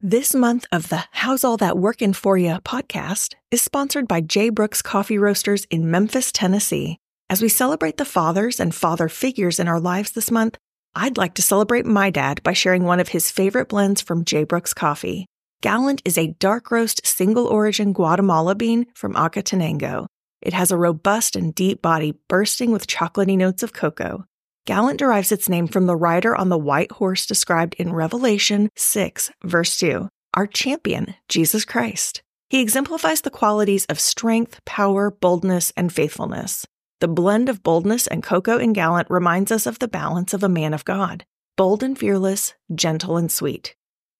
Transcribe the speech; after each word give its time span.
This 0.00 0.32
month 0.32 0.64
of 0.70 0.90
the 0.90 1.02
How's 1.10 1.42
All 1.42 1.56
That 1.56 1.76
Workin' 1.76 2.12
For 2.12 2.38
You 2.38 2.60
podcast 2.60 3.34
is 3.50 3.62
sponsored 3.62 4.06
by 4.06 4.20
J. 4.20 4.48
Brooks 4.48 4.80
Coffee 4.80 5.18
Roasters 5.18 5.64
in 5.70 5.90
Memphis, 5.90 6.30
Tennessee. 6.30 6.98
As 7.28 7.42
we 7.42 7.48
celebrate 7.48 7.96
the 7.96 8.04
fathers 8.04 8.60
and 8.60 8.72
father 8.72 9.08
figures 9.08 9.58
in 9.58 9.66
our 9.66 9.80
lives 9.80 10.12
this 10.12 10.30
month, 10.30 10.56
I'd 10.94 11.18
like 11.18 11.34
to 11.34 11.42
celebrate 11.42 11.84
my 11.84 12.10
dad 12.10 12.44
by 12.44 12.52
sharing 12.52 12.84
one 12.84 13.00
of 13.00 13.08
his 13.08 13.32
favorite 13.32 13.70
blends 13.70 14.00
from 14.00 14.24
J. 14.24 14.44
Brooks 14.44 14.72
Coffee. 14.72 15.26
Gallant 15.62 16.00
is 16.04 16.16
a 16.16 16.28
dark 16.38 16.70
roast 16.70 17.04
single 17.04 17.48
origin 17.48 17.92
Guatemala 17.92 18.54
bean 18.54 18.86
from 18.94 19.14
Acatenango. 19.14 20.06
It 20.40 20.52
has 20.52 20.70
a 20.70 20.76
robust 20.76 21.34
and 21.34 21.52
deep 21.52 21.82
body 21.82 22.14
bursting 22.28 22.70
with 22.70 22.86
chocolatey 22.86 23.36
notes 23.36 23.64
of 23.64 23.72
cocoa. 23.72 24.26
Gallant 24.68 24.98
derives 24.98 25.32
its 25.32 25.48
name 25.48 25.66
from 25.66 25.86
the 25.86 25.96
rider 25.96 26.36
on 26.36 26.50
the 26.50 26.58
white 26.58 26.92
horse 26.92 27.24
described 27.24 27.74
in 27.78 27.94
Revelation 27.94 28.68
6, 28.76 29.30
verse 29.42 29.78
2, 29.78 30.10
our 30.34 30.46
champion, 30.46 31.14
Jesus 31.26 31.64
Christ. 31.64 32.20
He 32.50 32.60
exemplifies 32.60 33.22
the 33.22 33.30
qualities 33.30 33.86
of 33.86 33.98
strength, 33.98 34.60
power, 34.66 35.10
boldness, 35.10 35.72
and 35.74 35.90
faithfulness. 35.90 36.66
The 37.00 37.08
blend 37.08 37.48
of 37.48 37.62
boldness 37.62 38.06
and 38.08 38.22
cocoa 38.22 38.58
in 38.58 38.74
Gallant 38.74 39.08
reminds 39.08 39.50
us 39.50 39.64
of 39.64 39.78
the 39.78 39.88
balance 39.88 40.34
of 40.34 40.42
a 40.42 40.50
man 40.50 40.74
of 40.74 40.84
God 40.84 41.24
bold 41.56 41.82
and 41.82 41.98
fearless, 41.98 42.52
gentle 42.74 43.16
and 43.16 43.32
sweet. 43.32 43.74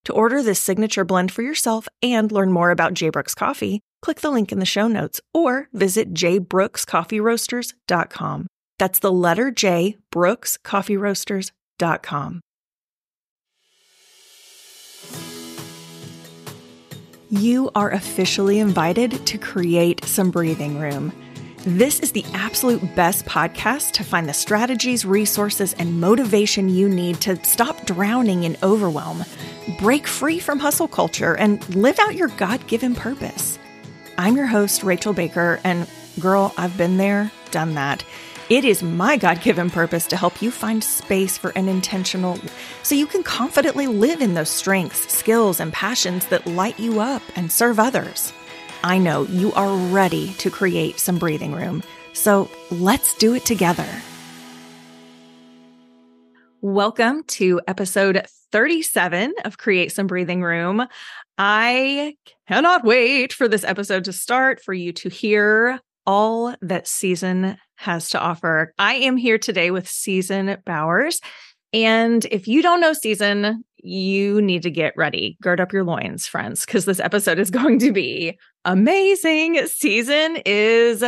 To 0.06 0.14
order 0.14 0.42
this 0.42 0.60
signature 0.60 1.04
blend 1.04 1.30
for 1.30 1.42
yourself 1.42 1.88
and 2.02 2.32
learn 2.32 2.52
more 2.52 2.70
about 2.70 2.94
J. 2.94 3.10
Brooks 3.10 3.34
Coffee, 3.34 3.82
click 4.00 4.20
the 4.20 4.30
link 4.30 4.50
in 4.50 4.60
the 4.60 4.64
show 4.64 4.88
notes 4.88 5.20
or 5.34 5.68
visit 5.74 6.14
jbrookscoffeeroasters.com. 6.14 8.46
That's 8.78 9.00
the 9.00 9.12
letter 9.12 9.50
J, 9.50 9.96
brookscoffeeroasters.com. 10.12 12.40
You 17.30 17.70
are 17.74 17.90
officially 17.90 18.58
invited 18.58 19.26
to 19.26 19.36
create 19.36 20.02
some 20.06 20.30
breathing 20.30 20.78
room. 20.78 21.12
This 21.66 22.00
is 22.00 22.12
the 22.12 22.24
absolute 22.32 22.96
best 22.96 23.26
podcast 23.26 23.92
to 23.92 24.04
find 24.04 24.26
the 24.26 24.32
strategies, 24.32 25.04
resources, 25.04 25.74
and 25.74 26.00
motivation 26.00 26.70
you 26.70 26.88
need 26.88 27.20
to 27.20 27.36
stop 27.44 27.84
drowning 27.84 28.44
in 28.44 28.56
overwhelm, 28.62 29.24
break 29.78 30.06
free 30.06 30.38
from 30.38 30.58
hustle 30.58 30.88
culture, 30.88 31.36
and 31.36 31.62
live 31.74 31.98
out 31.98 32.14
your 32.14 32.28
God 32.28 32.66
given 32.66 32.94
purpose. 32.94 33.58
I'm 34.16 34.34
your 34.34 34.46
host, 34.46 34.82
Rachel 34.82 35.12
Baker, 35.12 35.60
and 35.64 35.86
girl, 36.18 36.54
I've 36.56 36.78
been 36.78 36.96
there, 36.96 37.30
done 37.50 37.74
that. 37.74 38.02
It 38.50 38.64
is 38.64 38.82
my 38.82 39.18
God 39.18 39.42
given 39.42 39.68
purpose 39.68 40.06
to 40.06 40.16
help 40.16 40.40
you 40.40 40.50
find 40.50 40.82
space 40.82 41.36
for 41.36 41.50
an 41.50 41.68
intentional 41.68 42.38
so 42.82 42.94
you 42.94 43.04
can 43.04 43.22
confidently 43.22 43.86
live 43.86 44.22
in 44.22 44.32
those 44.32 44.48
strengths, 44.48 45.12
skills, 45.12 45.60
and 45.60 45.70
passions 45.70 46.24
that 46.28 46.46
light 46.46 46.80
you 46.80 46.98
up 46.98 47.20
and 47.36 47.52
serve 47.52 47.78
others. 47.78 48.32
I 48.82 48.96
know 48.96 49.24
you 49.24 49.52
are 49.52 49.76
ready 49.92 50.32
to 50.38 50.50
create 50.50 50.98
some 50.98 51.18
breathing 51.18 51.52
room, 51.52 51.82
so 52.14 52.50
let's 52.70 53.12
do 53.16 53.34
it 53.34 53.44
together. 53.44 53.84
Welcome 56.62 57.24
to 57.24 57.60
episode 57.68 58.24
37 58.50 59.34
of 59.44 59.58
Create 59.58 59.92
Some 59.92 60.06
Breathing 60.06 60.40
Room. 60.40 60.86
I 61.36 62.16
cannot 62.48 62.82
wait 62.82 63.34
for 63.34 63.46
this 63.46 63.64
episode 63.64 64.04
to 64.04 64.12
start, 64.14 64.62
for 64.62 64.72
you 64.72 64.94
to 64.94 65.10
hear 65.10 65.80
all 66.06 66.54
that 66.62 66.88
season 66.88 67.58
has 67.78 68.10
to 68.10 68.20
offer. 68.20 68.74
I 68.78 68.94
am 68.94 69.16
here 69.16 69.38
today 69.38 69.70
with 69.70 69.88
Season 69.88 70.56
Bowers. 70.66 71.20
And 71.72 72.24
if 72.26 72.48
you 72.48 72.60
don't 72.60 72.80
know 72.80 72.92
Season, 72.92 73.64
you 73.76 74.42
need 74.42 74.62
to 74.64 74.70
get 74.70 74.94
ready. 74.96 75.36
Gird 75.40 75.60
up 75.60 75.72
your 75.72 75.84
loins, 75.84 76.26
friends, 76.26 76.66
because 76.66 76.84
this 76.86 76.98
episode 76.98 77.38
is 77.38 77.50
going 77.52 77.78
to 77.78 77.92
be 77.92 78.36
amazing. 78.64 79.64
Season 79.66 80.38
is 80.44 81.04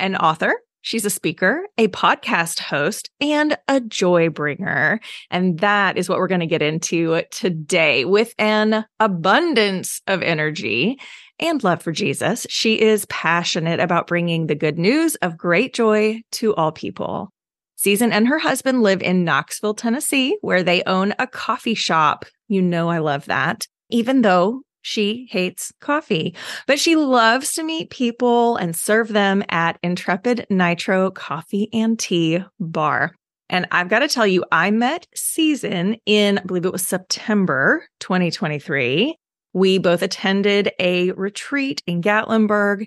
an 0.00 0.16
author. 0.16 0.54
She's 0.82 1.04
a 1.04 1.10
speaker, 1.10 1.64
a 1.76 1.88
podcast 1.88 2.60
host, 2.60 3.10
and 3.20 3.56
a 3.68 3.80
joy 3.80 4.28
bringer. 4.28 5.00
And 5.30 5.58
that 5.60 5.96
is 5.96 6.08
what 6.08 6.18
we're 6.18 6.28
going 6.28 6.40
to 6.40 6.46
get 6.46 6.62
into 6.62 7.22
today 7.30 8.04
with 8.04 8.34
an 8.38 8.84
abundance 8.98 10.00
of 10.06 10.22
energy 10.22 10.98
and 11.40 11.62
love 11.62 11.82
for 11.82 11.92
Jesus, 11.92 12.46
she 12.48 12.80
is 12.80 13.06
passionate 13.06 13.80
about 13.80 14.06
bringing 14.06 14.46
the 14.46 14.54
good 14.54 14.78
news 14.78 15.14
of 15.16 15.36
great 15.36 15.74
joy 15.74 16.22
to 16.32 16.54
all 16.54 16.72
people. 16.72 17.30
Season 17.76 18.12
and 18.12 18.26
her 18.26 18.38
husband 18.38 18.82
live 18.82 19.02
in 19.02 19.24
Knoxville, 19.24 19.74
Tennessee, 19.74 20.36
where 20.40 20.64
they 20.64 20.82
own 20.84 21.14
a 21.18 21.28
coffee 21.28 21.74
shop. 21.74 22.24
You 22.48 22.60
know, 22.60 22.88
I 22.88 22.98
love 22.98 23.26
that, 23.26 23.66
even 23.88 24.22
though 24.22 24.62
she 24.82 25.28
hates 25.30 25.72
coffee, 25.80 26.34
but 26.66 26.80
she 26.80 26.96
loves 26.96 27.52
to 27.52 27.62
meet 27.62 27.90
people 27.90 28.56
and 28.56 28.74
serve 28.74 29.08
them 29.08 29.44
at 29.48 29.78
Intrepid 29.82 30.46
Nitro 30.50 31.10
Coffee 31.10 31.68
and 31.72 31.98
Tea 31.98 32.42
Bar. 32.58 33.14
And 33.50 33.66
I've 33.70 33.88
got 33.88 34.00
to 34.00 34.08
tell 34.08 34.26
you, 34.26 34.44
I 34.50 34.70
met 34.70 35.06
Season 35.14 35.96
in, 36.04 36.38
I 36.38 36.42
believe 36.42 36.66
it 36.66 36.72
was 36.72 36.86
September 36.86 37.86
2023 38.00 39.16
we 39.52 39.78
both 39.78 40.02
attended 40.02 40.72
a 40.78 41.12
retreat 41.12 41.82
in 41.86 42.02
Gatlinburg 42.02 42.86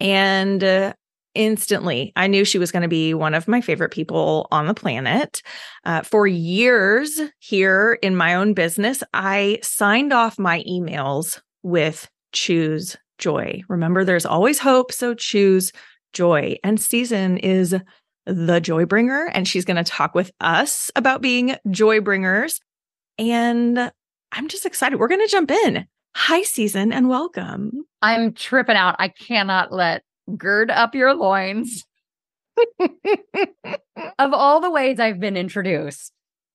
and 0.00 0.62
uh, 0.62 0.92
instantly 1.34 2.12
I 2.16 2.26
knew 2.26 2.44
she 2.44 2.58
was 2.58 2.72
going 2.72 2.82
to 2.82 2.88
be 2.88 3.14
one 3.14 3.34
of 3.34 3.48
my 3.48 3.60
favorite 3.60 3.90
people 3.90 4.48
on 4.50 4.66
the 4.66 4.74
planet. 4.74 5.42
Uh, 5.84 6.02
for 6.02 6.26
years 6.26 7.20
here 7.38 7.98
in 8.02 8.16
my 8.16 8.34
own 8.34 8.54
business, 8.54 9.02
I 9.14 9.58
signed 9.62 10.12
off 10.12 10.38
my 10.38 10.62
emails 10.68 11.40
with 11.62 12.10
choose 12.32 12.96
joy. 13.18 13.62
Remember, 13.68 14.04
there's 14.04 14.26
always 14.26 14.58
hope. 14.58 14.92
So 14.92 15.14
choose 15.14 15.72
joy. 16.12 16.56
And 16.62 16.80
Season 16.80 17.38
is 17.38 17.74
the 18.26 18.60
joy 18.60 18.84
bringer, 18.84 19.30
and 19.32 19.48
she's 19.48 19.64
going 19.64 19.82
to 19.82 19.90
talk 19.90 20.14
with 20.14 20.30
us 20.40 20.90
about 20.94 21.22
being 21.22 21.56
joy 21.70 22.00
bringers. 22.00 22.60
And 23.18 23.90
I'm 24.30 24.48
just 24.48 24.66
excited. 24.66 24.98
We're 24.98 25.08
going 25.08 25.26
to 25.26 25.30
jump 25.30 25.50
in. 25.50 25.86
Hi, 26.14 26.42
Season, 26.42 26.92
and 26.92 27.08
welcome. 27.08 27.84
I'm 28.02 28.34
tripping 28.34 28.76
out. 28.76 28.96
I 28.98 29.08
cannot 29.08 29.72
let 29.72 30.02
gird 30.36 30.70
up 30.70 30.94
your 30.94 31.14
loins. 31.14 31.84
of 34.18 34.32
all 34.34 34.60
the 34.60 34.70
ways 34.70 35.00
I've 35.00 35.18
been 35.18 35.36
introduced, 35.36 36.12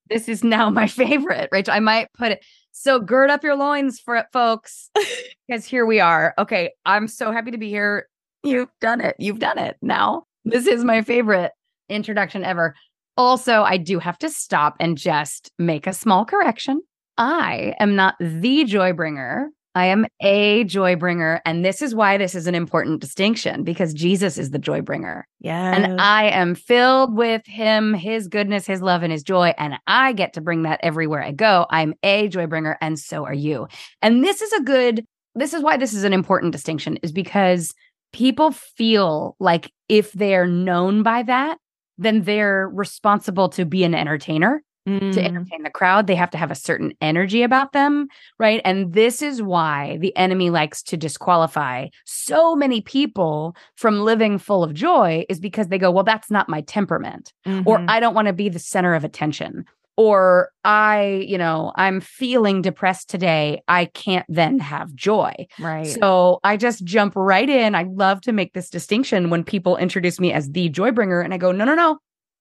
this 0.10 0.30
is 0.30 0.44
now 0.44 0.70
my 0.70 0.88
favorite, 0.88 1.50
Rachel. 1.52 1.74
I 1.74 1.80
might 1.80 2.14
put 2.14 2.34
it 2.34 2.46
so 2.72 3.00
gird 3.00 3.32
up 3.32 3.44
your 3.44 3.56
loins 3.56 4.00
for 4.00 4.16
it, 4.16 4.28
folks, 4.32 4.92
because 5.48 5.66
here 5.66 5.86
we 5.86 6.00
are. 6.00 6.36
Okay, 6.38 6.72
I'm 6.86 7.08
so 7.08 7.32
happy 7.32 7.52
to 7.52 7.58
be 7.58 7.70
here. 7.70 8.08
You've 8.44 8.70
done 8.80 9.02
it. 9.02 9.16
You've 9.18 9.40
done 9.40 9.58
it. 9.58 9.76
Now, 9.82 10.24
this 10.46 10.68
is 10.68 10.84
my 10.84 11.02
favorite 11.02 11.52
introduction 11.90 12.44
ever. 12.44 12.76
Also, 13.18 13.64
I 13.64 13.78
do 13.78 13.98
have 13.98 14.20
to 14.20 14.30
stop 14.30 14.76
and 14.80 14.98
just 14.98 15.52
make 15.58 15.88
a 15.88 15.94
small 15.94 16.26
correction. 16.26 16.82
I 17.18 17.74
am 17.80 17.96
not 17.96 18.16
the 18.20 18.64
joy 18.66 18.94
bringer. 18.94 19.50
I 19.78 19.86
am 19.86 20.08
a 20.22 20.64
joy 20.64 20.96
bringer. 20.96 21.40
And 21.46 21.64
this 21.64 21.84
is 21.84 21.94
why 21.94 22.18
this 22.18 22.34
is 22.34 22.48
an 22.48 22.56
important 22.56 23.00
distinction 23.00 23.64
because 23.64 23.94
Jesus 23.94 24.40
is 24.40 24.50
the 24.50 24.58
joy 24.58 24.82
bringer. 24.82 25.28
Yeah. 25.40 25.72
And 25.72 26.02
I 26.02 26.30
am 26.30 26.56
filled 26.56 27.16
with 27.16 27.46
him, 27.46 27.94
his 27.94 28.28
goodness, 28.28 28.66
his 28.66 28.82
love, 28.82 29.04
and 29.04 29.12
his 29.12 29.22
joy. 29.22 29.54
And 29.56 29.76
I 29.86 30.14
get 30.14 30.34
to 30.34 30.42
bring 30.42 30.64
that 30.64 30.80
everywhere 30.82 31.22
I 31.22 31.32
go. 31.32 31.68
I'm 31.70 31.94
a 32.02 32.28
joy 32.28 32.48
bringer, 32.48 32.76
and 32.82 32.98
so 32.98 33.24
are 33.26 33.36
you. 33.36 33.68
And 34.02 34.24
this 34.24 34.42
is 34.42 34.52
a 34.54 34.64
good, 34.64 35.06
this 35.36 35.54
is 35.54 35.62
why 35.62 35.78
this 35.78 35.94
is 35.94 36.04
an 36.04 36.14
important 36.14 36.54
distinction, 36.54 36.98
is 37.04 37.12
because 37.12 37.76
people 38.14 38.50
feel 38.50 39.36
like 39.40 39.72
if 39.90 40.12
they're 40.14 40.48
known 40.48 41.04
by 41.04 41.22
that, 41.22 41.60
then 42.00 42.24
they're 42.24 42.68
responsible 42.74 43.50
to 43.50 43.64
be 43.64 43.84
an 43.84 43.94
entertainer 43.94 44.64
mm. 44.88 45.14
to 45.14 45.24
entertain 45.24 45.64
the 45.64 45.70
crowd. 45.70 46.08
They 46.08 46.16
have 46.16 46.32
to 46.32 46.38
have 46.38 46.50
a 46.50 46.56
certain 46.56 46.94
energy 47.02 47.44
about 47.44 47.74
them, 47.74 48.08
right? 48.40 48.62
And 48.66 48.94
this 48.94 49.22
is 49.22 49.42
why 49.42 49.98
the 50.02 50.16
enemy 50.16 50.50
likes 50.50 50.82
to 50.84 50.98
disqualify 50.98 51.88
so 52.06 52.56
many 52.56 52.82
people 52.82 53.56
from 53.76 54.02
living 54.02 54.38
full 54.38 54.64
of 54.64 54.74
joy, 54.74 55.26
is 55.30 55.40
because 55.40 55.68
they 55.68 55.78
go, 55.78 55.92
well, 55.92 56.04
that's 56.04 56.32
not 56.32 56.50
my 56.50 56.62
temperament, 56.62 57.34
mm-hmm. 57.46 57.68
or 57.68 57.84
I 57.88 58.00
don't 58.00 58.16
want 58.16 58.28
to 58.28 58.34
be 58.34 58.50
the 58.50 58.60
center 58.60 58.96
of 58.96 59.04
attention. 59.04 59.66
Or 60.00 60.52
I, 60.64 61.26
you 61.28 61.40
know, 61.40 61.72
I'm 61.76 62.02
feeling 62.02 62.62
depressed 62.62 63.10
today. 63.10 63.64
I 63.68 63.86
can't 63.86 64.28
then 64.30 64.60
have 64.60 64.94
joy. 64.94 65.48
Right. 65.58 65.88
So 65.88 66.40
I 66.44 66.56
just 66.56 66.84
jump 66.84 67.14
right 67.16 67.50
in. 67.50 67.74
I 67.74 67.82
love 67.82 68.22
to 68.22 68.32
make 68.32 68.54
this 68.54 68.70
distinction 68.70 69.32
when 69.32 69.44
people 69.44 69.76
introduce 69.76 70.20
me 70.20 70.32
as 70.32 70.52
the 70.52 70.70
joy 70.70 70.92
bringer. 70.92 71.20
And 71.20 71.34
I 71.34 71.38
go, 71.38 71.52
no, 71.52 71.66
no, 71.66 71.74
no. 71.74 71.98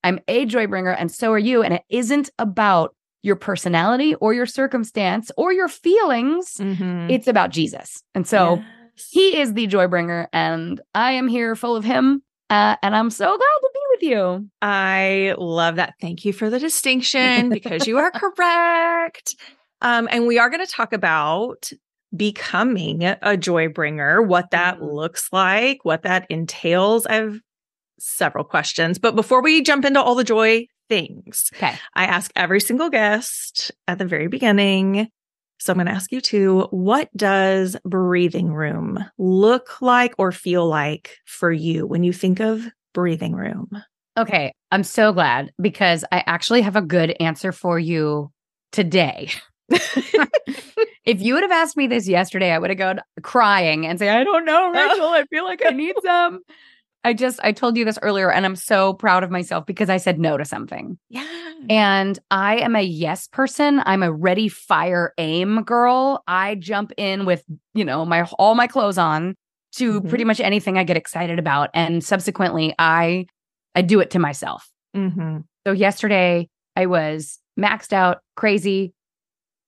I'm 0.06 0.20
a 0.29 0.47
joy 0.47 0.67
bringer, 0.69 0.93
and 0.93 1.11
so 1.11 1.32
are 1.32 1.38
you. 1.38 1.62
And 1.62 1.75
it 1.75 1.82
isn't 1.88 2.31
about 2.38 2.94
your 3.23 3.35
personality 3.37 4.14
or 4.14 4.32
your 4.32 4.47
circumstance 4.47 5.32
or 5.37 5.53
your 5.53 5.67
feelings. 5.67 6.55
Mm-hmm. 6.61 7.11
It's 7.11 7.26
about 7.26 7.50
Jesus. 7.50 8.03
And 8.14 8.25
so 8.26 8.62
yes. 8.94 9.08
he 9.11 9.37
is 9.37 9.55
the 9.55 9.67
joy 9.67 9.88
bringer, 9.88 10.29
and 10.32 10.81
I 10.94 11.12
am 11.12 11.26
here 11.26 11.56
full 11.56 11.75
of 11.75 11.85
him. 11.85 12.23
Uh, 12.49 12.76
and 12.85 12.94
I'm 12.94 13.11
so 13.11 13.26
glad 13.26 13.38
to 13.38 13.70
be 13.75 13.81
with 13.91 14.03
you. 14.12 14.49
I 14.62 15.35
love 15.37 15.76
that. 15.76 15.94
Thank 16.00 16.25
you 16.25 16.32
for 16.32 16.49
the 16.50 16.61
distinction 16.61 17.49
because 17.49 17.88
you 17.88 17.99
are 17.99 18.11
correct. 18.14 19.35
Um, 19.82 20.09
and 20.12 20.29
we 20.29 20.38
are 20.38 20.49
going 20.49 20.64
to 20.64 20.73
talk 20.73 20.93
about 20.93 21.73
becoming 22.17 23.02
a 23.02 23.37
joy 23.37 23.69
bringer, 23.69 24.23
what 24.23 24.52
that 24.52 24.79
Mhm. 24.79 24.93
looks 24.94 25.29
like, 25.32 25.85
what 25.85 26.02
that 26.05 26.26
entails. 26.31 27.05
I 27.06 27.14
have 27.14 27.41
several 27.98 28.44
questions, 28.44 28.98
but 28.98 29.16
before 29.16 29.43
we 29.43 29.62
jump 29.62 29.84
into 29.84 30.00
all 30.02 30.14
the 30.14 30.25
joy 30.25 30.66
things, 30.88 31.50
Okay. 31.54 31.75
I 31.94 32.04
ask 32.04 32.31
every 32.37 32.60
single 32.60 32.90
guest 32.90 33.72
at 33.88 33.98
the 33.98 34.04
very 34.04 34.28
beginning. 34.28 35.08
So 35.58 35.72
I'm 35.72 35.78
going 35.78 35.87
to 35.87 35.93
ask 35.93 36.12
you 36.12 36.20
too 36.20 36.69
what 36.70 37.08
does 37.16 37.76
breathing 37.84 38.52
room 38.52 39.02
look 39.19 39.81
like 39.81 40.14
or 40.19 40.31
feel 40.32 40.69
like 40.69 41.16
for 41.25 41.50
you 41.50 41.87
when 41.87 42.02
you 42.02 42.12
think 42.12 42.40
of 42.40 42.66
breathing 42.93 43.34
room? 43.34 43.70
Okay. 44.19 44.52
I'm 44.70 44.84
so 44.84 45.12
glad 45.12 45.52
because 45.60 46.04
I 46.10 46.22
actually 46.26 46.62
have 46.62 46.76
a 46.76 46.82
good 46.82 47.14
answer 47.20 47.52
for 47.52 47.78
you 47.78 48.31
today. 48.72 49.31
if 49.70 51.20
you 51.20 51.34
would 51.34 51.42
have 51.42 51.52
asked 51.52 51.76
me 51.76 51.87
this 51.87 52.08
yesterday, 52.08 52.52
I 52.52 52.58
would 52.58 52.70
have 52.70 52.78
gone 52.78 53.00
crying 53.22 53.87
and 53.87 53.99
say, 53.99 54.08
I 54.08 54.25
don't 54.25 54.44
know, 54.44 54.72
oh. 54.75 54.90
Rachel. 54.90 55.08
I 55.08 55.25
feel 55.25 55.44
like 55.44 55.62
I 55.64 55.70
need 55.70 55.96
some. 56.02 56.40
I 57.06 57.12
just, 57.14 57.38
I 57.43 57.53
told 57.53 57.76
you 57.76 57.85
this 57.85 57.99
earlier, 58.03 58.31
and 58.31 58.44
I'm 58.44 58.56
so 58.56 58.93
proud 58.94 59.23
of 59.25 59.31
myself 59.31 59.64
because 59.64 59.88
I 59.88 59.97
said 59.97 60.19
no 60.19 60.37
to 60.37 60.44
something. 60.44 60.99
yeah. 61.08 61.25
And 61.70 62.19
I 62.31 62.56
am 62.58 62.76
a 62.76 62.82
yes 62.82 63.29
person. 63.29 63.81
I'm 63.87 64.03
a 64.03 64.12
ready, 64.12 64.49
fire, 64.49 65.14
aim 65.19 65.62
girl. 65.62 66.23
I 66.26 66.56
jump 66.56 66.93
in 66.97 67.25
with, 67.25 67.44
you 67.75 67.85
know, 67.85 68.05
my 68.05 68.23
all 68.38 68.55
my 68.55 68.67
clothes 68.67 68.99
on 68.99 69.35
to 69.76 70.00
Mhm. 70.00 70.08
pretty 70.08 70.25
much 70.25 70.41
anything 70.41 70.79
I 70.79 70.85
get 70.85 70.97
excited 70.97 71.38
about. 71.38 71.70
And 71.75 72.05
subsequently, 72.05 72.75
I 72.79 73.26
I 73.75 73.82
do 73.82 74.00
it 74.00 74.11
to 74.11 74.19
myself. 74.19 74.69
Mm-hmm. 74.94 75.38
So 75.67 75.73
yesterday 75.73 76.49
I 76.76 76.87
was 76.87 77.38
maxed 77.59 77.93
out, 77.93 78.19
crazy, 78.37 78.93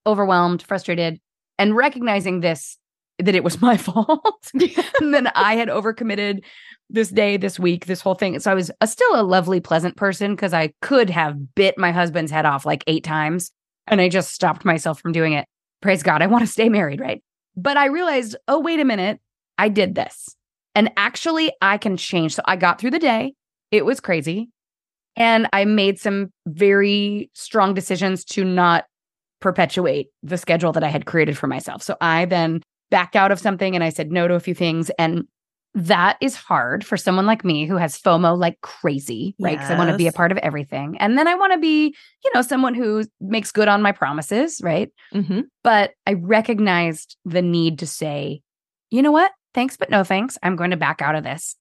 overwhelmed, 0.07 0.63
frustrated, 0.63 1.21
and 1.59 1.75
recognizing 1.77 2.41
this 2.41 2.79
that 3.19 3.35
it 3.35 3.45
was 3.45 3.61
my 3.61 3.77
fault. 3.77 4.51
and 4.55 4.73
then 5.15 5.29
I 5.35 5.57
had 5.57 5.69
overcommitted 5.69 6.43
this 6.91 7.11
day, 7.11 7.37
this 7.37 7.59
week, 7.59 7.87
this 7.87 8.01
whole 8.01 8.15
thing. 8.15 8.39
So 8.39 8.51
I 8.51 8.55
was 8.55 8.71
a, 8.81 8.87
still 8.87 9.21
a 9.21 9.23
lovely, 9.23 9.61
pleasant 9.61 9.97
person 9.97 10.35
because 10.35 10.55
I 10.55 10.73
could 10.81 11.11
have 11.11 11.55
bit 11.55 11.77
my 11.77 11.93
husband's 11.93 12.31
head 12.31 12.47
off 12.47 12.65
like 12.65 12.85
eight 12.87 13.05
times. 13.05 13.51
And 13.87 14.01
I 14.01 14.09
just 14.09 14.33
stopped 14.33 14.65
myself 14.65 15.01
from 15.01 15.13
doing 15.13 15.33
it. 15.33 15.47
Praise 15.81 16.03
God. 16.03 16.23
I 16.23 16.27
want 16.27 16.43
to 16.43 16.51
stay 16.51 16.69
married, 16.69 17.01
right? 17.01 17.23
But 17.57 17.77
I 17.77 17.87
realized, 17.87 18.37
oh, 18.47 18.61
wait 18.61 18.81
a 18.81 18.85
minute. 18.85 19.21
I 19.59 19.69
did 19.69 19.95
this. 19.95 20.35
And 20.75 20.91
actually, 20.97 21.53
I 21.61 21.79
can 21.79 21.97
change. 21.97 22.35
So 22.35 22.43
I 22.45 22.57
got 22.57 22.81
through 22.81 22.93
the 22.93 22.99
day. 22.99 23.35
It 23.71 23.85
was 23.85 24.01
crazy. 24.01 24.51
And 25.17 25.49
I 25.53 25.65
made 25.65 25.99
some 25.99 26.33
very 26.47 27.31
strong 27.35 27.75
decisions 27.75 28.25
to 28.27 28.45
not 28.45 28.85
perpetuate 29.41 30.09
the 30.23 30.39
schedule 30.39 30.73
that 30.73 30.85
I 30.85 30.89
had 30.89 31.07
created 31.07 31.37
for 31.37 31.49
myself. 31.49 31.83
So 31.83 31.97
I 32.01 32.25
then 32.25 32.61
backed 32.91 33.17
out 33.17 33.33
of 33.33 33.39
something 33.39 33.75
and 33.75 33.85
I 33.85 33.91
said 33.91 34.11
no 34.11 34.29
to 34.29 34.35
a 34.35 34.41
few 34.41 34.55
things. 34.55 34.91
And 34.99 35.27
that 35.75 36.17
is 36.21 36.35
hard 36.35 36.85
for 36.85 36.97
someone 36.97 37.27
like 37.27 37.45
me 37.45 37.67
who 37.67 37.77
has 37.77 38.01
FOMO 38.01 38.37
like 38.37 38.61
crazy, 38.63 39.37
right? 39.39 39.57
Because 39.57 39.71
I 39.71 39.79
want 39.79 39.91
to 39.91 39.97
be 39.97 40.07
a 40.07 40.13
part 40.13 40.33
of 40.33 40.39
everything. 40.39 40.97
And 40.99 41.17
then 41.17 41.29
I 41.29 41.35
want 41.35 41.53
to 41.53 41.59
be, 41.59 41.95
you 42.25 42.31
know, 42.35 42.43
someone 42.43 42.75
who 42.75 43.05
makes 43.21 43.53
good 43.53 43.69
on 43.69 43.83
my 43.83 43.93
promises, 43.93 44.61
right? 44.63 44.91
Mm-hmm. 45.15 45.43
But 45.63 45.93
I 46.07 46.15
recognized 46.15 47.17
the 47.25 47.43
need 47.43 47.79
to 47.81 47.87
say, 47.87 48.41
you 48.91 49.03
know 49.03 49.13
what? 49.13 49.33
Thanks, 49.55 49.77
but 49.77 49.91
no 49.91 50.05
thanks. 50.05 50.39
I'm 50.43 50.57
going 50.57 50.71
to 50.71 50.77
back 50.77 51.03
out 51.03 51.15
of 51.15 51.23
this. 51.23 51.55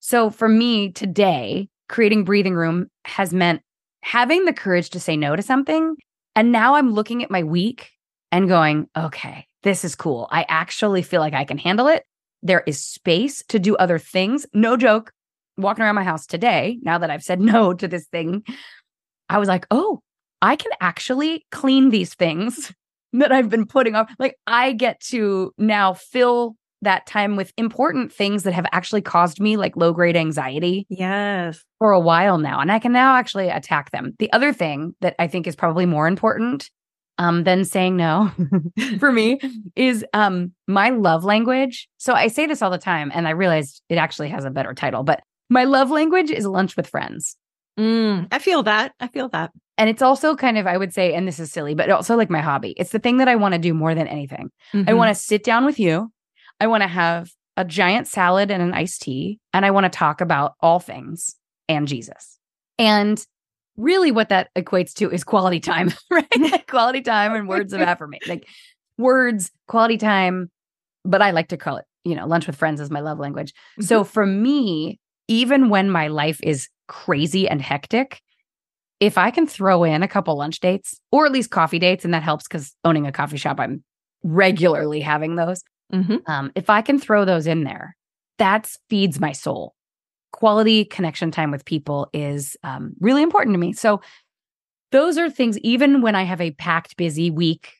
So 0.00 0.30
for 0.30 0.48
me 0.48 0.90
today, 0.90 1.68
creating 1.88 2.24
breathing 2.24 2.54
room 2.54 2.88
has 3.04 3.32
meant 3.32 3.62
having 4.02 4.44
the 4.44 4.52
courage 4.52 4.90
to 4.90 5.00
say 5.00 5.16
no 5.16 5.36
to 5.36 5.42
something. 5.42 5.96
And 6.34 6.50
now 6.50 6.74
I'm 6.74 6.92
looking 6.92 7.22
at 7.22 7.30
my 7.30 7.42
week 7.42 7.90
and 8.32 8.48
going, 8.48 8.88
okay, 8.96 9.46
this 9.62 9.84
is 9.84 9.94
cool. 9.94 10.28
I 10.30 10.44
actually 10.48 11.02
feel 11.02 11.20
like 11.20 11.34
I 11.34 11.44
can 11.44 11.58
handle 11.58 11.88
it. 11.88 12.04
There 12.42 12.62
is 12.66 12.84
space 12.84 13.44
to 13.48 13.58
do 13.58 13.76
other 13.76 13.98
things. 13.98 14.46
No 14.52 14.76
joke. 14.76 15.12
Walking 15.56 15.84
around 15.84 15.94
my 15.96 16.02
house 16.04 16.26
today, 16.26 16.78
now 16.82 16.98
that 16.98 17.10
I've 17.10 17.22
said 17.22 17.40
no 17.52 17.72
to 17.74 17.86
this 17.88 18.06
thing, 18.06 18.42
I 19.28 19.38
was 19.38 19.48
like, 19.48 19.66
oh, 19.70 20.00
I 20.40 20.56
can 20.56 20.72
actually 20.80 21.46
clean 21.52 21.90
these 21.90 22.14
things 22.14 22.72
that 23.12 23.30
I've 23.32 23.48
been 23.50 23.66
putting 23.66 23.94
off. 23.94 24.10
Like 24.18 24.36
I 24.46 24.72
get 24.72 25.00
to 25.10 25.52
now 25.58 25.94
fill 25.94 26.56
that 26.80 27.06
time 27.06 27.36
with 27.36 27.52
important 27.56 28.12
things 28.12 28.42
that 28.42 28.54
have 28.54 28.66
actually 28.72 29.02
caused 29.02 29.40
me 29.40 29.56
like 29.56 29.76
low 29.76 29.92
grade 29.92 30.16
anxiety 30.16 30.84
Yes. 30.90 31.62
for 31.78 31.92
a 31.92 32.00
while 32.00 32.38
now. 32.38 32.58
And 32.58 32.72
I 32.72 32.80
can 32.80 32.90
now 32.92 33.14
actually 33.14 33.48
attack 33.50 33.92
them. 33.92 34.14
The 34.18 34.32
other 34.32 34.52
thing 34.52 34.96
that 35.00 35.14
I 35.20 35.28
think 35.28 35.46
is 35.46 35.54
probably 35.54 35.86
more 35.86 36.08
important 36.08 36.68
um, 37.22 37.44
than 37.44 37.64
saying 37.64 37.96
no 37.96 38.30
for 38.98 39.12
me 39.12 39.38
is 39.76 40.04
um, 40.12 40.52
my 40.66 40.90
love 40.90 41.24
language. 41.24 41.88
So 41.98 42.14
I 42.14 42.28
say 42.28 42.46
this 42.46 42.62
all 42.62 42.70
the 42.70 42.78
time, 42.78 43.10
and 43.14 43.26
I 43.28 43.30
realized 43.30 43.82
it 43.88 43.96
actually 43.96 44.30
has 44.30 44.44
a 44.44 44.50
better 44.50 44.74
title, 44.74 45.02
but 45.04 45.20
my 45.48 45.64
love 45.64 45.90
language 45.90 46.30
is 46.30 46.46
lunch 46.46 46.76
with 46.76 46.88
friends. 46.88 47.36
Mm, 47.78 48.28
I 48.32 48.38
feel 48.38 48.62
that. 48.64 48.92
I 49.00 49.06
feel 49.08 49.28
that. 49.30 49.50
And 49.78 49.88
it's 49.88 50.02
also 50.02 50.36
kind 50.36 50.58
of, 50.58 50.66
I 50.66 50.76
would 50.76 50.92
say, 50.92 51.14
and 51.14 51.26
this 51.26 51.38
is 51.38 51.50
silly, 51.50 51.74
but 51.74 51.90
also 51.90 52.16
like 52.16 52.28
my 52.30 52.40
hobby. 52.40 52.72
It's 52.76 52.90
the 52.90 52.98
thing 52.98 53.16
that 53.18 53.28
I 53.28 53.36
want 53.36 53.54
to 53.54 53.58
do 53.58 53.72
more 53.72 53.94
than 53.94 54.06
anything. 54.06 54.50
I 54.74 54.76
Mhm. 54.78 54.96
want 54.96 55.08
to 55.08 55.20
sit 55.20 55.42
down 55.44 55.64
with 55.64 55.78
you. 55.80 56.12
I 56.60 56.66
want 56.66 56.82
to 56.82 56.88
have 56.88 57.30
a 57.56 57.64
giant 57.64 58.06
salad 58.08 58.50
and 58.50 58.62
an 58.62 58.74
iced 58.74 59.02
tea. 59.02 59.38
And 59.54 59.64
I 59.64 59.70
want 59.70 59.84
to 59.84 59.90
talk 59.90 60.20
about 60.20 60.52
all 60.60 60.80
things 60.80 61.36
and 61.68 61.88
Jesus. 61.88 62.38
And 62.78 63.24
really, 63.76 64.10
what 64.12 64.28
that 64.28 64.48
equates 64.56 64.92
to 64.94 65.10
is 65.10 65.24
quality 65.24 65.60
time, 65.60 65.92
right? 66.10 66.66
Quality 66.68 67.02
time 67.02 67.34
and 67.34 67.48
words 67.48 67.72
of 67.72 67.80
affirmation, 67.80 68.28
like 68.28 68.46
words, 68.98 69.50
quality 69.68 69.98
time. 69.98 70.50
But 71.04 71.22
I 71.22 71.30
like 71.32 71.48
to 71.48 71.56
call 71.56 71.76
it, 71.78 71.84
you 72.04 72.14
know, 72.14 72.26
lunch 72.26 72.46
with 72.46 72.56
friends 72.56 72.80
is 72.80 72.90
my 72.90 73.00
love 73.00 73.18
language. 73.18 73.52
So 73.80 74.04
for 74.04 74.24
me, 74.24 74.98
even 75.28 75.68
when 75.68 75.90
my 75.90 76.08
life 76.08 76.38
is 76.42 76.68
crazy 76.88 77.48
and 77.48 77.60
hectic, 77.60 78.20
if 79.00 79.18
I 79.18 79.30
can 79.30 79.46
throw 79.46 79.82
in 79.82 80.02
a 80.02 80.08
couple 80.08 80.36
lunch 80.36 80.60
dates 80.60 81.00
or 81.10 81.26
at 81.26 81.32
least 81.32 81.50
coffee 81.50 81.80
dates, 81.80 82.04
and 82.04 82.14
that 82.14 82.22
helps 82.22 82.46
because 82.46 82.74
owning 82.84 83.06
a 83.06 83.12
coffee 83.12 83.36
shop, 83.36 83.58
I'm 83.58 83.82
regularly 84.22 85.00
having 85.00 85.34
those. 85.36 85.62
Mhm. 85.92 86.26
Um, 86.28 86.52
if 86.54 86.70
I 86.70 86.82
can 86.82 86.98
throw 86.98 87.24
those 87.24 87.46
in 87.46 87.64
there, 87.64 87.96
that 88.38 88.70
feeds 88.88 89.18
my 89.20 89.32
soul. 89.32 89.74
Quality 90.32 90.84
connection 90.84 91.30
time 91.30 91.50
with 91.50 91.64
people 91.64 92.08
is 92.12 92.56
um, 92.64 92.94
really 93.00 93.22
important 93.22 93.54
to 93.54 93.58
me. 93.58 93.72
So, 93.72 94.00
those 94.90 95.16
are 95.16 95.30
things, 95.30 95.58
even 95.60 96.02
when 96.02 96.14
I 96.14 96.24
have 96.24 96.40
a 96.40 96.50
packed, 96.50 96.98
busy 96.98 97.30
week, 97.30 97.72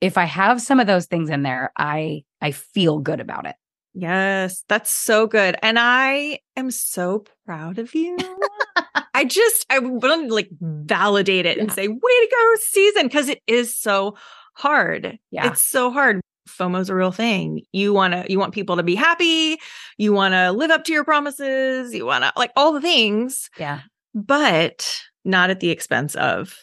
if 0.00 0.16
I 0.16 0.24
have 0.24 0.62
some 0.62 0.80
of 0.80 0.86
those 0.86 1.06
things 1.06 1.28
in 1.28 1.42
there, 1.42 1.72
I 1.76 2.24
I 2.40 2.52
feel 2.52 2.98
good 2.98 3.20
about 3.20 3.46
it. 3.46 3.56
Yes, 3.94 4.64
that's 4.68 4.90
so 4.90 5.26
good. 5.26 5.56
And 5.62 5.78
I 5.78 6.38
am 6.56 6.70
so 6.70 7.24
proud 7.44 7.78
of 7.78 7.94
you. 7.94 8.16
I 9.14 9.24
just, 9.24 9.66
I 9.70 9.80
want 9.80 10.28
to 10.28 10.34
like 10.34 10.50
validate 10.60 11.46
it 11.46 11.58
and 11.58 11.72
say, 11.72 11.88
way 11.88 11.96
to 11.96 12.28
go, 12.30 12.54
season, 12.60 13.06
because 13.08 13.28
it 13.28 13.42
is 13.48 13.76
so 13.76 14.16
hard. 14.54 15.18
Yeah. 15.32 15.48
It's 15.48 15.62
so 15.62 15.90
hard. 15.90 16.20
FOMO's 16.48 16.88
a 16.90 16.94
real 16.94 17.12
thing. 17.12 17.62
You 17.72 17.92
want 17.92 18.14
to, 18.14 18.24
you 18.28 18.38
want 18.38 18.54
people 18.54 18.76
to 18.76 18.82
be 18.82 18.94
happy. 18.94 19.58
You 19.98 20.12
want 20.12 20.32
to 20.34 20.50
live 20.52 20.70
up 20.70 20.84
to 20.84 20.92
your 20.92 21.04
promises. 21.04 21.94
You 21.94 22.06
want 22.06 22.24
to, 22.24 22.32
like, 22.36 22.52
all 22.56 22.72
the 22.72 22.80
things, 22.80 23.50
Yeah. 23.58 23.80
but 24.14 25.00
not 25.24 25.50
at 25.50 25.60
the 25.60 25.70
expense 25.70 26.14
of 26.16 26.56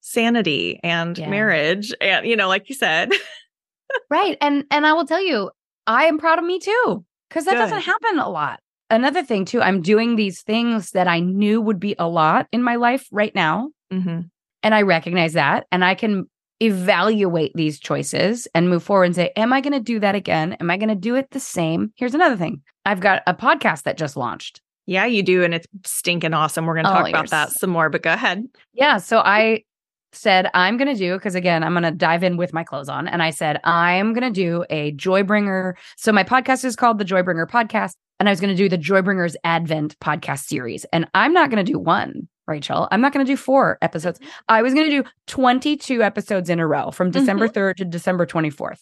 sanity 0.00 0.80
and 0.82 1.16
Yeah. 1.18 1.28
marriage. 1.28 1.92
And, 2.00 2.26
you 2.26 2.36
know, 2.36 2.48
like 2.48 2.68
you 2.68 2.74
said, 2.74 3.12
Right. 4.10 4.36
And 4.40 4.64
and 4.70 4.84
I 4.86 4.92
will 4.94 5.06
tell 5.06 5.22
you, 5.24 5.50
I 5.86 6.06
am 6.06 6.18
proud 6.18 6.38
of 6.38 6.44
me 6.44 6.58
too. 6.58 7.04
Cause 7.30 7.44
that 7.44 7.54
doesn't 7.54 7.82
happen 7.82 8.18
a 8.18 8.28
lot. 8.28 8.60
Another 8.90 9.22
thing 9.22 9.44
too, 9.44 9.60
I'm 9.62 9.80
doing 9.80 10.16
these 10.16 10.42
things 10.42 10.90
that 10.92 11.08
I 11.08 11.20
knew 11.20 11.60
would 11.60 11.80
be 11.80 11.94
a 11.98 12.08
lot 12.08 12.46
in 12.52 12.62
my 12.62 12.76
life 12.76 13.06
right 13.12 13.34
now. 13.34 13.70
Mhm. 13.92 14.28
And 14.62 14.74
I 14.74 14.82
recognize 14.82 15.32
that. 15.34 15.66
And 15.72 15.84
I 15.84 15.94
can 15.94 16.28
evaluate 16.60 17.52
these 17.54 17.78
choices 17.78 18.46
and 18.54 18.68
move 18.68 18.82
forward 18.82 19.04
and 19.04 19.14
say, 19.14 19.32
Am 19.36 19.52
I 19.52 19.60
going 19.60 19.72
to 19.72 19.80
do 19.80 19.98
that 20.00 20.14
again? 20.14 20.54
Am 20.54 20.70
I 20.70 20.76
going 20.76 20.88
to 20.88 20.94
do 20.94 21.14
it 21.14 21.30
the 21.30 21.40
same? 21.40 21.92
Here's 21.96 22.14
another 22.14 22.36
thing 22.36 22.62
I've 22.84 23.00
got 23.00 23.22
a 23.26 23.34
podcast 23.34 23.82
that 23.84 23.98
just 23.98 24.16
launched. 24.16 24.60
yeah, 24.86 25.04
you 25.06 25.22
do. 25.22 25.42
And 25.44 25.52
it's 25.54 25.66
stinking 25.84 26.32
awesome. 26.34 26.66
We're 26.66 26.74
going 26.74 26.86
to 26.86 26.92
Oh, 26.92 26.94
talk 26.94 27.08
about 27.08 27.30
that 27.30 27.50
some 27.52 27.70
more, 27.70 27.90
but 27.90 28.02
go 28.02 28.12
ahead. 28.12 28.44
Yeah. 28.72 28.98
So 28.98 29.18
I 29.18 29.64
said, 30.12 30.48
I'm 30.54 30.76
going 30.78 30.88
to 30.88 30.98
do, 30.98 31.14
because 31.14 31.34
again, 31.34 31.62
I'm 31.62 31.72
going 31.74 31.82
to 31.82 31.90
dive 31.90 32.22
in 32.22 32.36
with 32.38 32.54
my 32.54 32.64
clothes 32.64 32.88
on. 32.88 33.06
And 33.08 33.22
I 33.22 33.30
said, 33.30 33.60
I'm 33.64 34.14
going 34.14 34.32
to 34.32 34.40
do 34.40 34.64
a 34.70 34.92
Joybringer. 34.92 35.74
So 35.96 36.10
my 36.12 36.24
podcast 36.24 36.64
is 36.64 36.74
called 36.76 36.98
the 36.98 37.04
Joybringer 37.04 37.46
Podcast. 37.46 37.94
And 38.18 38.28
I 38.28 38.32
was 38.32 38.40
going 38.40 38.54
to 38.54 38.56
do 38.56 38.68
the 38.68 38.78
Joybringers 38.78 39.34
Advent 39.44 39.98
podcast 39.98 40.44
series. 40.46 40.86
And 40.92 41.06
I'm 41.12 41.34
not 41.34 41.50
going 41.50 41.62
to 41.62 41.70
do 41.70 41.78
one, 41.78 42.28
Rachel. 42.46 42.88
I'm 42.90 43.00
not 43.00 43.12
going 43.12 43.24
to 43.24 43.30
do 43.32 43.36
four 43.36 43.78
episodes. 43.82 44.20
I 44.48 44.62
was 44.62 44.72
going 44.74 44.88
to 44.90 45.02
do 45.02 45.08
22 45.26 46.02
episodes 46.02 46.48
in 46.48 46.58
a 46.60 46.66
row 46.66 46.90
from 46.90 47.10
December 47.10 47.48
3rd 47.48 47.76
to 47.76 47.84
December 47.84 48.26
24th. 48.26 48.80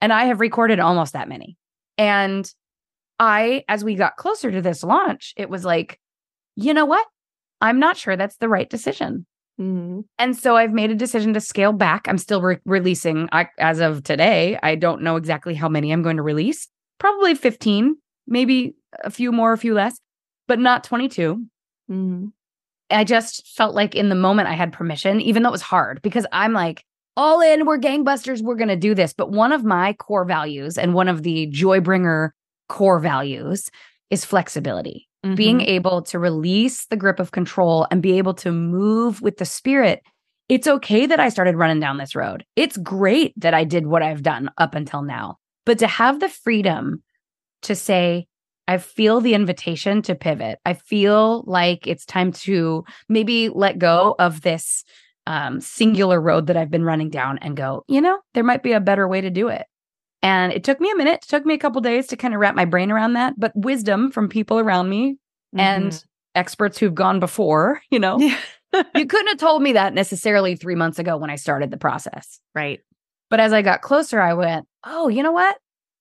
And 0.00 0.12
I 0.12 0.24
have 0.24 0.40
recorded 0.40 0.80
almost 0.80 1.12
that 1.14 1.28
many. 1.28 1.56
And 1.98 2.50
I, 3.18 3.64
as 3.68 3.84
we 3.84 3.94
got 3.94 4.16
closer 4.16 4.50
to 4.50 4.60
this 4.60 4.82
launch, 4.82 5.32
it 5.36 5.48
was 5.48 5.64
like, 5.64 5.98
you 6.56 6.74
know 6.74 6.84
what? 6.84 7.06
I'm 7.60 7.78
not 7.78 7.96
sure 7.96 8.16
that's 8.16 8.36
the 8.36 8.48
right 8.48 8.68
decision. 8.68 9.26
Mhm. 9.58 10.04
And 10.18 10.36
so 10.36 10.56
I've 10.56 10.72
made 10.72 10.90
a 10.90 10.94
decision 10.94 11.32
to 11.32 11.40
scale 11.40 11.72
back. 11.72 12.06
I'm 12.08 12.18
still 12.18 12.42
re- 12.42 12.58
releasing 12.66 13.28
I, 13.32 13.48
as 13.58 13.80
of 13.80 14.02
today. 14.02 14.58
I 14.62 14.74
don't 14.74 15.00
know 15.00 15.16
exactly 15.16 15.54
how 15.54 15.68
many 15.68 15.92
I'm 15.92 16.02
going 16.02 16.18
to 16.18 16.22
release. 16.22 16.68
Probably 16.98 17.34
15, 17.34 17.96
maybe 18.26 18.74
a 19.02 19.10
few 19.10 19.32
more, 19.32 19.54
a 19.54 19.58
few 19.58 19.72
less, 19.72 19.98
but 20.46 20.58
not 20.58 20.84
22. 20.84 21.46
Mhm. 21.90 22.32
I 22.90 23.04
just 23.04 23.46
felt 23.48 23.74
like 23.74 23.94
in 23.94 24.08
the 24.08 24.14
moment 24.14 24.48
I 24.48 24.54
had 24.54 24.72
permission, 24.72 25.20
even 25.20 25.42
though 25.42 25.48
it 25.48 25.52
was 25.52 25.62
hard 25.62 26.00
because 26.02 26.26
I'm 26.32 26.52
like, 26.52 26.84
all 27.16 27.40
in, 27.40 27.64
we're 27.64 27.78
gangbusters, 27.78 28.42
we're 28.42 28.56
going 28.56 28.68
to 28.68 28.76
do 28.76 28.94
this. 28.94 29.12
But 29.12 29.30
one 29.30 29.52
of 29.52 29.64
my 29.64 29.94
core 29.94 30.24
values 30.24 30.76
and 30.76 30.94
one 30.94 31.08
of 31.08 31.22
the 31.22 31.50
Joybringer 31.50 32.30
core 32.68 32.98
values 32.98 33.70
is 34.10 34.24
flexibility 34.24 35.08
being 35.34 35.58
Mhm. 35.58 35.68
able 35.68 36.02
to 36.02 36.20
release 36.20 36.86
the 36.86 36.96
grip 36.96 37.18
of 37.18 37.32
control 37.32 37.86
and 37.90 38.00
be 38.00 38.16
able 38.16 38.34
to 38.34 38.52
move 38.52 39.20
with 39.20 39.38
the 39.38 39.44
spirit. 39.44 40.00
It's 40.48 40.68
okay 40.68 41.06
that 41.06 41.18
I 41.18 41.30
started 41.30 41.56
running 41.56 41.80
down 41.80 41.96
this 41.96 42.14
road. 42.14 42.44
It's 42.54 42.76
great 42.76 43.32
that 43.40 43.52
I 43.52 43.64
did 43.64 43.88
what 43.88 44.04
I've 44.04 44.22
done 44.22 44.50
up 44.56 44.76
until 44.76 45.02
now. 45.02 45.38
But 45.64 45.80
to 45.80 45.88
have 45.88 46.20
the 46.20 46.28
freedom 46.28 47.02
to 47.62 47.74
say, 47.74 48.28
I 48.68 48.78
feel 48.78 49.20
the 49.20 49.34
invitation 49.34 50.02
to 50.02 50.14
pivot. 50.14 50.58
I 50.64 50.74
feel 50.74 51.44
like 51.46 51.86
it's 51.86 52.04
time 52.04 52.32
to 52.32 52.84
maybe 53.08 53.48
let 53.48 53.78
go 53.78 54.16
of 54.18 54.40
this 54.42 54.84
um, 55.26 55.60
singular 55.60 56.20
road 56.20 56.46
that 56.48 56.56
I've 56.56 56.70
been 56.70 56.84
running 56.84 57.10
down 57.10 57.38
and 57.38 57.56
go, 57.56 57.84
you 57.88 58.00
know, 58.00 58.18
there 58.34 58.44
might 58.44 58.62
be 58.62 58.72
a 58.72 58.80
better 58.80 59.06
way 59.06 59.20
to 59.20 59.30
do 59.30 59.48
it. 59.48 59.66
And 60.22 60.52
it 60.52 60.64
took 60.64 60.80
me 60.80 60.90
a 60.90 60.96
minute, 60.96 61.20
it 61.24 61.28
took 61.28 61.44
me 61.46 61.54
a 61.54 61.58
couple 61.58 61.80
days 61.80 62.06
to 62.08 62.16
kind 62.16 62.34
of 62.34 62.40
wrap 62.40 62.54
my 62.54 62.64
brain 62.64 62.90
around 62.90 63.12
that, 63.14 63.34
but 63.38 63.52
wisdom 63.54 64.10
from 64.10 64.28
people 64.28 64.58
around 64.58 64.88
me 64.88 65.18
and 65.56 65.92
Mhm. 65.92 66.04
experts 66.34 66.78
who've 66.78 66.94
gone 66.94 67.20
before, 67.20 67.80
you 67.90 67.98
know, 67.98 68.18
Yeah. 68.18 68.36
you 68.94 69.06
couldn't 69.06 69.28
have 69.28 69.38
told 69.38 69.62
me 69.62 69.72
that 69.74 69.94
necessarily 69.94 70.56
three 70.56 70.74
months 70.74 70.98
ago 70.98 71.16
when 71.16 71.30
I 71.30 71.36
started 71.36 71.70
the 71.70 71.76
process. 71.76 72.40
right. 72.54 72.80
But 73.30 73.40
as 73.40 73.52
I 73.52 73.62
got 73.62 73.82
closer, 73.82 74.20
I 74.20 74.34
went, 74.34 74.66
oh, 74.84 75.08
you 75.08 75.22
know 75.22 75.32
what? 75.32 75.56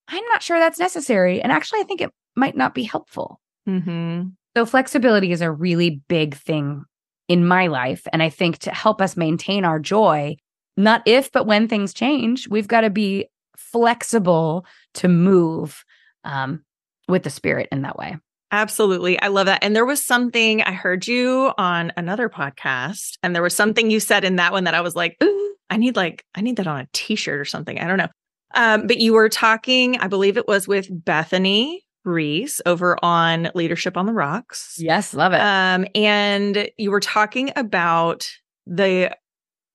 I'm 0.08 0.24
not 0.26 0.44
sure 0.44 0.60
that's 0.60 0.78
necessary. 0.80 1.42
And 1.42 1.52
actually, 1.52 1.80
I 1.80 1.84
think 1.84 2.02
it 2.02 2.12
might 2.36 2.56
not 2.56 2.74
be 2.74 2.84
helpful. 2.84 3.40
Mhm. 3.68 4.34
So, 4.56 4.66
flexibility 4.66 5.32
is 5.32 5.42
a 5.42 5.52
really 5.52 6.02
big 6.08 6.36
thing 6.36 6.84
in 7.28 7.46
my 7.46 7.68
life. 7.68 8.08
And 8.14 8.22
I 8.22 8.30
think 8.30 8.60
to 8.60 8.72
help 8.72 9.02
us 9.02 9.18
maintain 9.18 9.66
our 9.66 9.80
joy, 9.80 10.36
not 10.78 11.02
if, 11.06 11.32
but 11.32 11.48
when 11.48 11.68
things 11.68 11.94
change, 11.94 12.48
we've 12.48 12.68
got 12.68 12.82
to 12.82 12.90
be 12.90 13.28
flexible 13.58 14.66
to 14.96 15.08
move 15.08 15.84
um, 16.24 16.64
with 17.08 17.24
the 17.24 17.30
spirit 17.30 17.68
in 17.72 17.82
that 17.84 17.98
way. 17.98 18.18
Absolutely. 18.52 19.20
I 19.20 19.28
love 19.28 19.48
that. 19.48 19.64
And 19.64 19.76
there 19.76 19.86
was 19.86 20.06
something 20.06 20.62
I 20.62 20.72
heard 20.72 21.08
you 21.08 21.52
on 21.58 21.92
another 21.98 22.30
podcast, 22.30 23.18
and 23.24 23.36
there 23.36 23.42
was 23.44 23.56
something 23.56 23.90
you 23.92 24.00
said 24.00 24.24
in 24.24 24.38
that 24.38 24.52
one 24.52 24.66
that 24.66 24.76
I 24.76 24.82
was 24.82 24.96
like, 24.96 25.18
Ooh, 25.24 25.56
I 25.70 25.78
need 25.78 25.96
like, 25.96 26.24
I 26.36 26.42
need 26.42 26.58
that 26.58 26.68
on 26.68 26.82
a 26.82 26.88
t-shirt 26.94 27.40
or 27.40 27.46
something. 27.46 27.80
I 27.80 27.88
don't 27.88 27.98
know. 27.98 28.08
Um, 28.54 28.88
but 28.88 28.98
you 28.98 29.14
were 29.14 29.28
talking, 29.30 29.98
I 29.98 30.08
believe 30.08 30.38
it 30.38 30.48
was 30.48 30.68
with 30.68 30.88
Bethany 30.90 31.84
Rees 32.06 32.62
over 32.66 32.98
on 33.04 33.50
Leadership 33.56 33.98
on 33.98 34.06
the 34.06 34.14
Rocks. 34.14 34.76
Yes, 34.78 35.14
love 35.14 35.34
it. 35.34 35.40
Um, 35.42 35.86
and 35.96 36.70
you 36.78 36.92
were 36.92 37.00
talking 37.00 37.52
about 37.56 38.30
the 38.68 39.12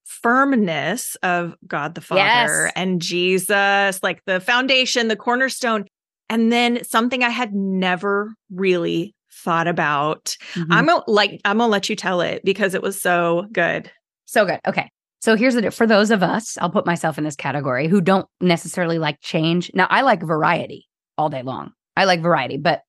firmness 0.05 1.17
of 1.23 1.55
God 1.67 1.95
the 1.95 2.01
Father 2.01 2.21
Yes. 2.67 2.73
and 2.77 3.01
Jesus, 3.01 4.03
like 4.03 4.23
the 4.27 4.41
foundation, 4.41 5.09
the 5.09 5.17
cornerstone. 5.17 5.85
And 6.29 6.53
then 6.53 6.85
something 6.85 7.23
I 7.25 7.29
had 7.31 7.55
never 7.55 8.33
really 8.51 9.15
thought 9.33 9.67
about. 9.67 10.37
Mhm. 10.55 10.67
I'm 10.71 10.87
gonna 10.87 11.03
like 11.07 11.41
I'm 11.45 11.59
gonna 11.59 11.71
let 11.71 11.89
you 11.89 11.97
tell 11.97 12.21
it 12.21 12.43
because 12.45 12.75
it 12.75 12.83
was 12.83 13.01
so 13.01 13.47
good. 13.53 13.91
So 14.27 14.45
good. 14.45 14.61
Okay. 14.67 14.89
So 15.21 15.37
here's 15.37 15.55
the 15.55 15.71
for 15.71 15.87
those 15.87 16.11
of 16.11 16.23
us, 16.23 16.57
I'll 16.61 16.71
put 16.71 16.87
myself 16.87 17.19
in 17.19 17.25
this 17.25 17.37
category 17.37 17.89
who 17.89 18.01
don't 18.01 18.27
necessarily 18.41 18.99
like 18.99 19.21
change. 19.21 19.71
Now, 19.75 19.87
I 19.91 20.03
like 20.03 20.23
variety 20.23 20.87
all 21.19 21.29
day 21.29 21.43
long. 21.43 21.73
I 21.97 22.05
like 22.05 22.21
variety, 22.23 22.57
but 22.57 22.83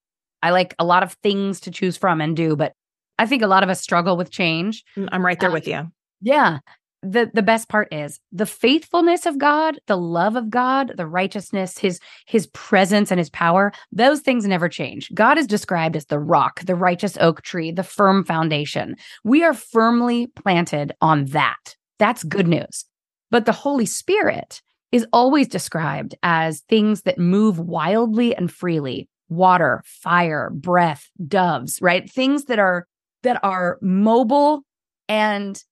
I 0.44 0.52
like 0.52 0.76
a 0.80 0.86
lot 0.86 1.04
of 1.04 1.14
things 1.24 1.60
to 1.62 1.72
choose 1.72 1.98
from 1.98 2.22
and 2.22 2.36
do. 2.36 2.56
But 2.56 2.74
I 3.20 3.26
think 3.26 3.42
a 3.42 3.48
lot 3.48 3.64
of 3.64 3.70
us 3.70 3.82
struggle 3.82 4.18
with 4.18 4.32
change. 4.32 4.84
Mm, 4.98 5.10
I'm 5.12 5.26
right 5.26 5.40
there 5.40 5.50
Um, 5.50 5.54
with 5.54 5.68
you. 5.68 5.92
Yeah. 6.22 6.60
The 7.04 7.32
the 7.34 7.42
best 7.42 7.68
part 7.68 7.92
is 7.92 8.20
the 8.32 8.46
faithfulness 8.46 9.26
of 9.26 9.40
God, 9.40 9.80
the 9.88 9.98
love 9.98 10.36
of 10.36 10.52
God, 10.52 10.94
the 10.98 11.08
righteousness, 11.08 11.80
his 11.80 12.00
his 12.28 12.46
presence 12.54 13.10
and 13.10 13.18
his 13.18 13.32
power, 13.32 13.72
those 13.92 14.20
things 14.20 14.46
never 14.46 14.70
change. 14.70 15.12
God 15.16 15.40
is 15.40 15.48
described 15.48 15.96
as 15.96 16.06
the 16.06 16.20
rock, 16.20 16.62
the 16.62 16.76
righteous 16.76 17.18
oak 17.20 17.42
tree, 17.42 17.72
the 17.72 17.82
firm 17.84 18.24
foundation. 18.24 18.96
We 19.24 19.44
are 19.44 19.56
firmly 19.56 20.28
planted 20.28 20.94
on 21.02 21.26
that. 21.26 21.76
That's 21.98 22.24
good 22.24 22.48
news. 22.48 22.86
But 23.32 23.46
the 23.46 23.52
Holy 23.52 23.88
Spirit 23.88 24.62
is 24.92 25.06
always 25.14 25.48
described 25.48 26.16
as 26.24 26.62
things 26.62 27.04
that 27.04 27.18
move 27.18 27.60
wildly 27.60 28.36
and 28.36 28.52
freely. 28.52 29.08
Water, 29.30 29.82
fire, 29.86 30.50
breath, 30.54 31.10
doves, 31.28 31.82
right? 31.82 32.10
Things 32.12 32.46
that 32.46 32.60
are 32.60 32.86
that 33.24 33.40
are 33.44 33.78
mobile 33.82 34.64
and 35.08 35.64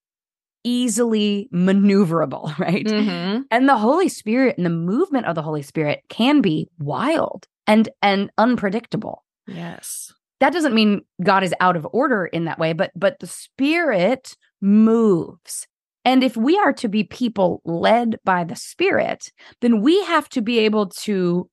easily 0.63 1.49
maneuverable, 1.53 2.57
right? 2.59 2.85
Mhm. 2.85 3.43
And 3.51 3.67
the 3.67 3.77
Holy 3.77 4.09
Spirit 4.09 4.55
and 4.57 4.65
the 4.65 4.69
movement 4.69 5.25
of 5.25 5.35
the 5.35 5.41
Holy 5.41 5.61
Spirit 5.61 6.01
can 6.09 6.41
be 6.41 6.69
wild 6.79 7.47
and 7.67 7.89
and 8.01 8.29
unpredictable. 8.37 9.23
Yes. 9.47 10.13
That 10.39 10.53
doesn't 10.53 10.73
mean 10.73 11.01
God 11.21 11.43
is 11.43 11.53
out 11.59 11.75
of 11.75 11.85
order 11.91 12.25
in 12.25 12.45
that 12.45 12.59
way, 12.59 12.73
but 12.73 12.91
but 12.95 13.19
the 13.19 13.27
Spirit 13.27 14.35
moves. 14.61 15.67
And 16.09 16.23
if 16.23 16.35
we 16.35 16.57
are 16.57 16.73
to 16.73 16.87
be 16.87 17.03
people 17.03 17.61
led 17.65 18.17
by 18.25 18.43
the 18.43 18.55
Spirit, 18.55 19.31
then 19.61 19.79
we 19.79 20.03
have 20.05 20.27
to 20.29 20.41
be 20.41 20.57
able 20.57 20.87
to 21.03 21.47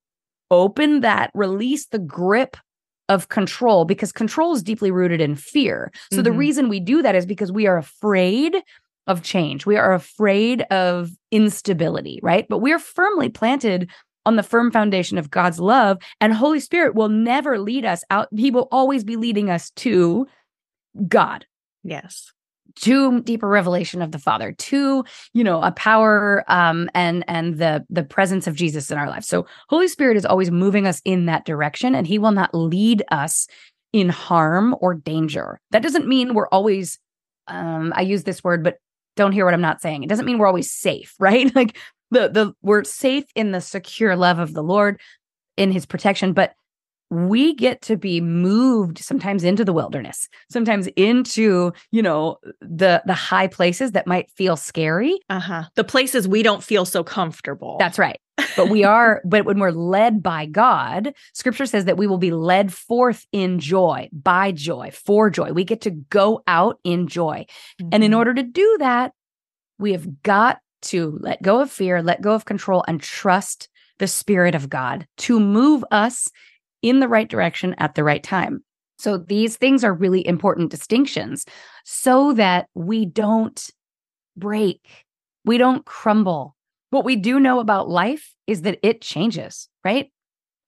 open 0.51 1.01
that, 1.01 1.31
release 1.35 1.89
the 1.89 1.99
grip 1.99 2.57
of 3.11 3.29
control 3.29 3.85
because 3.85 4.13
control 4.13 4.55
is 4.55 4.63
deeply 4.63 4.91
rooted 4.91 5.21
in 5.21 5.35
fear. 5.35 5.93
So 6.11 6.23
the 6.23 6.31
Mhm. 6.31 6.39
reason 6.39 6.69
we 6.71 6.81
do 6.81 7.03
that 7.03 7.15
is 7.15 7.27
because 7.27 7.53
we 7.53 7.67
are 7.67 7.77
afraid 7.77 8.63
of 9.07 9.23
change. 9.23 9.67
We 9.67 9.77
are 9.77 9.93
afraid 9.93 10.63
of 10.71 11.11
instability, 11.31 12.19
right? 12.23 12.47
But 12.49 12.61
we're 12.61 12.79
firmly 12.79 13.29
planted 13.29 13.91
on 14.25 14.37
the 14.37 14.43
firm 14.43 14.71
foundation 14.71 15.19
of 15.19 15.31
God's 15.31 15.61
love 15.61 15.99
and 16.19 16.33
Holy 16.33 16.61
Spirit 16.61 16.95
will 16.95 17.11
never 17.11 17.59
lead 17.59 17.85
us 17.85 18.05
out. 18.09 18.29
He 18.35 18.51
will 18.51 18.69
always 18.73 19.05
be 19.05 19.17
leading 19.17 19.51
us 19.51 19.69
to 19.73 20.27
God 21.07 21.45
Yes. 21.85 22.33
To 22.77 23.21
deeper 23.23 23.49
revelation 23.49 24.03
of 24.03 24.13
the 24.13 24.19
father 24.19 24.53
to 24.53 25.05
you 25.33 25.43
know 25.43 25.63
a 25.63 25.73
power 25.73 26.45
um 26.49 26.89
and 26.95 27.25
and 27.27 27.59
the 27.59 27.85
the 27.91 28.03
presence 28.03 28.47
of 28.47 28.55
jesus 28.55 28.91
in 28.91 28.99
our 28.99 29.09
life 29.09 29.25
so 29.25 29.47
holy 29.69 29.89
spirit 29.89 30.17
is 30.17 30.27
always 30.27 30.51
moving 30.51 30.87
us 30.87 31.01
in 31.05 31.27
that 31.27 31.45
direction 31.45 31.95
and 31.95 32.07
he 32.07 32.19
will 32.19 32.33
not 32.33 32.55
lead 32.55 33.03
us 33.11 33.47
in 33.97 34.11
harm 34.11 34.77
or 34.81 34.95
danger. 34.95 35.59
That 35.71 35.83
doesn't 35.83 36.07
mean 36.07 36.35
we're 36.35 36.49
always 36.49 36.99
um 37.49 37.93
i 37.97 38.03
use 38.03 38.25
this 38.25 38.43
word 38.43 38.65
but 38.65 38.79
don't 39.15 39.33
hear 39.33 39.45
what 39.45 39.55
i'm 39.55 39.61
not 39.61 39.81
saying. 39.81 40.03
It 40.03 40.09
doesn't 40.09 40.27
mean 40.27 40.39
we're 40.39 40.47
always 40.47 40.71
safe 40.71 41.15
right? 41.21 41.55
Like 41.55 41.77
the 42.11 42.29
the 42.29 42.53
we're 42.63 42.85
safe 42.85 43.25
in 43.35 43.53
the 43.53 43.61
secure 43.61 44.15
love 44.17 44.39
of 44.39 44.53
the 44.53 44.63
lord 44.63 45.01
in 45.57 45.73
his 45.73 45.87
protection 45.87 46.33
but 46.33 46.53
we 47.11 47.55
get 47.55 47.83
to 47.83 47.97
be 47.97 48.21
moved 48.21 48.99
sometimes 48.99 49.45
into 49.45 49.65
the 49.65 49.73
wilderness 49.73 50.29
sometimes 50.51 50.89
into 50.97 51.73
you 51.93 52.03
know 52.03 52.37
the 52.61 53.01
the 53.07 53.15
high 53.15 53.47
places 53.47 53.93
that 53.93 54.07
might 54.07 54.31
feel 54.33 54.57
scary 54.57 55.19
Uh-huh. 55.31 55.65
The 55.77 55.85
places 55.85 56.27
we 56.27 56.43
don't 56.43 56.65
feel 56.65 56.85
so 56.85 57.05
comfortable. 57.05 57.77
that's 57.79 57.99
right 57.99 58.19
but 58.57 58.69
we 58.69 58.83
are 58.85 59.23
but 59.25 59.45
when 59.45 59.59
we're 59.59 59.71
led 59.71 60.23
by 60.23 60.47
god 60.47 61.15
scripture 61.33 61.67
says 61.67 61.85
that 61.87 61.97
we 61.97 62.07
will 62.07 62.19
be 62.19 62.33
led 62.33 62.73
forth 62.73 63.25
in 63.33 63.59
joy 63.61 64.09
by 64.13 64.51
joy 64.53 64.91
for 64.93 65.31
joy 65.31 65.53
we 65.53 65.65
get 65.65 65.81
to 65.83 65.91
go 65.91 66.43
out 66.47 66.79
in 66.85 67.07
joy 67.07 67.47
and 67.93 68.03
in 68.03 68.11
Mhm. 68.13 68.17
order 68.17 68.35
to 68.35 68.43
do 68.43 68.77
that 68.81 69.13
we 69.79 69.93
have 69.93 70.23
got 70.23 70.59
to 70.83 71.19
let 71.21 71.41
go 71.43 71.61
of 71.61 71.71
fear 71.71 72.03
let 72.03 72.21
go 72.21 72.35
of 72.35 72.45
control 72.45 72.85
and 72.89 73.01
trust 73.01 73.69
the 73.99 74.07
spirit 74.07 74.55
of 74.55 74.69
god 74.69 75.07
to 75.17 75.41
move 75.41 75.83
us 75.91 76.31
in 76.89 77.01
the 77.01 77.09
right 77.09 77.29
direction 77.29 77.75
at 77.79 77.95
the 77.95 78.05
right 78.05 78.23
time 78.23 78.63
so 78.99 79.19
these 79.19 79.57
things 79.57 79.85
are 79.85 79.93
really 79.93 80.27
important 80.27 80.71
distinctions 80.71 81.45
so 81.85 82.33
that 82.33 82.69
we 82.75 83.05
don't 83.05 83.71
break 84.37 85.05
we 85.45 85.59
don't 85.59 85.85
crumble 85.85 86.57
what 86.91 87.05
we 87.05 87.17
do 87.17 87.41
know 87.41 87.61
about 87.61 87.89
life 87.89 88.35
is 88.47 88.63
that 88.63 88.79
it 88.83 89.01
changes 89.01 89.69
right 89.85 90.11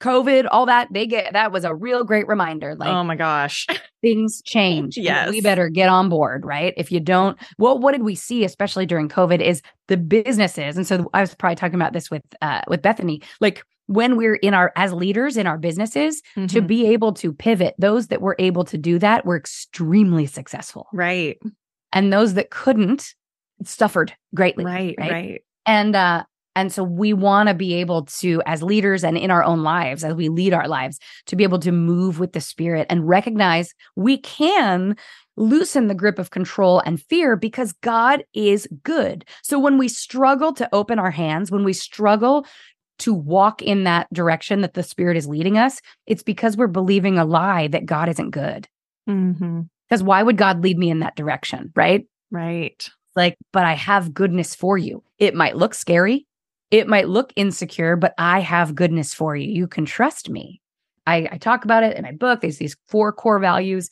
covid 0.00 0.46
all 0.50 0.66
that 0.66 0.88
they 0.92 1.06
get 1.06 1.32
that 1.32 1.52
was 1.52 1.64
a 1.64 1.74
real 1.74 2.04
great 2.04 2.28
reminder 2.28 2.74
like 2.74 2.88
oh 2.88 3.04
my 3.04 3.16
gosh. 3.16 3.66
things 4.02 4.42
change. 4.42 4.96
Yes. 4.96 5.30
We 5.30 5.40
better 5.40 5.68
get 5.68 5.88
on 5.88 6.08
board, 6.08 6.44
right? 6.44 6.74
If 6.76 6.92
you 6.92 7.00
don't, 7.00 7.38
well, 7.58 7.78
what 7.78 7.92
did 7.92 8.02
we 8.02 8.14
see, 8.14 8.44
especially 8.44 8.86
during 8.86 9.08
COVID, 9.08 9.40
is 9.40 9.62
the 9.88 9.96
businesses. 9.96 10.76
And 10.76 10.86
so 10.86 11.08
I 11.14 11.20
was 11.20 11.34
probably 11.34 11.56
talking 11.56 11.74
about 11.74 11.92
this 11.92 12.10
with 12.10 12.22
uh 12.40 12.62
with 12.68 12.82
Bethany, 12.82 13.22
like 13.40 13.62
when 13.88 14.16
we're 14.16 14.36
in 14.36 14.54
our 14.54 14.72
as 14.76 14.92
leaders 14.92 15.36
in 15.36 15.46
our 15.46 15.58
businesses 15.58 16.22
to 16.36 16.40
Mhm. 16.62 16.66
be 16.66 16.86
able 16.86 17.12
to 17.14 17.32
pivot, 17.32 17.74
those 17.78 18.06
that 18.08 18.20
were 18.22 18.36
able 18.38 18.64
to 18.64 18.78
do 18.78 18.98
that 19.00 19.26
were 19.26 19.36
extremely 19.36 20.24
successful. 20.26 20.86
right. 20.92 21.36
and 21.92 22.12
those 22.12 22.34
that 22.34 22.50
couldn't 22.50 23.14
suffered 23.64 24.12
greatly. 24.34 24.64
Right, 24.64 24.94
right. 24.98 25.10
right. 25.10 25.40
And 25.66 25.96
uh 25.96 26.24
and 26.54 26.72
so 26.72 26.82
we 26.82 27.12
want 27.12 27.48
to 27.48 27.54
be 27.54 27.74
able 27.74 28.04
to 28.20 28.42
as 28.44 28.62
leaders 28.62 29.04
and 29.04 29.16
in 29.16 29.30
our 29.30 29.42
own 29.44 29.62
lives 29.62 30.02
as 30.04 30.14
we 30.14 30.28
lead 30.28 30.52
our 30.52 30.66
lives 30.68 30.98
to 31.26 31.36
be 31.36 31.44
able 31.44 31.60
to 31.60 31.72
move 31.72 32.18
with 32.20 32.32
the 32.32 32.40
spirit 32.40 32.86
and 32.90 33.08
recognize 33.08 33.72
we 33.96 34.18
can 34.18 34.96
loosen 35.36 35.86
the 35.86 35.94
grip 35.94 36.18
of 36.18 36.30
control 36.30 36.82
and 36.84 37.00
fear 37.00 37.36
because 37.36 37.72
God 37.82 38.24
is 38.34 38.66
good. 38.82 39.24
So 39.42 39.58
when 39.58 39.78
we 39.78 39.86
struggle 39.88 40.52
to 40.54 40.68
open 40.74 40.98
our 40.98 41.12
hands, 41.12 41.50
when 41.52 41.62
we 41.64 41.72
struggle 41.72 42.44
to 42.98 43.14
walk 43.14 43.62
in 43.62 43.84
that 43.84 44.12
direction 44.12 44.60
that 44.62 44.74
the 44.74 44.82
spirit 44.82 45.16
is 45.16 45.26
leading 45.26 45.56
us, 45.58 45.80
it's 46.06 46.22
because 46.22 46.56
we're 46.56 46.66
believing 46.66 47.18
a 47.18 47.24
lie 47.24 47.68
that 47.68 47.86
God 47.86 48.08
isn't 48.08 48.30
good. 48.30 48.68
Mm-hmm. 49.08 49.62
Because 49.88 50.02
why 50.02 50.22
would 50.22 50.36
God 50.36 50.62
lead 50.62 50.78
me 50.78 50.90
in 50.90 51.00
that 51.00 51.16
direction? 51.16 51.72
Right. 51.74 52.06
Right. 52.30 52.88
Like, 53.16 53.36
but 53.52 53.64
I 53.64 53.72
have 53.72 54.14
goodness 54.14 54.54
for 54.54 54.76
you. 54.76 55.02
It 55.18 55.34
might 55.34 55.56
look 55.56 55.74
scary. 55.74 56.26
It 56.70 56.86
might 56.86 57.08
look 57.08 57.32
insecure, 57.36 57.96
but 57.96 58.12
I 58.18 58.40
have 58.40 58.74
goodness 58.74 59.14
for 59.14 59.34
you. 59.34 59.50
You 59.50 59.66
can 59.66 59.86
trust 59.86 60.28
me. 60.28 60.60
I, 61.06 61.28
I 61.32 61.38
talk 61.38 61.64
about 61.64 61.84
it 61.84 61.96
in 61.96 62.02
my 62.02 62.12
book. 62.12 62.42
There's 62.42 62.58
these 62.58 62.76
four 62.88 63.12
core 63.12 63.38
values. 63.38 63.88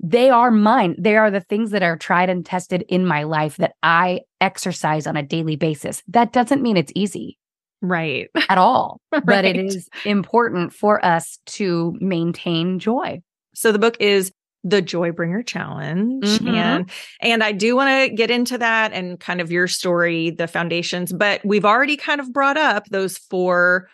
They 0.00 0.28
are 0.28 0.50
mine. 0.50 0.94
They 0.98 1.16
are 1.16 1.30
the 1.30 1.40
things 1.40 1.70
that 1.70 1.82
are 1.82 1.96
tried 1.96 2.28
and 2.28 2.44
tested 2.44 2.84
in 2.88 3.06
my 3.06 3.22
life 3.22 3.56
that 3.56 3.72
I 3.82 4.20
exercise 4.40 5.06
on 5.06 5.16
a 5.16 5.22
daily 5.22 5.56
basis. 5.56 6.02
That 6.06 6.32
doesn't 6.32 6.62
mean 6.62 6.76
it's 6.76 6.92
easy. 6.94 7.38
Right. 7.80 8.28
At 8.48 8.58
all. 8.58 9.00
right. 9.12 9.24
But 9.24 9.44
it 9.44 9.56
is 9.56 9.88
important 10.04 10.72
for 10.72 11.04
us 11.04 11.38
to 11.46 11.94
maintain 12.00 12.78
joy. 12.78 13.20
So 13.54 13.72
the 13.72 13.78
book 13.78 13.96
is 14.00 14.32
the 14.64 14.82
joy 14.82 15.12
bringer 15.12 15.42
Challenge. 15.42 16.24
Mhm. 16.24 16.52
And 16.54 16.90
and 17.20 17.44
I 17.44 17.52
do 17.52 17.76
want 17.76 18.10
to 18.10 18.14
get 18.14 18.30
into 18.30 18.58
that 18.58 18.92
and 18.92 19.18
kind 19.20 19.40
of 19.40 19.52
your 19.52 19.68
story, 19.68 20.30
the 20.30 20.48
foundations, 20.48 21.12
but 21.12 21.40
we've 21.44 21.64
already 21.64 21.96
kind 21.96 22.20
of 22.20 22.32
brought 22.32 22.56
up 22.56 22.86
those 22.86 23.16
four 23.18 23.88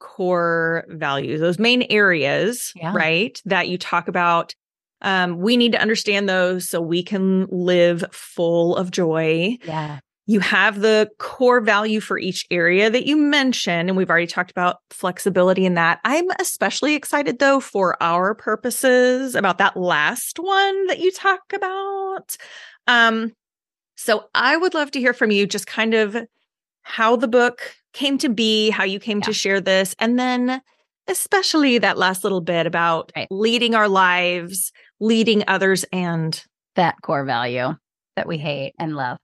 core 0.00 0.84
values, 0.88 1.40
those 1.40 1.58
main 1.58 1.82
areas, 1.90 2.72
Yeah. 2.76 2.92
right? 2.94 3.40
That 3.44 3.68
you 3.68 3.78
talk 3.78 4.08
about. 4.08 4.54
Um, 5.00 5.38
we 5.38 5.56
need 5.56 5.72
to 5.72 5.80
understand 5.80 6.28
those 6.28 6.68
so 6.68 6.80
we 6.80 7.04
can 7.04 7.46
live 7.52 8.04
full 8.10 8.74
of 8.76 8.90
joy. 8.90 9.56
Yeah. 9.64 10.00
You 10.30 10.40
have 10.40 10.80
the 10.80 11.08
core 11.18 11.62
value 11.62 12.00
for 12.00 12.18
each 12.18 12.46
area 12.50 12.90
that 12.90 13.06
you 13.06 13.16
mentioned, 13.16 13.88
and 13.88 13.96
we've 13.96 14.10
already 14.10 14.26
talked 14.26 14.50
about 14.50 14.76
flexibility 14.90 15.64
in 15.64 15.72
that. 15.74 16.00
I'm 16.04 16.26
especially 16.38 16.94
excited 16.94 17.38
though 17.38 17.60
for 17.60 18.00
our 18.02 18.34
purposes 18.34 19.34
about 19.34 19.56
that 19.56 19.74
last 19.74 20.38
one 20.38 20.86
that 20.88 20.98
you 20.98 21.10
talk 21.12 21.40
about. 21.54 22.36
Um, 22.86 23.32
so 23.96 24.26
I 24.34 24.58
would 24.58 24.74
love 24.74 24.90
to 24.92 25.00
hear 25.00 25.14
from 25.14 25.30
you 25.30 25.46
just 25.46 25.66
kind 25.66 25.94
of 25.94 26.14
how 26.82 27.16
the 27.16 27.28
book 27.28 27.74
came 27.94 28.18
to 28.18 28.28
be, 28.28 28.68
how 28.68 28.84
you 28.84 29.00
came 29.00 29.22
to 29.22 29.32
share 29.32 29.62
this, 29.62 29.94
and 29.98 30.18
then 30.18 30.60
especially 31.08 31.78
that 31.78 31.96
last 31.96 32.22
little 32.22 32.42
bit 32.42 32.66
about 32.66 33.12
Right. 33.16 33.28
leading 33.30 33.74
our 33.74 33.88
lives, 33.88 34.72
leading 35.00 35.42
others, 35.48 35.86
and 35.90 36.44
That 36.74 36.96
core 37.00 37.24
value 37.24 37.74
that 38.16 38.28
we 38.28 38.36
hate 38.36 38.74
and 38.78 38.94
love. 38.94 39.16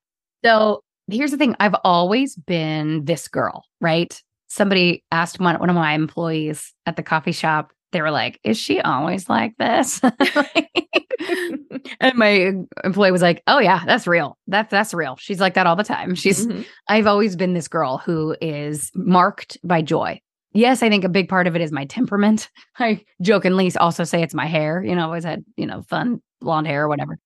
So 0.44 0.82
here's 1.10 1.30
the 1.30 1.36
thing 1.36 1.54
I've 1.60 1.74
always 1.84 2.36
been 2.36 3.04
this 3.04 3.28
girl, 3.28 3.64
right? 3.80 4.20
Somebody 4.48 5.04
asked 5.10 5.40
one, 5.40 5.58
one 5.58 5.70
of 5.70 5.76
my 5.76 5.92
employees 5.94 6.72
at 6.86 6.96
the 6.96 7.02
coffee 7.02 7.32
shop, 7.32 7.72
they 7.92 8.00
were 8.00 8.10
like, 8.10 8.40
Is 8.44 8.58
she 8.58 8.80
always 8.80 9.28
like 9.28 9.56
this? 9.58 10.00
and 12.00 12.14
my 12.14 12.52
employee 12.84 13.12
was 13.12 13.22
like, 13.22 13.42
Oh 13.46 13.58
yeah, 13.58 13.82
that's 13.86 14.06
real. 14.06 14.36
That's 14.46 14.70
that's 14.70 14.94
real. 14.94 15.16
She's 15.16 15.40
like 15.40 15.54
that 15.54 15.66
all 15.66 15.76
the 15.76 15.84
time. 15.84 16.14
She's 16.14 16.46
Mhm. 16.46 16.66
I've 16.88 17.06
always 17.06 17.36
been 17.36 17.54
this 17.54 17.68
girl 17.68 17.98
who 17.98 18.36
is 18.40 18.90
marked 18.94 19.58
by 19.64 19.82
joy. 19.82 20.20
Yes, 20.52 20.82
I 20.82 20.88
think 20.88 21.04
a 21.04 21.08
big 21.08 21.28
part 21.28 21.46
of 21.46 21.56
it 21.56 21.62
is 21.62 21.72
my 21.72 21.84
temperament. 21.84 22.48
I 22.78 23.04
jokingly 23.22 23.72
also 23.76 24.04
say 24.04 24.22
it's 24.22 24.34
my 24.34 24.46
hair. 24.46 24.82
You 24.82 24.94
know, 24.94 25.02
I 25.02 25.04
always 25.06 25.24
had, 25.24 25.44
you 25.56 25.66
know, 25.66 25.82
fun 25.82 26.20
blonde 26.40 26.66
hair 26.66 26.84
or 26.84 26.88
whatever. 26.88 27.18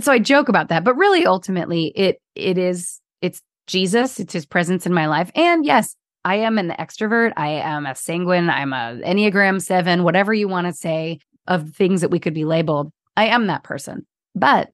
So 0.00 0.10
I 0.12 0.18
joke 0.18 0.48
about 0.48 0.68
that, 0.68 0.84
but 0.84 0.94
really 0.94 1.26
ultimately 1.26 1.92
it 1.94 2.18
it 2.34 2.56
is 2.58 3.00
it's 3.22 3.40
Jesus, 3.66 4.20
it's 4.20 4.32
his 4.32 4.44
presence 4.44 4.84
in 4.84 4.92
my 4.92 5.06
life. 5.06 5.30
And 5.34 5.64
yes, 5.64 5.96
I 6.24 6.36
am 6.36 6.58
an 6.58 6.70
extrovert. 6.78 7.32
I 7.36 7.48
am 7.48 7.86
a 7.86 7.94
sanguine. 7.94 8.50
I'm 8.50 8.72
a 8.72 9.00
Enneagram 9.04 9.60
7, 9.60 10.02
whatever 10.04 10.34
you 10.34 10.48
want 10.48 10.66
to 10.66 10.72
say 10.72 11.18
of 11.46 11.70
things 11.70 12.00
that 12.00 12.10
we 12.10 12.20
could 12.20 12.34
be 12.34 12.44
labeled. 12.44 12.92
I 13.16 13.26
am 13.26 13.46
that 13.46 13.64
person. 13.64 14.06
But 14.34 14.70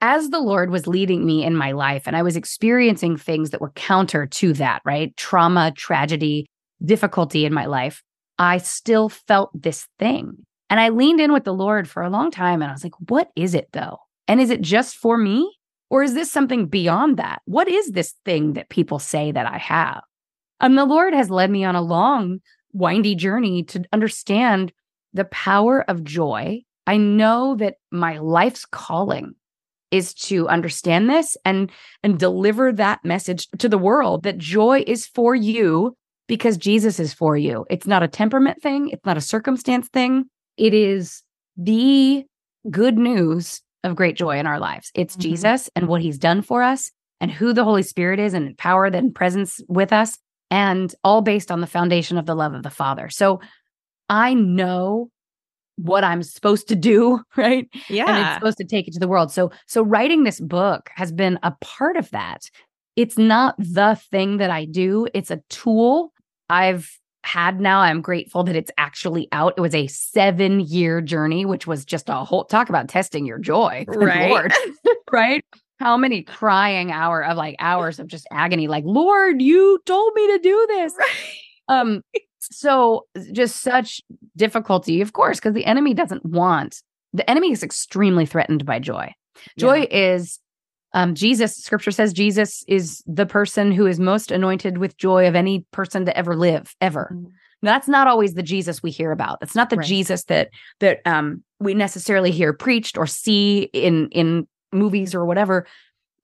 as 0.00 0.30
the 0.30 0.40
Lord 0.40 0.70
was 0.70 0.86
leading 0.86 1.26
me 1.26 1.44
in 1.44 1.54
my 1.54 1.72
life 1.72 2.04
and 2.06 2.16
I 2.16 2.22
was 2.22 2.36
experiencing 2.36 3.16
things 3.16 3.50
that 3.50 3.60
were 3.60 3.72
counter 3.72 4.26
to 4.26 4.52
that, 4.54 4.80
right? 4.84 5.14
Trauma, 5.16 5.72
tragedy, 5.76 6.46
difficulty 6.82 7.44
in 7.44 7.52
my 7.52 7.66
life, 7.66 8.02
I 8.38 8.58
still 8.58 9.10
felt 9.10 9.50
this 9.54 9.86
thing. 9.98 10.38
And 10.70 10.80
I 10.80 10.88
leaned 10.88 11.20
in 11.20 11.32
with 11.32 11.44
the 11.44 11.52
Lord 11.52 11.88
for 11.88 12.02
a 12.02 12.10
long 12.10 12.30
time 12.30 12.62
and 12.62 12.70
I 12.70 12.74
was 12.74 12.84
like, 12.84 12.94
what 13.08 13.28
is 13.36 13.54
it 13.54 13.68
though? 13.72 13.98
And 14.26 14.40
is 14.40 14.50
it 14.50 14.62
just 14.62 14.96
for 14.96 15.18
me? 15.18 15.52
Or 15.90 16.04
is 16.04 16.14
this 16.14 16.30
something 16.30 16.66
beyond 16.66 17.16
that? 17.16 17.42
What 17.44 17.68
is 17.68 17.90
this 17.90 18.14
thing 18.24 18.54
that 18.54 18.68
people 18.68 18.98
say 18.98 19.32
that 19.32 19.46
I 19.46 19.58
have? 19.58 20.02
And 20.60 20.78
the 20.78 20.84
Lord 20.84 21.12
has 21.12 21.30
led 21.30 21.50
me 21.50 21.64
on 21.64 21.74
a 21.74 21.82
long, 21.82 22.40
windy 22.72 23.16
journey 23.16 23.64
to 23.64 23.84
understand 23.92 24.72
the 25.12 25.24
power 25.26 25.82
of 25.88 26.04
joy. 26.04 26.62
I 26.86 26.96
know 26.96 27.56
that 27.56 27.74
my 27.90 28.18
life's 28.18 28.64
calling 28.64 29.34
is 29.90 30.14
to 30.14 30.48
understand 30.48 31.10
this 31.10 31.36
and 31.44 31.70
and 32.04 32.18
deliver 32.18 32.72
that 32.72 33.04
message 33.04 33.48
to 33.58 33.68
the 33.68 33.78
world 33.78 34.22
that 34.22 34.38
joy 34.38 34.84
is 34.86 35.06
for 35.06 35.34
you 35.34 35.96
because 36.28 36.56
Jesus 36.56 37.00
is 37.00 37.12
for 37.12 37.36
you. 37.36 37.66
It's 37.68 37.88
not 37.88 38.04
a 38.04 38.08
temperament 38.08 38.62
thing, 38.62 38.90
it's 38.90 39.04
not 39.04 39.16
a 39.16 39.22
circumstance 39.22 39.88
thing. 39.88 40.26
It 40.56 40.74
is 40.74 41.22
the 41.56 42.24
good 42.70 42.98
news 42.98 43.62
of 43.84 43.96
great 43.96 44.16
joy 44.16 44.38
in 44.38 44.46
our 44.46 44.58
lives. 44.58 44.90
It's 44.94 45.16
Mhm. 45.16 45.20
Jesus 45.20 45.70
and 45.74 45.88
what 45.88 46.02
he's 46.02 46.18
done 46.18 46.42
for 46.42 46.62
us 46.62 46.90
and 47.20 47.30
who 47.30 47.52
the 47.52 47.64
Holy 47.64 47.82
Spirit 47.82 48.18
is 48.18 48.34
and 48.34 48.56
power 48.58 48.86
and 48.86 49.14
presence 49.14 49.60
with 49.68 49.92
us 49.92 50.18
and 50.50 50.94
all 51.04 51.22
based 51.22 51.50
on 51.50 51.60
the 51.60 51.66
foundation 51.66 52.18
of 52.18 52.26
the 52.26 52.34
love 52.34 52.54
of 52.54 52.62
the 52.62 52.70
Father. 52.70 53.08
So 53.08 53.40
I 54.08 54.34
know 54.34 55.10
what 55.76 56.04
I'm 56.04 56.22
supposed 56.22 56.68
to 56.68 56.76
do, 56.76 57.20
right? 57.36 57.66
and 57.72 57.84
it's 57.90 57.96
yeah, 57.96 58.34
supposed 58.34 58.58
to 58.58 58.64
take 58.64 58.88
it 58.88 58.94
to 58.94 59.00
the 59.00 59.08
world. 59.08 59.32
So 59.32 59.50
so 59.66 59.82
writing 59.82 60.24
this 60.24 60.40
book 60.40 60.90
has 60.94 61.12
been 61.12 61.38
a 61.42 61.52
part 61.60 61.96
of 61.96 62.10
that. 62.10 62.42
It's 62.96 63.16
not 63.16 63.56
the 63.58 63.98
thing 64.10 64.38
that 64.38 64.50
I 64.50 64.64
do, 64.66 65.06
it's 65.14 65.30
a 65.30 65.42
tool 65.48 66.12
I've 66.48 66.98
had 67.24 67.60
now. 67.60 67.80
I'm 67.80 68.00
grateful 68.00 68.44
that 68.44 68.56
it's 68.56 68.70
actually 68.78 69.28
out. 69.32 69.54
It 69.56 69.60
was 69.60 69.74
a 69.74 69.86
7-year 69.86 71.00
journey, 71.00 71.44
which 71.44 71.66
was 71.66 71.84
just 71.84 72.08
a 72.08 72.24
whole 72.24 72.44
talk 72.44 72.68
about 72.68 72.88
testing 72.88 73.26
your 73.26 73.38
joy. 73.38 73.84
Right. 73.94 74.52
Right? 75.12 75.44
How 75.80 75.96
many 75.96 76.22
crying 76.22 76.92
hour 76.92 77.24
of 77.24 77.36
like 77.36 77.56
hours 77.58 77.98
of 77.98 78.06
just 78.06 78.28
agony 78.30 78.68
like, 78.68 78.84
"Lord, 78.86 79.42
you 79.42 79.80
told 79.86 80.12
me 80.14 80.26
to 80.28 80.38
do 80.38 80.66
this." 80.68 80.94
Um 81.68 82.02
so 82.38 83.06
just 83.32 83.60
such 83.60 84.00
difficulty, 84.36 85.00
of 85.00 85.12
course, 85.12 85.40
because 85.40 85.54
the 85.54 85.64
enemy 85.66 85.94
doesn't 85.94 86.24
want 86.24 86.80
the 87.12 87.28
enemy 87.28 87.50
is 87.50 87.62
extremely 87.62 88.24
threatened 88.24 88.64
by 88.64 88.78
joy. 88.78 89.12
Joy 89.58 89.88
is 89.90 90.38
um 90.92 91.14
Jesus, 91.14 91.56
scripture 91.56 91.90
says 91.90 92.12
Jesus 92.12 92.64
is 92.68 93.02
the 93.06 93.26
person 93.26 93.72
who 93.72 93.86
is 93.86 94.00
most 94.00 94.30
anointed 94.30 94.78
with 94.78 94.96
joy 94.96 95.26
of 95.28 95.34
any 95.34 95.64
person 95.72 96.04
to 96.06 96.16
ever 96.16 96.36
live, 96.36 96.74
ever. 96.80 97.10
Mhm. 97.14 97.30
Now, 97.62 97.72
that's 97.72 97.88
not 97.88 98.06
always 98.06 98.34
the 98.34 98.42
Jesus 98.42 98.82
we 98.82 98.90
hear 98.90 99.12
about. 99.12 99.38
That's 99.40 99.54
not 99.54 99.68
the 99.70 99.76
Right. 99.76 99.86
Jesus 99.86 100.24
that 100.24 100.48
that 100.80 101.00
um 101.04 101.42
we 101.58 101.74
necessarily 101.74 102.30
hear 102.30 102.52
preached 102.52 102.96
or 102.96 103.06
see 103.06 103.68
in 103.72 104.08
in 104.10 104.48
movies 104.72 105.14
or 105.14 105.24
whatever. 105.24 105.66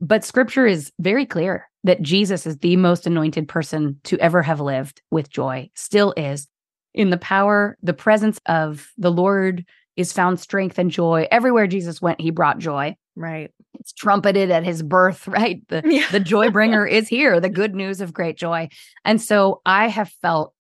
But 0.01 0.25
scripture 0.25 0.67
is 0.67 0.93
very 0.99 1.27
clear 1.27 1.69
that 1.85 2.03
Jesus 2.03 2.47
is 2.47 2.59
the 2.59 2.77
most 2.77 3.07
anointed 3.07 3.49
person 3.49 3.99
to 4.05 4.19
ever 4.19 4.43
have 4.43 4.61
lived 4.61 5.01
with 5.11 5.31
joy, 5.31 5.71
still 5.75 6.13
is. 6.17 6.49
In 6.95 7.11
the 7.11 7.17
power, 7.19 7.77
the 7.83 7.95
presence 7.95 8.41
of 8.47 8.89
the 8.99 9.11
Lord 9.13 9.65
is 9.97 10.13
found 10.13 10.41
strength 10.41 10.79
and 10.79 10.91
joy. 10.91 11.27
Everywhere 11.31 11.67
Jesus 11.67 12.03
went, 12.03 12.21
he 12.21 12.31
brought 12.31 12.59
joy. 12.59 12.97
right. 13.15 13.51
It's 13.87 13.93
trumpeted 13.93 14.51
at 14.51 14.65
his 14.65 14.83
birth, 14.83 15.29
right? 15.29 15.63
The 15.69 15.81
Yeah. 15.85 16.07
the 16.11 16.19
joy 16.19 16.51
bringer 16.51 16.85
is 16.99 17.07
here, 17.07 17.39
the 17.39 17.49
good 17.49 17.73
news 17.75 18.01
of 18.01 18.13
great 18.13 18.37
joy. 18.37 18.69
And 19.05 19.23
so 19.23 19.61
I 19.65 19.87
have 19.87 20.11
felt 20.21 20.53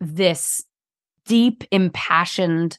this 0.00 0.64
deep, 1.26 1.62
impassioned 1.70 2.78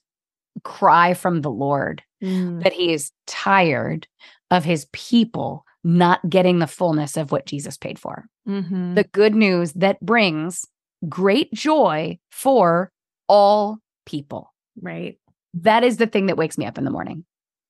cry 0.63 1.13
from 1.13 1.41
the 1.41 1.49
Lord 1.51 2.03
Mm. 2.21 2.63
that 2.63 2.73
he 2.73 2.91
is 2.91 3.11
tired 3.27 4.07
of 4.49 4.63
his 4.65 4.87
people 4.91 5.63
not 5.83 6.27
getting 6.27 6.57
the 6.57 6.65
fullness 6.65 7.15
of 7.15 7.31
what 7.31 7.45
Jesus 7.45 7.77
paid 7.77 7.99
for. 7.99 8.25
Mhm. 8.47 8.95
The 8.95 9.03
good 9.03 9.35
news 9.35 9.71
that 9.73 9.99
brings 10.01 10.65
great 11.07 11.53
joy 11.53 12.17
for 12.31 12.91
all 13.29 13.77
people. 14.07 14.51
right. 14.81 15.19
That 15.53 15.83
is 15.83 15.97
the 15.97 16.07
thing 16.07 16.25
that 16.25 16.37
wakes 16.37 16.57
me 16.57 16.65
up 16.65 16.77
in 16.79 16.85
the 16.85 16.91
morning 16.91 17.23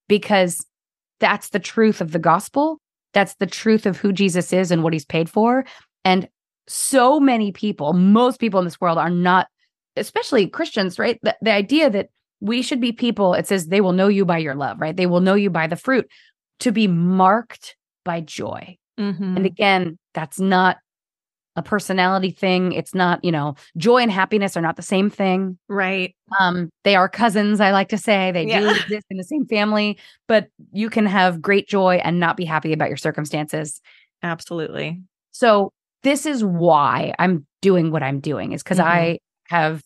because 0.07 0.65
that's 1.19 1.49
the 1.49 1.59
truth 1.59 2.01
of 2.01 2.11
the 2.11 2.19
gospel. 2.19 2.79
That's 3.13 3.35
the 3.35 3.47
truth 3.47 3.85
of 3.85 3.97
who 3.97 4.11
Jesus 4.11 4.53
is 4.53 4.71
and 4.71 4.83
what 4.83 4.93
he's 4.93 5.05
paid 5.05 5.29
for. 5.29 5.65
And 6.05 6.27
so 6.67 7.19
many 7.19 7.51
people, 7.51 7.93
most 7.93 8.39
people 8.39 8.59
in 8.59 8.65
this 8.65 8.79
world 8.81 8.97
are 8.97 9.09
not, 9.09 9.47
especially 9.95 10.47
Christians, 10.47 10.99
right? 10.99 11.19
The, 11.23 11.35
the 11.41 11.51
idea 11.51 11.89
that 11.89 12.09
we 12.39 12.61
should 12.61 12.81
be 12.81 12.91
people, 12.91 13.33
it 13.33 13.47
says 13.47 13.67
they 13.67 13.81
will 13.81 13.93
know 13.93 14.07
you 14.07 14.25
by 14.25 14.37
your 14.37 14.55
love, 14.55 14.79
right? 14.79 14.95
They 14.95 15.07
will 15.07 15.21
know 15.21 15.35
you 15.35 15.49
by 15.49 15.67
the 15.67 15.75
fruit 15.75 16.07
to 16.59 16.71
be 16.71 16.87
marked 16.87 17.75
by 18.03 18.21
joy. 18.21 18.77
Mhm. 18.99 19.37
And 19.37 19.45
again, 19.45 19.97
that's 20.13 20.39
not 20.39 20.77
a 21.57 21.61
personality 21.63 22.31
thing. 22.31 22.71
It's 22.71 22.93
not, 22.95 23.23
you 23.25 23.31
know, 23.31 23.55
joy 23.75 23.97
and 23.97 24.11
happiness 24.11 24.55
are 24.55 24.61
not 24.61 24.75
the 24.75 24.81
same 24.83 25.09
thing. 25.09 25.57
right. 25.67 26.15
Um, 26.39 26.69
they 26.83 26.95
are 26.95 27.07
cousins, 27.09 27.59
I 27.61 27.71
like 27.71 27.89
to 27.89 27.97
say. 27.97 28.31
They 28.31 28.45
do 28.45 28.69
exist 28.69 29.05
in 29.09 29.17
the 29.17 29.23
same 29.23 29.45
family, 29.45 29.97
but 30.27 30.49
you 30.73 30.89
can 30.89 31.05
have 31.05 31.41
great 31.41 31.67
joy 31.67 32.01
and 32.03 32.19
not 32.19 32.37
be 32.37 32.45
happy 32.45 32.73
about 32.73 32.89
your 32.89 32.97
circumstances. 32.97 33.81
Absolutely. 34.23 35.01
So 35.31 35.71
this 36.03 36.25
is 36.25 36.43
why 36.43 37.13
I'm 37.17 37.45
doing 37.61 37.91
what 37.91 38.03
I'm 38.03 38.19
doing, 38.19 38.51
is 38.51 38.61
because 38.61 38.79
Mhm. 38.79 38.85
I 38.85 39.19
have 39.47 39.83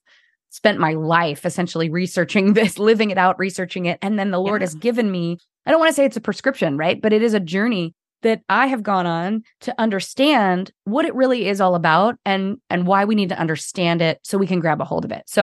spent 0.49 0.79
my 0.79 0.93
life 0.93 1.45
essentially 1.45 1.89
researching 1.89 2.53
this, 2.53 2.77
living 2.79 3.11
it 3.11 3.17
out, 3.17 3.39
researching 3.39 3.85
it. 3.85 3.99
And 4.01 4.17
then 4.19 4.31
the 4.31 4.39
Lord 4.39 4.61
Yeah. 4.61 4.65
has 4.65 4.75
given 4.75 5.11
me, 5.11 5.37
I 5.65 5.71
don't 5.71 5.79
want 5.79 5.89
to 5.89 5.93
say 5.95 6.05
it's 6.05 6.17
a 6.17 6.21
prescription, 6.21 6.75
right? 6.77 6.99
But 7.01 7.13
it 7.13 7.21
is 7.21 7.33
a 7.33 7.39
journey 7.39 7.93
that 8.21 8.41
I 8.49 8.67
have 8.67 8.83
gone 8.83 9.05
on 9.05 9.43
to 9.61 9.75
understand 9.79 10.71
what 10.83 11.05
it 11.05 11.15
really 11.15 11.47
is 11.47 11.61
all 11.61 11.75
about 11.75 12.17
and 12.25 12.57
and 12.69 12.85
why 12.85 13.05
we 13.05 13.15
need 13.15 13.29
to 13.29 13.39
understand 13.39 14.01
it 14.01 14.19
so 14.23 14.37
we 14.37 14.47
can 14.47 14.59
grab 14.59 14.81
a 14.81 14.85
hold 14.85 15.05
of 15.05 15.11
it. 15.11 15.23
So 15.27 15.41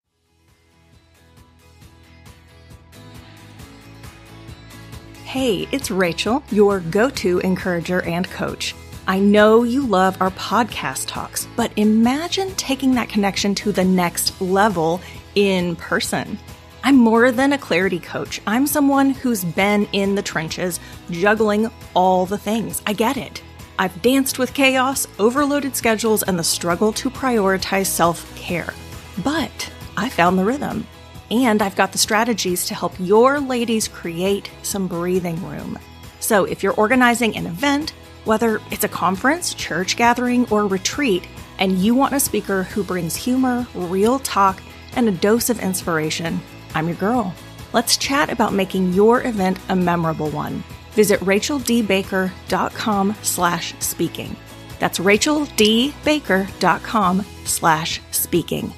Hey, 5.23 5.67
it's 5.71 5.91
Rachel, 5.91 6.41
your 6.51 6.79
go 6.79 7.09
to 7.09 7.39
encourager 7.39 8.01
and 8.03 8.27
coach. 8.29 8.73
I 9.07 9.19
know 9.19 9.63
you 9.63 9.85
love 9.85 10.21
our 10.21 10.31
podcast 10.31 11.07
talks, 11.07 11.47
but 11.55 11.71
imagine 11.75 12.55
taking 12.55 12.95
that 12.95 13.07
connection 13.09 13.53
to 13.55 13.71
the 13.71 13.83
next 13.83 14.39
level 14.41 14.99
in 15.35 15.75
person. 15.75 16.39
I'm 16.87 16.95
more 16.95 17.33
than 17.33 17.51
a 17.51 17.57
clarity 17.57 17.99
coach. 17.99 18.39
I'm 18.47 18.65
someone 18.65 19.09
who's 19.09 19.43
been 19.43 19.89
in 19.91 20.15
the 20.15 20.21
trenches, 20.21 20.79
juggling 21.11 21.69
all 21.93 22.25
the 22.25 22.37
things. 22.37 22.81
I 22.87 22.93
get 22.93 23.17
it. 23.17 23.43
I've 23.77 24.01
danced 24.01 24.39
with 24.39 24.53
chaos, 24.53 25.05
overloaded 25.19 25.75
schedules, 25.75 26.23
and 26.23 26.39
the 26.39 26.45
struggle 26.45 26.93
to 26.93 27.09
prioritize 27.09 27.87
self 27.87 28.33
care. 28.37 28.73
But 29.21 29.69
I 29.97 30.07
found 30.07 30.39
the 30.39 30.45
rhythm. 30.45 30.87
And 31.29 31.61
I've 31.61 31.75
got 31.75 31.91
the 31.91 31.97
strategies 31.97 32.65
to 32.67 32.73
help 32.73 32.93
your 33.01 33.41
ladies 33.41 33.89
create 33.89 34.49
some 34.61 34.87
breathing 34.87 35.45
room. 35.45 35.77
So 36.21 36.45
if 36.45 36.63
you're 36.63 36.71
organizing 36.75 37.35
an 37.35 37.47
event, 37.47 37.91
whether 38.23 38.61
it's 38.71 38.85
a 38.85 38.87
conference, 39.03 39.53
church 39.53 39.97
gathering, 39.97 40.47
or 40.49 40.67
retreat, 40.67 41.27
and 41.59 41.79
you 41.79 41.95
want 41.95 42.15
a 42.15 42.19
speaker 42.21 42.63
who 42.63 42.81
brings 42.81 43.17
humor, 43.17 43.67
real 43.75 44.19
talk, 44.19 44.63
and 44.95 45.09
a 45.09 45.11
dose 45.11 45.49
of 45.49 45.59
inspiration, 45.59 46.39
I'm 46.77 46.87
your 46.87 46.95
girl. 46.97 47.33
Let's 47.73 47.97
chat 47.97 48.31
about 48.31 48.53
making 48.53 48.93
your 48.93 49.25
event 49.25 49.57
a 49.67 49.75
memorable 49.75 50.29
one. 50.29 50.63
Visit 50.91 51.19
racheldbaker.com 51.21 53.15
slash 53.23 53.73
speaking. 53.79 54.35
That's 54.77 54.99
racheldbaker.com 54.99 57.25
slash 57.45 57.99
speaking. 58.11 58.71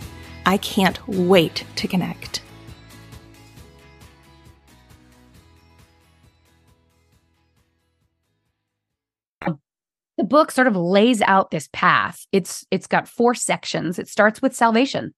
I 0.46 0.56
can't 0.58 1.06
wait 1.10 1.66
to 1.76 1.90
connect. 1.90 2.42
the 10.18 10.24
book 10.26 10.52
sort 10.52 10.68
of 10.68 10.76
lays 10.76 11.22
out 11.22 11.52
this 11.52 11.70
path. 11.72 12.26
It's 12.34 12.66
it's 12.72 12.88
got 12.88 13.08
four 13.08 13.34
sections. 13.34 13.98
It 14.00 14.10
starts 14.10 14.42
with 14.42 14.54
salvation. 14.56 15.14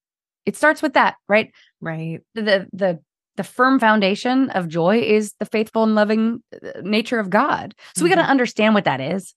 It 0.45 0.55
starts 0.55 0.83
with 0.83 0.93
that, 0.93 1.15
right? 1.27 1.51
Right. 1.81 2.21
the 2.35 2.67
the 2.73 2.99
the 3.37 3.43
firm 3.43 3.79
foundation 3.79 4.49
of 4.51 4.67
joy 4.67 4.99
is 4.99 5.33
the 5.39 5.45
faithful 5.45 5.83
and 5.83 5.95
loving 5.95 6.43
uh, 6.53 6.81
nature 6.83 7.19
of 7.19 7.29
God. 7.29 7.73
So 7.95 8.03
we 8.03 8.09
got 8.09 8.21
to 8.21 8.29
understand 8.29 8.73
what 8.73 8.83
that 8.83 8.99
is, 8.99 9.33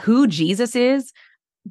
who 0.00 0.26
Jesus 0.26 0.76
is, 0.76 1.12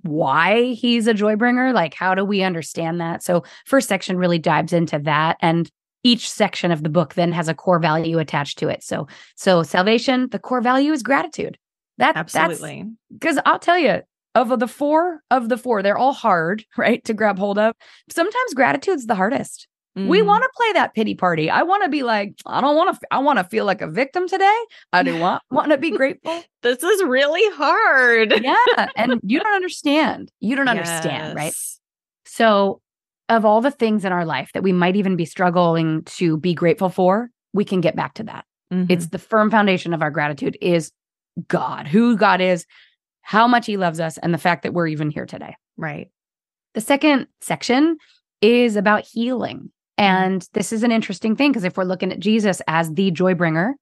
why 0.04 0.74
he's 0.74 1.08
a 1.08 1.14
joy 1.14 1.36
bringer, 1.36 1.74
like 1.74 1.94
how 1.94 2.14
do 2.14 2.26
we 2.26 2.44
understand 2.44 3.00
that? 3.02 3.24
So 3.24 3.44
first 3.66 3.88
section 3.88 4.18
really 4.18 4.40
dives 4.40 4.74
into 4.74 5.00
that 5.00 5.38
and 5.42 5.70
each 6.04 6.30
section 6.30 6.72
of 6.72 6.84
the 6.84 6.90
book 6.90 7.14
then 7.14 7.32
has 7.32 7.48
a 7.48 7.54
core 7.54 7.80
value 7.80 8.20
attached 8.20 8.58
to 8.60 8.70
it. 8.70 8.84
So 8.84 9.08
so 9.36 9.64
salvation, 9.64 10.30
the 10.32 10.40
core 10.40 10.62
value 10.62 10.92
is 10.92 11.04
gratitude. 11.04 11.58
That 11.98 12.16
Absolutely. 12.16 12.86
because 13.14 13.38
I'll 13.46 13.60
tell 13.60 13.78
you, 13.78 14.02
of 14.34 14.60
the 14.60 14.68
four 14.68 15.22
of 15.30 15.50
the 15.50 15.58
four, 15.58 15.84
they're 15.84 15.98
all 15.98 16.14
hard, 16.14 16.66
right, 16.78 17.04
to 17.06 17.14
grab 17.14 17.38
hold 17.38 17.60
of. 17.60 17.76
Sometimes 18.10 18.54
gratitude's 18.54 19.06
the 19.06 19.16
hardest. 19.16 19.68
We 19.96 20.22
Mhm. 20.22 20.26
want 20.28 20.44
to 20.44 20.50
play 20.56 20.72
that 20.74 20.94
pity 20.94 21.16
party. 21.16 21.50
I 21.50 21.64
want 21.64 21.84
to 21.84 21.90
be 21.90 22.02
like, 22.04 22.34
I 22.46 22.62
don't 22.62 22.78
want 22.78 22.98
to. 22.98 23.08
I 23.12 23.20
want 23.20 23.40
to 23.40 23.44
feel 23.44 23.66
like 23.66 23.82
a 23.82 23.88
victim 23.92 24.28
today. 24.28 24.58
I 24.94 25.04
do 25.04 25.18
want 25.18 25.44
want 25.52 25.72
to 25.72 25.78
be 25.78 25.92
grateful. 25.92 26.42
This 26.64 26.82
is 26.82 27.04
really 27.04 27.44
hard. 27.58 28.34
Yeah, 28.42 28.56
and 28.96 29.20
you 29.24 29.40
don't 29.40 29.54
understand. 29.54 30.32
You 30.40 30.56
don't 30.56 30.70
understand, 30.70 31.36
right? 31.36 31.54
So, 32.26 32.80
of 33.28 33.44
all 33.44 33.60
the 33.60 33.72
things 33.72 34.06
in 34.06 34.14
our 34.14 34.26
life 34.26 34.52
that 34.54 34.64
we 34.64 34.72
might 34.72 34.96
even 34.96 35.16
be 35.18 35.26
struggling 35.26 36.04
to 36.04 36.38
be 36.38 36.54
grateful 36.54 36.90
for, 36.90 37.30
we 37.54 37.66
can 37.66 37.82
get 37.82 37.96
back 37.96 38.14
to 38.16 38.24
that. 38.24 38.46
Mhm. 38.74 38.86
It's 38.90 39.08
the 39.08 39.20
firm 39.20 39.52
foundation 39.52 39.94
of 39.94 40.02
our 40.02 40.12
gratitude 40.12 40.58
is 40.62 40.92
God, 41.50 41.88
who 41.88 42.16
God 42.16 42.40
is, 42.40 42.66
how 43.22 43.46
much 43.48 43.66
He 43.66 43.76
loves 43.76 44.00
us, 44.00 44.18
and 44.18 44.34
the 44.34 44.38
fact 44.38 44.64
that 44.64 44.74
we're 44.74 44.88
even 44.88 45.10
here 45.12 45.26
today. 45.26 45.56
right. 45.78 46.10
The 46.74 46.82
second 46.82 47.28
section 47.42 47.98
is 48.42 48.78
about 48.78 49.04
healing. 49.06 49.72
Mm-hmm. 50.02 50.24
And 50.24 50.48
this 50.54 50.74
is 50.74 50.84
an 50.84 50.92
interesting 50.92 51.36
thing 51.36 51.52
because 51.52 51.64
if 51.64 51.78
we're 51.78 51.84
looking 51.84 52.12
at 52.12 52.20
Jesus 52.20 52.62
as 52.68 52.94
the 52.94 53.12
joy 53.12 53.36
bringer, 53.36 53.76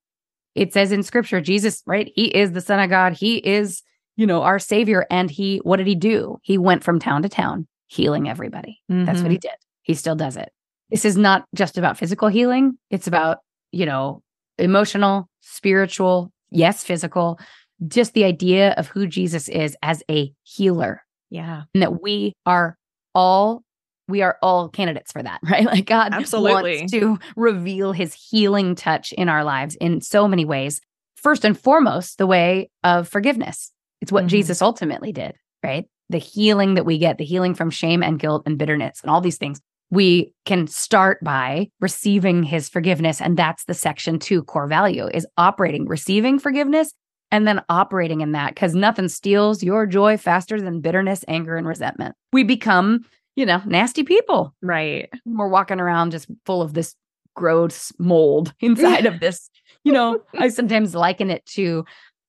it 0.55 0.73
says 0.73 0.91
in 0.91 1.03
scripture, 1.03 1.41
Jesus, 1.41 1.81
right? 1.85 2.11
He 2.15 2.25
is 2.25 2.51
the 2.51 2.61
Son 2.61 2.79
of 2.79 2.89
God. 2.89 3.13
He 3.13 3.37
is, 3.37 3.81
you 4.17 4.27
know, 4.27 4.41
our 4.41 4.59
Savior. 4.59 5.05
And 5.09 5.31
he, 5.31 5.57
what 5.63 5.77
did 5.77 5.87
he 5.87 5.95
do? 5.95 6.37
He 6.41 6.57
went 6.57 6.83
from 6.83 6.99
town 6.99 7.21
to 7.21 7.29
town 7.29 7.67
healing 7.87 8.29
everybody. 8.29 8.81
That's 8.89 9.21
what 9.21 9.31
he 9.31 9.37
mm-hmm. 9.37 9.47
did. 9.47 9.55
He 9.83 9.93
still 9.93 10.15
does 10.15 10.37
it. 10.37 10.51
This 10.91 11.05
is 11.05 11.17
not 11.17 11.45
just 11.55 11.77
about 11.77 11.97
physical 11.97 12.27
healing, 12.27 12.77
it's 12.89 13.07
about, 13.07 13.39
you 13.71 13.85
know, 13.85 14.21
emotional, 14.57 15.29
spiritual, 15.41 16.31
yes, 16.49 16.83
physical, 16.83 17.39
just 17.87 18.13
the 18.13 18.25
idea 18.25 18.71
of 18.71 18.87
who 18.87 19.07
Jesus 19.07 19.47
is 19.49 19.77
as 19.81 20.03
a 20.09 20.33
healer 20.43 21.03
Yeah. 21.29 21.63
and 21.73 21.83
that 21.83 22.01
we 22.01 22.33
are 22.45 22.77
all 23.15 23.63
we 24.09 24.21
are 24.21 24.37
all 24.41 24.67
candidates 24.69 25.11
for 25.11 25.21
that, 25.23 25.39
right? 25.49 25.65
Like 25.65 25.85
God 25.85 26.13
Absolutely. 26.13 26.79
wants 26.79 26.91
to 26.91 27.17
reveal 27.35 27.91
his 27.93 28.13
healing 28.13 28.75
touch 28.75 29.11
in 29.13 29.29
our 29.29 29.43
lives 29.43 29.75
in 29.75 30.01
so 30.01 30.27
many 30.27 30.45
ways. 30.45 30.81
First 31.15 31.45
and 31.45 31.57
foremost, 31.59 32.17
the 32.17 32.27
way 32.27 32.69
of 32.83 33.07
forgiveness. 33.07 33.71
It's 34.01 34.11
what 34.11 34.25
Mhm. 34.25 34.29
Jesus 34.29 34.61
ultimately 34.61 35.11
did, 35.11 35.35
right? 35.63 35.85
The 36.09 36.17
healing 36.17 36.75
that 36.75 36.85
we 36.85 36.97
get, 36.97 37.17
the 37.17 37.25
healing 37.25 37.53
from 37.53 37.69
shame 37.69 38.01
and 38.01 38.17
guilt 38.19 38.43
and 38.45 38.57
bitterness 38.57 38.99
and 39.01 39.11
all 39.11 39.21
these 39.21 39.37
things. 39.37 39.59
We 39.91 40.33
can 40.45 40.67
start 40.67 41.21
by 41.23 41.69
receiving 41.81 42.43
his 42.43 42.69
forgiveness. 42.69 43.21
And 43.21 43.35
that's 43.35 43.65
the 43.65 43.73
section 43.73 44.19
two 44.19 44.43
core 44.43 44.67
value 44.67 45.07
is 45.13 45.25
operating, 45.37 45.87
receiving 45.87 46.39
forgiveness 46.39 46.93
and 47.31 47.47
then 47.47 47.61
operating 47.69 48.21
in 48.21 48.31
that 48.31 48.55
because 48.55 48.73
nothing 48.73 49.07
steals 49.09 49.61
your 49.61 49.85
joy 49.85 50.17
faster 50.17 50.61
than 50.61 50.79
bitterness, 50.81 51.25
anger, 51.27 51.57
and 51.57 51.67
resentment. 51.67 52.15
We 52.33 52.43
become, 52.43 53.01
you 53.35 53.45
know, 53.45 53.61
nasty 53.65 54.03
people. 54.03 54.53
Right. 54.61 55.09
We're 55.25 55.47
walking 55.47 55.79
around 55.79 56.11
just 56.11 56.27
full 56.45 56.61
of 56.61 56.73
this 56.73 56.95
gross 57.35 57.91
mold 57.99 58.53
inside 58.59 59.05
of 59.05 59.19
this. 59.19 59.49
You 59.83 59.93
know, 59.93 60.19
I 60.37 60.49
sometimes 60.49 60.93
liken 60.95 61.29
it 61.29 61.45
to 61.53 61.85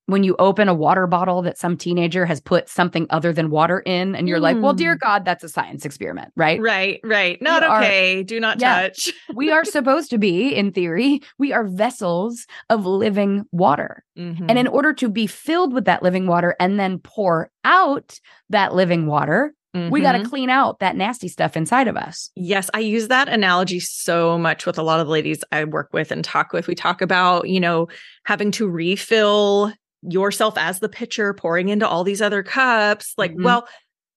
when 0.07 0.25
you 0.25 0.35
open 0.41 0.69
a 0.69 0.75
water 0.75 1.07
bottle 1.07 1.41
that 1.43 1.57
some 1.57 1.77
teenager 1.77 2.27
has 2.27 2.41
put 2.41 2.69
something 2.69 3.07
other 3.11 3.33
than 3.33 3.49
water 3.49 3.79
in, 3.79 4.17
and 4.17 4.29
you're 4.29 4.41
like, 4.41 4.57
well, 4.61 4.73
dear 4.73 4.97
God, 4.97 5.25
that's 5.25 5.45
a 5.45 5.49
science 5.49 5.85
experiment, 5.85 6.33
right? 6.37 6.61
Right. 6.61 6.99
Right. 7.05 7.41
Not 7.41 7.63
are- 7.63 7.81
okay. 7.81 8.25
Do 8.25 8.41
not 8.41 8.61
Yeah. 8.61 8.83
touch. 8.83 9.13
we 9.37 9.53
are 9.53 9.65
supposed 9.65 10.11
to 10.11 10.19
be, 10.19 10.53
in 10.53 10.73
theory, 10.73 11.21
we 11.39 11.53
are 11.53 11.63
vessels 11.65 12.45
of 12.69 12.87
living 12.87 13.45
water. 13.53 14.03
Mhm. 14.19 14.47
And 14.49 14.59
in 14.59 14.67
order 14.67 14.93
to 14.95 15.09
be 15.09 15.29
filled 15.29 15.73
with 15.73 15.85
that 15.85 16.03
living 16.03 16.27
water 16.27 16.57
and 16.59 16.81
then 16.81 16.99
pour 16.99 17.49
out 17.63 18.19
that 18.49 18.75
living 18.75 19.07
water, 19.07 19.55
we 19.75 20.01
got 20.01 20.13
to 20.13 20.25
clean 20.29 20.51
out 20.51 20.81
that 20.81 20.97
nasty 20.97 21.29
stuff 21.29 21.57
inside 21.57 21.87
of 21.89 21.97
us. 21.97 22.31
Yes, 22.35 22.71
I 22.75 22.81
use 22.81 23.09
that 23.09 23.29
analogy 23.29 23.81
so 23.81 24.37
much 24.39 24.67
with 24.67 24.79
a 24.79 24.83
lot 24.83 25.01
of 25.01 25.07
the 25.07 25.13
ladies 25.13 25.45
I 25.53 25.65
work 25.65 25.91
with 25.93 26.11
and 26.11 26.25
talk 26.25 26.53
with. 26.53 26.67
We 26.67 26.75
talk 26.75 27.01
about, 27.01 27.49
you 27.49 27.61
know, 27.61 27.89
having 28.25 28.51
to 28.53 28.69
refill 28.69 29.73
yourself 30.03 30.57
as 30.59 30.81
the 30.81 30.89
pitcher, 30.89 31.35
pouring 31.35 31.69
into 31.69 31.87
all 31.87 32.05
these 32.05 32.23
other 32.23 32.43
cups. 32.43 33.15
Like, 33.17 33.33
Mhm. 33.33 33.45
well, 33.45 33.69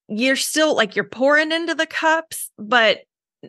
you're 0.08 0.36
still 0.36 0.76
like 0.76 0.96
you're 0.96 1.06
pouring 1.06 1.52
into 1.52 1.76
the 1.76 1.86
cups, 1.88 2.50
but 2.58 3.00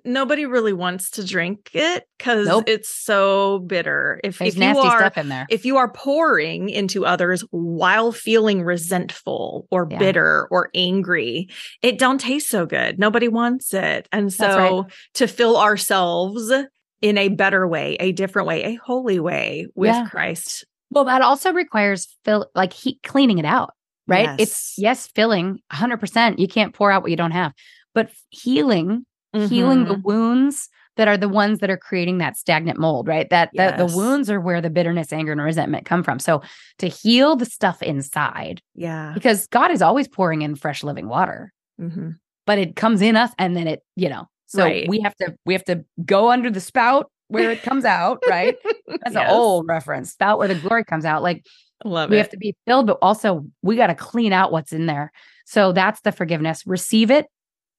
nobody 0.04 0.46
really 0.46 0.72
wants 0.72 1.10
to 1.10 1.24
drink 1.24 1.70
it 1.72 2.04
because 2.18 2.46
Nope. 2.46 2.64
it's 2.66 2.88
so 2.88 3.60
bitter. 3.60 4.20
If, 4.24 4.38
There's 4.38 4.48
if 4.50 4.54
you 4.54 4.60
nasty 4.60 4.88
are 4.88 4.98
stuff 4.98 5.18
in 5.18 5.28
there. 5.28 5.46
if 5.50 5.64
you 5.64 5.76
are 5.76 5.90
pouring 5.90 6.68
into 6.68 7.06
others 7.06 7.44
while 7.50 8.10
feeling 8.12 8.62
resentful 8.62 9.66
or 9.70 9.86
Yeah. 9.90 9.98
bitter 9.98 10.48
or 10.50 10.70
angry, 10.74 11.48
it 11.82 11.98
don't 11.98 12.20
taste 12.20 12.48
so 12.48 12.66
good. 12.66 12.98
Nobody 12.98 13.28
wants 13.28 13.72
it. 13.74 14.08
And 14.12 14.32
so 14.32 14.82
right. 14.82 14.92
to 15.14 15.26
fill 15.28 15.56
ourselves 15.58 16.52
in 17.00 17.18
a 17.18 17.28
better 17.28 17.66
way, 17.68 17.96
a 18.00 18.12
different 18.12 18.48
way, 18.48 18.62
a 18.64 18.74
holy 18.76 19.20
way 19.20 19.66
with 19.74 19.88
Yeah. 19.94 20.06
Christ. 20.08 20.64
Well, 20.90 21.04
that 21.04 21.22
also 21.22 21.52
requires 21.52 22.08
fill 22.24 22.50
like 22.54 22.72
heat 22.72 23.00
cleaning 23.02 23.38
it 23.38 23.44
out, 23.44 23.72
right? 24.06 24.30
It's 24.40 24.74
Yes. 24.78 25.04
yes, 25.04 25.06
filling 25.14 25.60
100%. 25.72 26.38
You 26.38 26.48
can't 26.48 26.72
pour 26.74 26.90
out 26.90 27.02
what 27.02 27.10
you 27.10 27.16
don't 27.16 27.32
have. 27.32 27.52
But 27.94 28.10
healing, 28.30 29.04
healing 29.34 29.84
the 29.84 29.96
Mhm. 29.96 30.02
wounds 30.04 30.68
that 30.96 31.08
are 31.08 31.16
the 31.16 31.28
ones 31.28 31.58
that 31.58 31.70
are 31.70 31.76
creating 31.76 32.18
that 32.18 32.36
stagnant 32.36 32.78
mold, 32.78 33.08
right? 33.08 33.28
That 33.30 33.50
that 33.56 33.76
the 33.76 33.84
Yes. 33.84 33.96
wounds 33.96 34.30
are 34.30 34.40
where 34.40 34.60
the 34.60 34.70
bitterness, 34.70 35.12
anger 35.12 35.32
and 35.32 35.40
resentment 35.40 35.84
come 35.86 36.02
from. 36.02 36.18
So 36.18 36.42
to 36.78 36.86
heal 36.88 37.34
the 37.36 37.44
stuff 37.46 37.82
inside 37.82 38.62
yeah. 38.74 39.12
because 39.14 39.46
God 39.48 39.70
is 39.70 39.82
always 39.82 40.06
pouring 40.08 40.42
in 40.42 40.54
fresh 40.54 40.82
living 40.84 41.08
water, 41.08 41.52
hmm 41.78 42.10
but 42.46 42.58
it 42.58 42.76
comes 42.76 43.00
in 43.00 43.16
us 43.16 43.30
and 43.38 43.56
then 43.56 43.66
it, 43.66 43.80
you 43.96 44.08
know. 44.08 44.26
So 44.46 44.64
Right. 44.64 44.88
we 44.88 45.00
have 45.00 45.16
to 45.16 45.34
we 45.46 45.54
have 45.54 45.64
to 45.64 45.84
go 46.04 46.30
under 46.30 46.50
the 46.50 46.60
spout 46.60 47.10
where 47.28 47.50
it 47.50 47.62
comes 47.62 47.84
out, 47.84 48.20
right? 48.28 48.54
That's 48.86 49.14
Yes. 49.14 49.16
an 49.16 49.26
old 49.30 49.66
reference. 49.66 50.12
Spout 50.12 50.38
where 50.38 50.48
the 50.48 50.54
glory 50.54 50.84
comes 50.84 51.04
out. 51.04 51.22
Like 51.22 51.44
Love 51.84 52.10
we 52.10 52.16
it. 52.16 52.18
have 52.20 52.28
to 52.30 52.36
be 52.36 52.54
filled, 52.66 52.86
but 52.86 52.98
also 53.02 53.46
we 53.62 53.76
got 53.76 53.88
to 53.88 53.94
clean 53.94 54.32
out 54.32 54.52
what's 54.52 54.72
in 54.72 54.86
there. 54.86 55.10
So 55.46 55.72
that's 55.72 56.00
the 56.02 56.12
forgiveness. 56.12 56.66
Receive 56.66 57.10
it, 57.10 57.26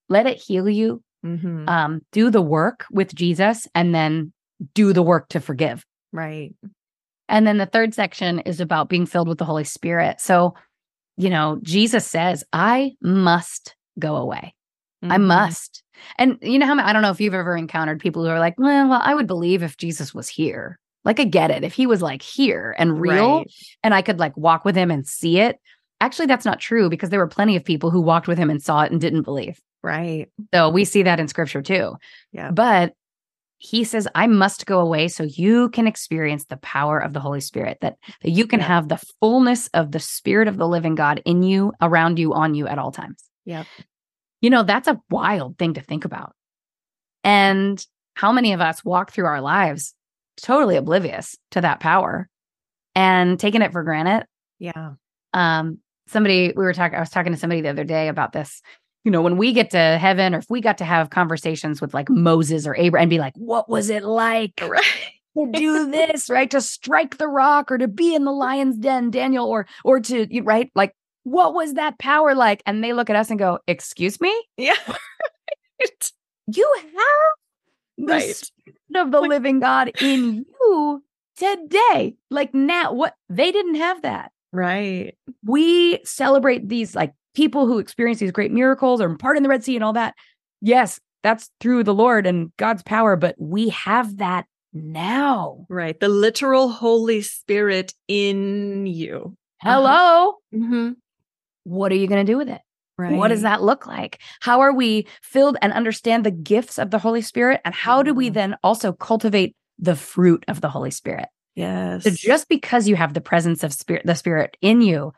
let 0.10 0.26
it 0.28 0.38
heal 0.38 0.68
you. 0.68 1.02
Mhm. 1.26 1.68
Um, 1.68 2.02
do 2.12 2.30
the 2.30 2.42
work 2.42 2.86
with 2.92 3.14
Jesus, 3.16 3.68
and 3.74 3.94
then 3.96 4.32
do 4.74 4.94
the 4.94 5.02
work 5.04 5.28
to 5.30 5.40
forgive. 5.40 5.84
right. 6.14 6.54
And 7.28 7.48
then 7.48 7.58
the 7.58 7.66
third 7.66 7.94
section 7.96 8.40
is 8.42 8.62
about 8.62 8.88
being 8.88 9.08
filled 9.08 9.28
with 9.28 9.40
the 9.40 9.46
Holy 9.46 9.64
Spirit. 9.64 10.22
So, 10.22 10.54
you 11.18 11.30
know, 11.32 11.58
Jesus 11.64 12.06
says, 12.06 12.44
"I 12.54 12.92
must 13.02 13.76
go 13.98 14.16
away. 14.18 14.54
I 15.02 15.18
Mhm. 15.18 15.26
must." 15.26 15.82
And 16.20 16.38
you 16.44 16.60
know 16.60 16.68
how 16.68 16.78
I 16.80 16.94
don't 16.94 17.02
know 17.02 17.10
if 17.10 17.20
you've 17.20 17.34
ever 17.34 17.58
encountered 17.58 18.00
people 18.00 18.24
who 18.24 18.30
are 18.30 18.40
like, 18.40 18.54
"Well, 18.60 18.88
well, 18.90 19.02
I 19.04 19.16
would 19.16 19.26
believe 19.28 19.64
if 19.64 19.76
Jesus 19.76 20.14
was 20.14 20.30
here." 20.30 20.78
Like 21.04 21.20
I 21.20 21.24
get 21.24 21.50
it. 21.52 21.64
If 21.64 21.74
he 21.74 21.88
was 21.88 22.02
like 22.02 22.22
here 22.22 22.76
and 22.78 23.00
real, 23.02 23.40
Right. 23.40 23.52
and 23.84 23.94
I 23.96 24.02
could 24.04 24.20
like 24.20 24.38
walk 24.38 24.64
with 24.64 24.76
him 24.76 24.92
and 24.92 25.06
see 25.08 25.40
it. 25.40 25.60
Actually, 26.02 26.28
that's 26.28 26.46
not 26.46 26.60
true 26.60 26.90
because 26.90 27.10
there 27.10 27.20
were 27.20 27.28
plenty 27.28 27.56
of 27.56 27.64
people 27.66 27.90
who 27.90 28.02
walked 28.02 28.28
with 28.28 28.38
him 28.38 28.50
and 28.52 28.62
saw 28.62 28.82
it 28.84 28.92
and 28.92 29.02
didn't 29.02 29.24
believe. 29.24 29.60
Right. 29.86 30.30
So 30.54 30.70
we 30.70 30.84
see 30.84 31.04
that 31.04 31.20
in 31.20 31.28
scripture 31.28 31.62
too. 31.62 31.96
Yeah. 32.32 32.50
But 32.52 32.94
he 33.58 33.84
says, 33.84 34.08
I 34.16 34.28
must 34.28 34.66
go 34.66 34.80
away 34.80 35.08
so 35.08 35.24
you 35.24 35.70
can 35.70 35.88
experience 35.88 36.46
the 36.46 36.58
power 36.58 37.00
of 37.00 37.14
the 37.14 37.20
Holy 37.20 37.40
Spirit, 37.40 37.78
that, 37.82 37.98
that 38.22 38.32
you 38.32 38.48
can 38.48 38.60
Yeah. 38.60 38.68
have 38.68 38.90
the 38.90 39.02
fullness 39.22 39.68
of 39.74 39.92
the 39.92 40.00
Spirit 40.00 40.48
of 40.48 40.58
the 40.58 40.68
living 40.68 40.96
God 40.96 41.22
in 41.24 41.44
you, 41.44 41.72
around 41.82 42.18
you, 42.20 42.34
on 42.34 42.56
you 42.56 42.68
at 42.68 42.80
all 42.80 42.92
times. 42.92 43.24
Yeah. 43.46 43.64
You 44.42 44.50
know, 44.50 44.64
that's 44.64 44.88
a 44.88 45.00
wild 45.10 45.58
thing 45.58 45.76
to 45.76 45.82
think 45.82 46.04
about. 46.04 46.34
And 47.24 47.84
how 48.16 48.32
many 48.32 48.54
of 48.54 48.62
us 48.62 48.84
walk 48.84 49.12
through 49.12 49.26
our 49.26 49.42
lives 49.42 49.94
totally 50.38 50.76
oblivious 50.76 51.36
to 51.52 51.62
that 51.62 51.80
power 51.80 52.28
and 52.96 53.40
taking 53.40 53.62
it 53.62 53.72
for 53.72 53.84
granted? 53.84 54.26
Yeah. 54.60 54.94
um 55.34 55.80
somebody 56.08 56.54
we 56.56 56.64
were 56.64 56.72
talking 56.74 56.96
i 56.96 57.00
was 57.02 57.10
talking 57.10 57.34
to 57.34 57.38
somebody 57.40 57.62
the 57.62 57.70
other 57.70 57.84
day 57.84 58.08
about 58.10 58.32
this 58.32 58.62
you 59.06 59.12
know 59.12 59.22
when 59.22 59.38
we 59.38 59.54
get 59.54 59.70
to 59.70 59.78
heaven 59.98 60.36
or 60.36 60.40
if 60.40 60.50
we 60.50 60.60
got 60.60 60.78
to 60.80 60.86
have 60.86 61.10
conversations 61.12 61.80
with 61.80 61.94
like 61.94 62.10
moses 62.10 62.68
or 62.68 62.76
abraham 62.76 63.04
and 63.04 63.10
be 63.10 63.20
like 63.20 63.34
what 63.38 63.70
was 63.70 63.90
it 63.90 64.04
like 64.04 64.54
Right. 64.62 64.82
to 65.38 65.52
do 65.54 65.90
this 65.92 66.30
right 66.30 66.50
to 66.52 66.60
strike 66.60 67.18
the 67.18 67.28
rock 67.28 67.72
or 67.72 67.78
to 67.78 67.88
be 67.88 68.14
in 68.16 68.26
the 68.26 68.32
lion's 68.32 68.78
den 68.78 69.12
daniel 69.12 69.46
or 69.48 69.66
or 69.86 70.00
to 70.02 70.28
right 70.44 70.70
like 70.76 70.94
what 71.24 71.54
was 71.54 71.76
that 71.76 71.98
power 72.00 72.36
like 72.36 72.62
and 72.66 72.84
they 72.84 72.94
look 72.94 73.10
at 73.10 73.16
us 73.16 73.30
and 73.30 73.40
go 73.40 73.60
excuse 73.68 74.20
me 74.20 74.34
Yeah. 74.58 74.76
Right. 75.80 76.12
you 76.48 76.76
have 76.84 76.88
the 77.98 78.14
Right. 78.14 78.36
spirit 78.36 78.78
of 78.96 79.12
the 79.12 79.22
Like- 79.22 79.30
living 79.30 79.60
god 79.60 79.92
in 80.02 80.46
you 80.62 81.04
today 81.38 82.16
like 82.32 82.54
now 82.54 82.94
what 82.94 83.14
they 83.30 83.52
didn't 83.52 83.76
have 83.76 84.02
that 84.04 84.32
Right. 84.54 85.16
we 85.44 86.00
celebrate 86.06 86.70
these 86.70 86.96
like 86.96 87.14
people 87.36 87.68
who 87.68 87.78
experience 87.78 88.20
these 88.20 88.32
great 88.32 88.52
miracles 88.52 89.00
or 89.02 89.16
part 89.18 89.38
in 89.38 89.44
the 89.44 89.50
Red 89.50 89.64
Sea 89.64 89.76
and 89.76 89.84
all 89.84 89.94
that. 89.94 90.16
Yes, 90.62 91.00
that's 91.22 91.50
through 91.60 91.84
the 91.84 91.94
Lord 91.94 92.26
and 92.26 92.52
God's 92.58 92.84
power, 92.84 93.16
but 93.16 93.36
we 93.38 93.70
have 93.70 94.18
that 94.18 94.46
now. 94.74 95.66
Right. 95.70 96.00
The 96.00 96.10
literal 96.10 96.70
Holy 96.70 97.22
Spirit 97.22 97.94
in 98.08 98.86
you. 98.86 99.36
Hello. 99.62 100.36
Mm-hmm. 100.54 100.92
What 101.64 101.92
are 101.92 101.96
you 101.96 102.08
going 102.08 102.26
to 102.26 102.32
do 102.32 102.38
with 102.38 102.50
it? 102.50 102.62
Right. 102.98 103.14
What 103.14 103.28
does 103.30 103.42
that 103.42 103.62
look 103.62 103.86
like? 103.88 104.22
How 104.40 104.62
are 104.62 104.74
we 104.74 105.08
filled 105.22 105.58
and 105.62 105.74
understand 105.74 106.26
the 106.26 106.32
gifts 106.32 106.80
of 106.80 106.92
the 106.92 107.00
Holy 107.00 107.22
Spirit? 107.22 107.60
And 107.66 107.74
how 107.74 108.04
do 108.04 108.14
we 108.14 108.30
then 108.30 108.56
also 108.64 108.94
cultivate 108.94 109.56
the 109.78 109.96
fruit 109.96 110.46
of 110.48 110.62
the 110.62 110.70
Holy 110.70 110.92
Spirit? 110.92 111.28
Yes. 111.56 112.04
So 112.04 112.12
just 112.12 112.48
because 112.48 112.88
you 112.88 112.96
have 112.96 113.14
the 113.14 113.22
presence 113.22 113.64
of 113.64 113.74
spirit, 113.74 114.06
the 114.06 114.16
Spirit 114.16 114.56
in 114.62 114.82
you, 114.82 115.14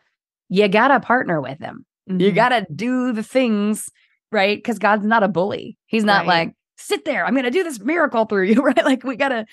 you 0.50 0.68
got 0.68 0.88
to 0.90 1.00
partner 1.00 1.42
with 1.42 1.60
Him. 1.60 1.86
You 2.08 2.32
Mhm. 2.32 2.36
got 2.36 2.50
to 2.50 2.66
do 2.74 3.12
the 3.14 3.24
things, 3.24 3.90
right? 4.32 4.58
Because 4.58 4.80
God's 4.80 5.06
not 5.06 5.24
a 5.24 5.28
bully. 5.28 5.78
He's 5.88 6.04
not 6.06 6.26
Right. 6.26 6.48
like, 6.48 6.54
sit 6.78 7.06
there, 7.06 7.26
I'm 7.26 7.34
going 7.34 7.44
to 7.46 7.52
do 7.52 7.64
this 7.64 7.80
miracle 7.80 8.26
through 8.26 8.46
you, 8.46 8.62
right? 8.62 8.86
Like, 8.86 9.04
we 9.04 9.16
got 9.16 9.30
to 9.30 9.46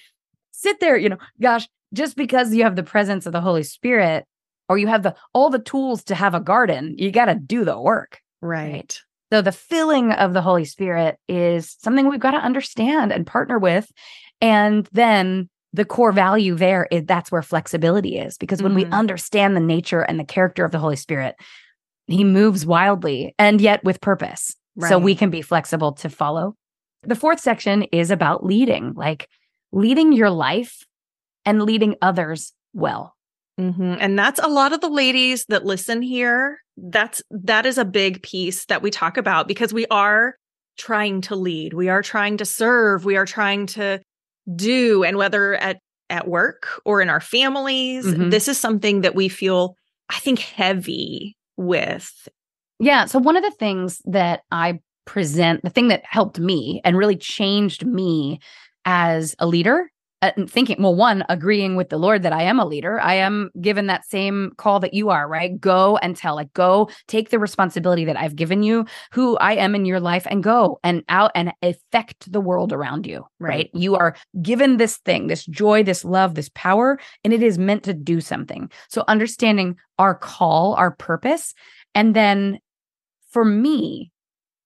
sit 0.52 0.80
there, 0.80 0.96
you 0.96 1.08
know, 1.08 1.18
gosh, 1.40 1.68
just 1.92 2.16
because 2.16 2.54
you 2.54 2.62
have 2.64 2.76
the 2.76 2.82
presence 2.82 3.26
of 3.26 3.32
the 3.32 3.40
Holy 3.40 3.62
Spirit 3.62 4.24
or 4.68 4.78
you 4.78 4.86
have 4.86 5.02
the 5.02 5.14
all 5.32 5.50
the 5.50 5.58
tools 5.58 6.04
to 6.04 6.14
have 6.14 6.34
a 6.34 6.40
garden, 6.40 6.94
you 6.98 7.10
got 7.10 7.26
to 7.26 7.34
do 7.34 7.64
the 7.64 7.80
work. 7.80 8.20
Right. 8.40 8.98
So 9.32 9.42
the 9.42 9.52
filling 9.52 10.12
of 10.12 10.32
the 10.32 10.42
Holy 10.42 10.64
Spirit 10.64 11.16
is 11.28 11.76
something 11.80 12.08
we've 12.08 12.20
got 12.20 12.32
to 12.32 12.38
understand 12.38 13.12
and 13.12 13.26
partner 13.26 13.58
with. 13.58 13.90
And 14.40 14.88
then 14.92 15.48
the 15.72 15.84
core 15.84 16.12
value 16.12 16.54
there 16.54 16.86
is 16.90 17.04
that's 17.04 17.32
where 17.32 17.42
flexibility 17.42 18.16
is 18.18 18.38
because 18.38 18.62
when 18.62 18.74
we 18.74 18.84
Mhm. 18.84 18.92
understand 18.92 19.56
the 19.56 19.60
nature 19.60 20.02
and 20.02 20.20
the 20.20 20.24
character 20.24 20.64
of 20.64 20.70
the 20.72 20.78
Holy 20.78 20.94
Spirit, 20.96 21.34
he 22.06 22.24
moves 22.24 22.66
wildly 22.66 23.34
and 23.38 23.60
yet 23.60 23.82
with 23.84 24.00
purpose. 24.00 24.54
So 24.88 24.98
we 24.98 25.14
can 25.14 25.30
be 25.30 25.40
flexible 25.40 25.92
to 25.92 26.08
follow. 26.08 26.54
The 27.04 27.14
fourth 27.14 27.38
section 27.38 27.84
is 27.84 28.10
about 28.10 28.44
leading, 28.44 28.92
like 28.94 29.28
leading 29.72 30.12
your 30.12 30.30
life 30.30 30.84
and 31.44 31.62
leading 31.62 31.94
others 32.02 32.52
well. 32.72 33.14
Mhm. 33.60 33.98
And 34.00 34.18
that's 34.18 34.40
a 34.40 34.48
lot 34.48 34.72
of 34.72 34.80
the 34.80 34.88
ladies 34.88 35.44
that 35.48 35.64
listen 35.64 36.02
here. 36.02 36.58
That's 36.76 37.22
that 37.30 37.66
is 37.66 37.78
a 37.78 37.84
big 37.84 38.22
piece 38.22 38.64
that 38.66 38.82
we 38.82 38.90
talk 38.90 39.16
about 39.16 39.46
because 39.46 39.72
we 39.72 39.86
are 39.92 40.34
trying 40.76 41.20
to 41.20 41.36
lead. 41.36 41.72
We 41.72 41.88
are 41.88 42.02
trying 42.02 42.36
to 42.38 42.44
serve. 42.44 43.04
We 43.04 43.16
are 43.16 43.26
trying 43.26 43.66
to 43.68 44.00
do 44.56 45.04
and 45.04 45.16
whether 45.16 45.54
at 45.54 45.78
at 46.10 46.26
work 46.26 46.80
or 46.84 47.00
in 47.00 47.08
our 47.08 47.20
families, 47.20 48.04
Mhm. 48.06 48.30
this 48.32 48.48
is 48.48 48.58
something 48.58 49.02
that 49.02 49.14
we 49.14 49.28
feel 49.28 49.76
I 50.10 50.18
think 50.18 50.40
heavy 50.40 51.36
with. 51.56 52.28
Yeah. 52.78 53.04
So 53.06 53.18
one 53.18 53.36
of 53.36 53.42
the 53.42 53.50
things 53.52 54.00
that 54.06 54.42
I 54.50 54.80
present, 55.04 55.62
the 55.62 55.70
thing 55.70 55.88
that 55.88 56.02
helped 56.04 56.38
me 56.38 56.80
and 56.84 56.96
really 56.96 57.16
changed 57.16 57.86
me 57.86 58.40
as 58.84 59.34
a 59.38 59.46
leader, 59.46 59.90
Uh, 60.24 60.30
thinking, 60.48 60.82
well, 60.82 60.94
one, 60.94 61.22
agreeing 61.28 61.76
with 61.76 61.90
the 61.90 61.98
Lord 61.98 62.22
that 62.22 62.32
I 62.32 62.44
am 62.44 62.58
a 62.58 62.64
leader. 62.64 62.98
I 62.98 63.16
am 63.16 63.50
given 63.60 63.88
that 63.88 64.06
same 64.06 64.52
call 64.56 64.80
that 64.80 64.94
you 64.94 65.10
are, 65.10 65.28
right? 65.28 65.60
Go 65.60 65.98
and 65.98 66.16
tell, 66.16 66.34
like, 66.34 66.50
go 66.54 66.88
take 67.08 67.28
the 67.28 67.38
responsibility 67.38 68.06
that 68.06 68.16
I've 68.16 68.34
given 68.34 68.62
you, 68.62 68.86
who 69.12 69.36
I 69.36 69.52
am 69.56 69.74
in 69.74 69.84
your 69.84 70.00
life, 70.00 70.26
and 70.30 70.42
go 70.42 70.78
and 70.82 71.04
out 71.10 71.30
and 71.34 71.52
affect 71.60 72.32
the 72.32 72.40
world 72.40 72.72
around 72.72 73.06
you, 73.06 73.26
right? 73.38 73.54
Right. 73.54 73.70
You 73.74 73.96
are 73.96 74.16
given 74.40 74.78
this 74.78 74.96
thing, 74.96 75.26
this 75.26 75.44
joy, 75.44 75.82
this 75.82 76.06
love, 76.06 76.36
this 76.36 76.50
power, 76.54 76.98
and 77.22 77.34
it 77.34 77.42
is 77.42 77.58
meant 77.58 77.82
to 77.82 77.92
do 77.92 78.22
something. 78.22 78.70
So 78.88 79.04
understanding 79.06 79.76
our 79.98 80.14
call, 80.14 80.72
our 80.76 80.92
purpose, 80.92 81.52
and 81.94 82.16
then 82.16 82.60
for 83.30 83.44
me, 83.44 84.10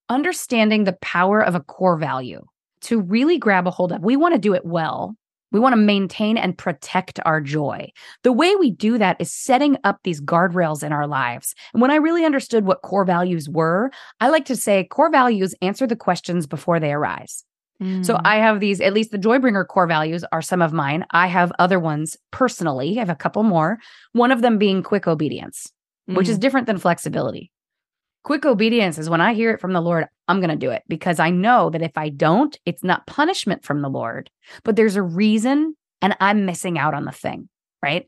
understanding 0.08 0.84
the 0.84 0.98
power 1.00 1.40
of 1.40 1.56
a 1.56 1.60
core 1.60 1.96
value 1.98 2.44
to 2.82 3.00
really 3.00 3.38
grab 3.38 3.66
a 3.66 3.72
hold 3.72 3.90
of. 3.90 4.02
We 4.02 4.16
want 4.16 4.34
to 4.34 4.40
do 4.40 4.54
it 4.54 4.64
well. 4.64 5.16
We 5.52 5.60
want 5.60 5.72
to 5.72 5.76
maintain 5.78 6.36
and 6.36 6.56
protect 6.56 7.20
our 7.24 7.40
joy. 7.40 7.90
The 8.22 8.32
way 8.32 8.54
we 8.56 8.70
do 8.70 8.98
that 8.98 9.16
is 9.20 9.32
setting 9.32 9.76
up 9.84 9.98
these 10.04 10.20
guardrails 10.20 10.82
in 10.82 10.92
our 10.92 11.06
lives. 11.06 11.54
And 11.72 11.80
when 11.80 11.90
I 11.90 11.96
really 11.96 12.24
understood 12.24 12.64
what 12.66 12.82
core 12.82 13.04
values 13.04 13.48
were, 13.48 13.90
I 14.20 14.28
like 14.28 14.44
to 14.46 14.56
say 14.56 14.84
core 14.84 15.10
values 15.10 15.54
answer 15.62 15.86
the 15.86 15.96
questions 15.96 16.46
before 16.46 16.80
they 16.80 16.92
arise. 16.92 17.44
So 18.02 18.14
Mm. 18.14 18.20
I 18.24 18.36
have 18.36 18.58
these, 18.58 18.80
at 18.80 18.92
least 18.92 19.12
the 19.12 19.18
Joybringer 19.18 19.64
core 19.66 19.86
values 19.86 20.24
are 20.32 20.42
some 20.42 20.60
of 20.60 20.72
mine. 20.72 21.04
I 21.12 21.28
have 21.28 21.52
other 21.60 21.78
ones 21.78 22.16
personally. 22.32 22.96
I 22.96 22.98
have 22.98 23.08
a 23.08 23.14
couple 23.14 23.44
more. 23.44 23.78
One 24.12 24.32
of 24.32 24.40
them 24.42 24.58
being 24.58 24.82
quick 24.82 25.06
obedience 25.06 25.70
which 26.06 26.28
is 26.28 26.38
Mm. 26.38 26.40
different 26.40 26.66
than 26.66 26.78
flexibility. 26.78 27.52
Quick 28.28 28.44
obedience 28.44 28.98
is 28.98 29.08
when 29.08 29.22
I 29.22 29.32
hear 29.32 29.52
it 29.52 29.60
from 29.60 29.72
the 29.72 29.80
Lord, 29.80 30.04
I'm 30.28 30.38
going 30.38 30.50
to 30.50 30.66
do 30.66 30.70
it 30.70 30.82
because 30.86 31.18
I 31.18 31.30
know 31.30 31.70
that 31.70 31.80
if 31.80 31.96
I 31.96 32.10
don't, 32.10 32.54
it's 32.66 32.84
not 32.84 33.06
punishment 33.06 33.64
from 33.64 33.80
the 33.80 33.88
Lord, 33.88 34.28
but 34.64 34.76
there's 34.76 34.96
a 34.96 35.02
reason 35.02 35.74
and 36.02 36.14
I'm 36.20 36.44
missing 36.44 36.78
out 36.78 36.92
on 36.92 37.06
the 37.06 37.10
thing, 37.10 37.48
right? 37.82 38.06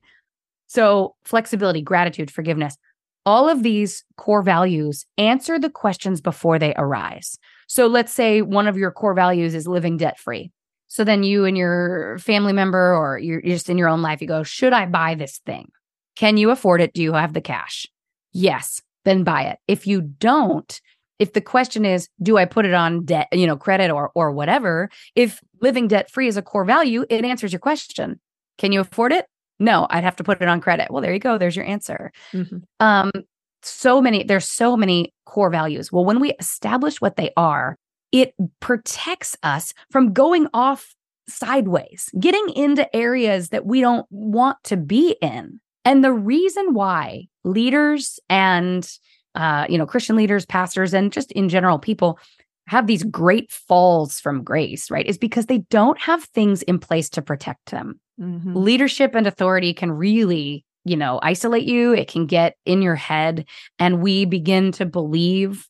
So, 0.66 1.14
flexibility, 1.24 1.80
gratitude, 1.80 2.30
forgiveness, 2.30 2.76
all 3.24 3.48
of 3.48 3.62
these 3.62 4.04
core 4.18 4.42
values 4.42 5.06
answer 5.16 5.58
the 5.58 5.70
questions 5.70 6.20
before 6.20 6.58
they 6.58 6.74
arise. 6.76 7.38
So, 7.66 7.86
let's 7.86 8.12
say 8.12 8.42
one 8.42 8.68
of 8.68 8.76
your 8.76 8.90
core 8.90 9.14
values 9.14 9.54
is 9.54 9.66
living 9.66 9.96
debt 9.96 10.18
free. 10.18 10.52
So 10.88 11.02
then 11.02 11.22
you 11.22 11.46
and 11.46 11.56
your 11.56 12.18
family 12.18 12.52
member 12.52 12.94
or 12.94 13.18
you're 13.18 13.40
just 13.40 13.70
in 13.70 13.78
your 13.78 13.88
own 13.88 14.02
life, 14.02 14.20
you 14.20 14.28
go, 14.28 14.42
should 14.42 14.74
I 14.74 14.84
buy 14.84 15.14
this 15.14 15.40
thing? 15.46 15.70
Can 16.14 16.36
you 16.36 16.50
afford 16.50 16.82
it? 16.82 16.92
Do 16.92 17.02
you 17.02 17.14
have 17.14 17.32
the 17.32 17.40
cash? 17.40 17.86
Yes, 18.32 18.82
then 19.04 19.24
buy 19.24 19.42
it. 19.42 19.58
If 19.68 19.86
you 19.86 20.00
don't, 20.00 20.80
if 21.18 21.32
the 21.32 21.40
question 21.40 21.84
is, 21.84 22.08
do 22.22 22.38
I 22.38 22.44
put 22.44 22.64
it 22.64 22.74
on 22.74 23.04
debt, 23.04 23.28
you 23.32 23.46
know, 23.46 23.56
credit 23.56 23.90
or 23.90 24.10
or 24.14 24.32
whatever, 24.32 24.88
if 25.14 25.40
living 25.60 25.88
debt 25.88 26.10
free 26.10 26.28
is 26.28 26.36
a 26.36 26.42
core 26.42 26.64
value, 26.64 27.04
it 27.10 27.24
answers 27.24 27.52
your 27.52 27.60
question. 27.60 28.20
Can 28.58 28.72
you 28.72 28.80
afford 28.80 29.12
it? 29.12 29.26
No, 29.58 29.86
I'd 29.90 30.04
have 30.04 30.16
to 30.16 30.24
put 30.24 30.40
it 30.40 30.48
on 30.48 30.60
credit. 30.60 30.90
Well, 30.90 31.02
there 31.02 31.12
you 31.12 31.18
go. 31.18 31.36
There's 31.36 31.56
your 31.56 31.66
answer. 31.66 32.12
Mm-hmm. 32.32 32.58
Um, 32.80 33.10
so 33.62 34.00
many, 34.00 34.22
there's 34.22 34.48
so 34.48 34.76
many 34.76 35.12
core 35.26 35.50
values. 35.50 35.92
Well, 35.92 36.04
when 36.04 36.18
we 36.18 36.32
establish 36.40 37.00
what 37.00 37.16
they 37.16 37.30
are, 37.36 37.76
it 38.10 38.34
protects 38.60 39.36
us 39.42 39.74
from 39.90 40.14
going 40.14 40.48
off 40.54 40.94
sideways, 41.28 42.08
getting 42.18 42.48
into 42.56 42.94
areas 42.96 43.50
that 43.50 43.66
we 43.66 43.80
don't 43.80 44.06
want 44.10 44.56
to 44.64 44.76
be 44.78 45.16
in. 45.20 45.60
And 45.84 46.02
the 46.02 46.12
reason 46.12 46.74
why 46.74 47.28
leaders 47.44 48.18
and 48.28 48.90
uh, 49.34 49.66
you 49.68 49.78
know, 49.78 49.86
Christian 49.86 50.16
leaders, 50.16 50.44
pastors, 50.44 50.92
and 50.92 51.12
just 51.12 51.30
in 51.32 51.48
general, 51.48 51.78
people 51.78 52.18
have 52.66 52.86
these 52.86 53.02
great 53.04 53.50
falls 53.50 54.20
from 54.20 54.42
grace, 54.42 54.90
right? 54.90 55.06
Is 55.06 55.18
because 55.18 55.46
they 55.46 55.58
don't 55.70 55.98
have 56.00 56.24
things 56.24 56.62
in 56.62 56.78
place 56.78 57.08
to 57.10 57.22
protect 57.22 57.70
them. 57.70 58.00
Mm-hmm. 58.20 58.56
Leadership 58.56 59.14
and 59.14 59.26
authority 59.26 59.72
can 59.72 59.92
really, 59.92 60.64
you 60.84 60.96
know, 60.96 61.20
isolate 61.22 61.64
you. 61.64 61.92
It 61.92 62.08
can 62.08 62.26
get 62.26 62.56
in 62.64 62.82
your 62.82 62.96
head, 62.96 63.46
and 63.78 64.02
we 64.02 64.24
begin 64.24 64.72
to 64.72 64.86
believe 64.86 65.68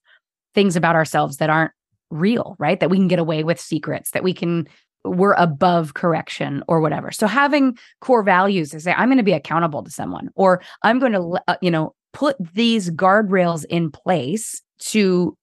things 0.54 0.74
about 0.74 0.96
ourselves 0.96 1.36
that 1.36 1.50
aren't 1.50 1.72
real, 2.10 2.56
right? 2.58 2.80
That 2.80 2.90
we 2.90 2.96
can 2.96 3.08
get 3.08 3.18
away 3.18 3.44
with 3.44 3.60
secrets, 3.60 4.10
that 4.12 4.24
we 4.24 4.32
can 4.32 4.68
we're 5.04 5.34
above 5.34 5.94
correction 5.94 6.62
or 6.68 6.80
whatever. 6.80 7.10
So 7.10 7.26
having 7.26 7.76
core 8.00 8.22
values 8.22 8.70
to 8.70 8.80
say 8.80 8.92
I'm 8.92 9.08
going 9.08 9.18
to 9.18 9.24
be 9.24 9.32
accountable 9.32 9.82
to 9.82 9.90
someone 9.90 10.30
or 10.34 10.62
I'm 10.82 10.98
going 10.98 11.12
to 11.12 11.40
uh, 11.48 11.56
you 11.62 11.70
know 11.70 11.94
put 12.12 12.36
these 12.54 12.90
guardrails 12.90 13.64
in 13.70 13.90
place 13.90 14.60
to 14.80 15.36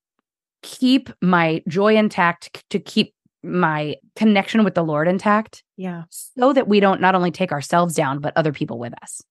keep 0.64 1.10
my 1.22 1.64
joy 1.68 1.96
intact 1.96 2.64
to 2.70 2.80
keep 2.80 3.14
my 3.44 3.96
connection 4.16 4.64
with 4.64 4.76
the 4.76 4.84
Lord 4.84 5.08
intact. 5.08 5.64
Yeah. 5.78 6.04
So 6.10 6.54
that 6.54 6.68
we 6.68 6.80
don't 6.80 7.02
not 7.02 7.16
only 7.16 7.32
take 7.32 7.52
ourselves 7.52 7.96
down 7.96 8.20
but 8.20 8.36
other 8.36 8.52
people 8.52 8.80
with 8.80 8.94
us. 9.02 9.22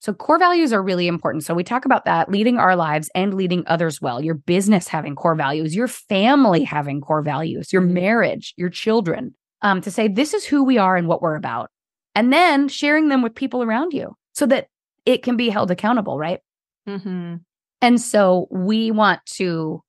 So, 0.00 0.12
core 0.12 0.38
values 0.38 0.72
are 0.72 0.82
really 0.82 1.08
important. 1.08 1.44
So, 1.44 1.54
we 1.54 1.64
talk 1.64 1.84
about 1.84 2.04
that 2.04 2.30
leading 2.30 2.58
our 2.58 2.76
lives 2.76 3.10
and 3.14 3.34
leading 3.34 3.64
others 3.66 4.00
well, 4.00 4.22
your 4.22 4.34
business 4.34 4.88
having 4.88 5.14
core 5.14 5.34
values, 5.34 5.74
your 5.74 5.88
family 5.88 6.62
having 6.64 7.00
core 7.00 7.22
values, 7.22 7.72
your 7.72 7.82
mm-hmm. 7.82 7.94
marriage, 7.94 8.54
your 8.56 8.68
children, 8.68 9.34
um, 9.66 9.80
to 9.80 9.90
say, 9.90 10.06
this 10.06 10.32
is 10.32 10.44
who 10.44 10.62
we 10.62 10.78
are 10.78 10.96
and 10.96 11.08
what 11.08 11.20
we're 11.20 11.34
about. 11.34 11.70
And 12.14 12.32
then 12.32 12.68
sharing 12.68 13.08
them 13.08 13.20
with 13.20 13.34
people 13.34 13.64
around 13.64 13.92
you 13.92 14.14
so 14.32 14.46
that 14.46 14.68
it 15.04 15.24
can 15.24 15.36
be 15.36 15.48
held 15.48 15.72
accountable, 15.72 16.18
right? 16.18 16.38
Mm-hmm. 16.88 17.36
And 17.82 18.00
so, 18.00 18.46
we 18.50 18.92
want 18.92 19.20
to 19.34 19.82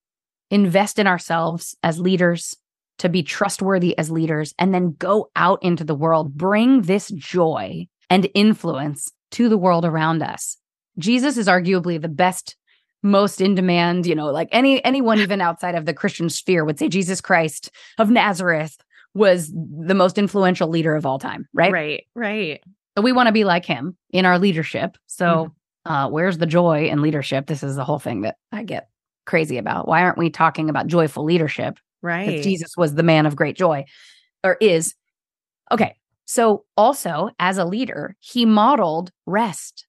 invest 0.49 0.97
in 0.97 1.05
ourselves 1.05 1.77
as 1.83 1.99
leaders, 1.99 2.55
to 2.97 3.07
be 3.07 3.21
trustworthy 3.21 3.95
as 3.97 4.09
leaders, 4.09 4.55
and 4.57 4.73
then 4.73 4.95
go 4.97 5.29
out 5.35 5.61
into 5.61 5.83
the 5.83 5.95
world, 5.95 6.33
bring 6.33 6.81
this 6.81 7.09
joy 7.09 7.85
and 8.09 8.27
influence 8.33 9.11
to 9.31 9.47
the 9.47 9.57
world 9.57 9.85
around 9.85 10.23
us. 10.23 10.57
Jesus 10.97 11.37
is 11.37 11.47
arguably 11.47 12.01
the 12.01 12.09
best 12.09 12.55
most 13.03 13.41
in 13.41 13.53
demand, 13.53 14.07
you 14.07 14.15
know, 14.15 14.31
like 14.31 14.49
any 14.51 14.83
anyone 14.83 15.19
even 15.27 15.39
outside 15.39 15.75
of 15.75 15.85
the 15.85 15.93
Christian 15.93 16.29
sphere 16.29 16.65
would 16.65 16.79
say 16.79 16.89
Jesus 16.89 17.21
Christ 17.21 17.69
of 17.99 18.09
Nazareth 18.09 18.77
was 19.17 19.51
the 19.51 19.95
most 19.95 20.17
influential 20.17 20.69
leader 20.69 20.95
of 20.95 21.05
all 21.05 21.19
time, 21.19 21.47
right? 21.53 21.71
Right, 21.71 22.03
right. 22.15 22.63
So 22.97 23.01
we 23.01 23.11
want 23.11 23.27
to 23.27 23.33
be 23.33 23.43
like 23.43 23.65
him 23.65 23.97
in 24.11 24.25
our 24.25 24.39
leadership. 24.39 24.97
So 25.07 25.25
mm-hmm. 25.85 25.91
uh 25.91 26.09
where's 26.09 26.37
the 26.37 26.45
joy 26.45 26.87
in 26.87 27.01
leadership? 27.01 27.47
This 27.47 27.63
is 27.63 27.75
the 27.75 27.83
whole 27.83 27.99
thing 27.99 28.21
that 28.21 28.37
I 28.51 28.63
get 28.63 28.89
crazy 29.25 29.57
about. 29.57 29.87
Why 29.87 30.01
aren't 30.01 30.17
we 30.17 30.29
talking 30.29 30.69
about 30.69 30.87
joyful 30.87 31.23
leadership? 31.23 31.77
Right. 32.01 32.41
Jesus 32.41 32.71
was 32.77 32.95
the 32.95 33.03
man 33.03 33.25
of 33.25 33.35
great 33.35 33.57
joy 33.57 33.85
or 34.43 34.57
is. 34.61 34.95
Okay. 35.71 35.95
So, 36.25 36.65
also 36.75 37.29
as 37.39 37.57
a 37.57 37.65
leader, 37.65 38.15
he 38.19 38.45
modeled 38.45 39.11
rest. 39.25 39.85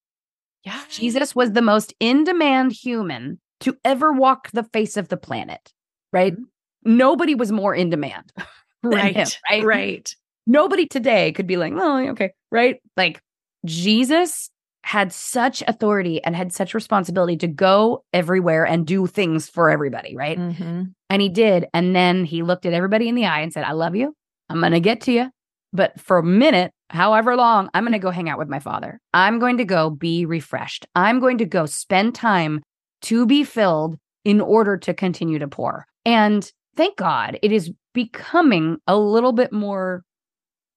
Yeah. 0.64 0.80
Jesus 0.90 1.34
was 1.34 1.52
the 1.52 1.62
most 1.62 1.94
in 2.00 2.24
demand 2.24 2.72
human 2.72 3.40
to 3.60 3.76
ever 3.84 4.12
walk 4.12 4.50
the 4.52 4.64
face 4.64 4.96
of 4.96 5.08
the 5.08 5.16
planet, 5.16 5.72
right? 6.12 6.34
Mm-hmm. 6.34 6.96
Nobody 6.96 7.34
was 7.34 7.50
more 7.50 7.74
in 7.74 7.90
demand. 7.90 8.32
right. 8.82 9.16
Him, 9.16 9.26
right. 9.50 9.64
Right. 9.64 10.14
Nobody 10.46 10.86
today 10.86 11.32
could 11.32 11.46
be 11.46 11.56
like, 11.56 11.72
oh, 11.76 12.08
okay. 12.10 12.32
Right. 12.50 12.80
Like 12.96 13.20
Jesus 13.64 14.50
had 14.84 15.12
such 15.12 15.62
authority 15.68 16.22
and 16.24 16.34
had 16.34 16.52
such 16.52 16.72
responsibility 16.72 17.36
to 17.36 17.46
go 17.46 18.04
everywhere 18.12 18.64
and 18.64 18.86
do 18.86 19.06
things 19.06 19.48
for 19.48 19.68
everybody. 19.68 20.16
Right. 20.16 20.38
Mm-hmm. 20.38 20.84
And 21.10 21.22
he 21.22 21.28
did. 21.28 21.66
And 21.74 21.94
then 21.94 22.24
he 22.24 22.42
looked 22.42 22.64
at 22.64 22.72
everybody 22.72 23.08
in 23.08 23.14
the 23.14 23.26
eye 23.26 23.40
and 23.40 23.52
said, 23.52 23.64
I 23.64 23.72
love 23.72 23.94
you. 23.94 24.14
I'm 24.48 24.60
going 24.60 24.72
to 24.72 24.80
get 24.80 25.02
to 25.02 25.12
you. 25.12 25.30
But 25.72 26.00
for 26.00 26.18
a 26.18 26.22
minute, 26.22 26.72
however 26.88 27.36
long, 27.36 27.68
I'm 27.74 27.84
going 27.84 27.92
to 27.92 27.98
go 27.98 28.10
hang 28.10 28.30
out 28.30 28.38
with 28.38 28.48
my 28.48 28.60
father. 28.60 28.98
I'm 29.12 29.38
going 29.38 29.58
to 29.58 29.64
go 29.64 29.90
be 29.90 30.24
refreshed. 30.24 30.86
I'm 30.94 31.20
going 31.20 31.38
to 31.38 31.44
go 31.44 31.66
spend 31.66 32.14
time 32.14 32.62
to 33.02 33.26
be 33.26 33.44
filled 33.44 33.98
in 34.24 34.40
order 34.40 34.76
to 34.78 34.94
continue 34.94 35.38
to 35.38 35.48
pour. 35.48 35.86
And 36.06 36.50
thank 36.76 36.96
God 36.96 37.38
it 37.42 37.52
is 37.52 37.70
becoming 38.06 38.78
a 38.86 38.96
little 38.96 39.32
bit 39.32 39.52
more 39.52 40.04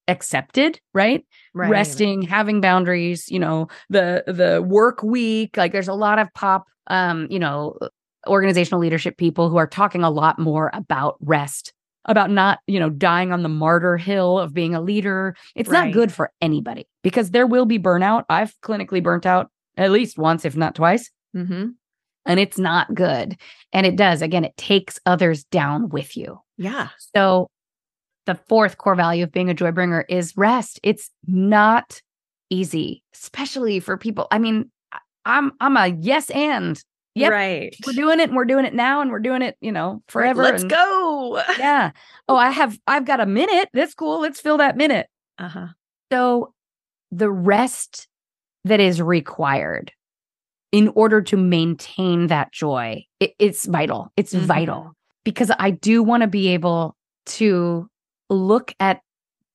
accepted, 0.08 0.80
right? 0.94 1.24
right? 1.54 1.70
Resting, 1.70 2.24
having 2.24 2.62
boundaries, 2.62 3.30
you 3.30 3.38
know, 3.38 3.68
the 3.90 4.24
the 4.26 4.62
work 4.62 5.04
week, 5.04 5.56
like 5.56 5.72
there's 5.72 5.88
a 5.88 5.94
lot 5.94 6.18
of 6.18 6.34
pop 6.34 6.66
um, 6.88 7.28
you 7.30 7.40
know, 7.40 7.78
organizational 8.28 8.82
leadership 8.82 9.18
people 9.18 9.50
who 9.50 9.58
are 9.58 9.68
talking 9.68 10.04
a 10.04 10.10
lot 10.10 10.40
more 10.40 10.72
about 10.74 11.18
rest 11.22 11.74
about 12.06 12.32
not, 12.32 12.58
you 12.66 12.80
know, 12.80 12.90
dying 12.90 13.32
on 13.32 13.44
the 13.44 13.50
martyr 13.50 13.96
hill 13.96 14.40
of 14.40 14.56
being 14.56 14.74
a 14.74 14.82
leader. 14.82 15.36
It's 15.56 15.70
right. 15.70 15.86
not 15.86 15.94
good 15.94 16.12
for 16.12 16.32
anybody 16.42 16.88
because 17.04 17.30
there 17.30 17.46
will 17.46 17.68
be 17.68 17.78
burnout. 17.78 18.24
I've 18.28 18.60
clinically 18.62 19.04
burnt 19.04 19.28
out 19.28 19.52
at 19.78 19.92
least 19.92 20.18
once, 20.18 20.44
if 20.44 20.58
not 20.58 20.74
twice. 20.74 21.12
Mm-hmm. 21.36 21.70
And 22.26 22.40
it's 22.40 22.58
not 22.58 22.94
good. 22.94 23.38
And 23.72 23.86
it 23.86 23.96
does, 23.96 24.24
again, 24.24 24.46
it 24.46 24.58
takes 24.58 25.00
others 25.06 25.44
down 25.44 25.90
with 25.90 26.18
you. 26.18 26.40
Yeah. 26.62 26.90
So 27.16 27.50
the 28.26 28.36
fourth 28.36 28.78
core 28.78 28.96
value 28.96 29.24
of 29.24 29.32
being 29.32 29.50
a 29.50 29.54
joy 29.54 29.72
bringer 29.72 30.06
is 30.08 30.38
rest. 30.38 30.80
It's 30.84 31.10
not 31.28 32.02
easy, 32.50 33.04
especially 33.14 33.80
for 33.80 33.98
people. 33.98 34.28
I 34.32 34.38
mean, 34.38 34.70
I'm 35.26 35.52
I'm 35.60 35.78
a 35.78 35.88
yes 35.88 36.30
and 36.30 36.82
Yep. 37.16 37.32
Right. 37.32 37.76
We're 37.86 37.92
doing 37.92 38.22
it 38.22 38.30
and 38.30 38.38
we're 38.38 38.46
doing 38.46 38.64
it 38.64 38.74
now 38.74 39.02
and 39.02 39.12
we're 39.12 39.20
doing 39.20 39.42
it, 39.42 39.58
you 39.60 39.74
know, 39.74 40.02
forever. 40.08 40.44
Let's 40.44 40.62
and, 40.62 40.72
go. 40.72 41.44
yeah. 41.60 41.92
Oh, 42.30 42.38
I 42.38 42.52
have 42.52 42.80
I've 42.88 43.06
got 43.06 43.20
a 43.20 43.26
minute. 43.26 43.68
That's 43.74 43.94
cool. 43.94 44.22
Let's 44.22 44.40
fill 44.40 44.58
that 44.58 44.78
minute. 44.78 45.08
Uh-huh. 45.38 45.68
So 46.10 46.54
the 47.12 47.30
rest 47.30 48.08
that 48.64 48.80
is 48.80 49.02
required 49.02 49.92
in 50.72 50.88
order 50.96 51.22
to 51.22 51.36
maintain 51.36 52.28
that 52.28 52.54
joy, 52.54 53.06
it, 53.20 53.34
it's 53.40 53.66
vital. 53.66 54.14
It's 54.16 54.34
mm-hmm. 54.34 54.46
vital 54.46 54.96
because 55.24 55.52
I 55.58 55.72
do 55.72 56.04
want 56.04 56.22
to 56.22 56.28
be 56.28 56.50
able 56.50 56.96
to 57.28 57.90
look 58.30 58.74
at 58.80 59.02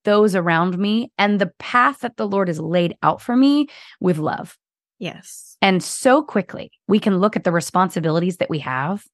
those 0.04 0.34
around 0.34 0.78
me 0.78 1.10
and 1.18 1.40
the 1.40 1.52
path 1.58 2.00
that 2.00 2.16
the 2.16 2.28
Lord 2.28 2.48
has 2.48 2.60
laid 2.60 2.96
out 3.02 3.20
for 3.20 3.36
me 3.36 3.68
with 4.00 4.18
love. 4.18 4.56
Yes. 4.98 5.56
And 5.60 5.82
so 5.82 6.22
quickly 6.22 6.70
we 6.88 6.98
can 6.98 7.18
look 7.18 7.36
at 7.36 7.44
the 7.44 7.52
responsibilities 7.52 8.38
that 8.38 8.48
we 8.48 8.60
have 8.60 9.04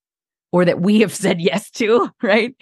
or 0.53 0.64
that 0.66 0.80
we 0.80 1.00
have 1.00 1.14
said 1.14 1.40
yes 1.40 1.70
to, 1.72 2.11
right? 2.22 2.55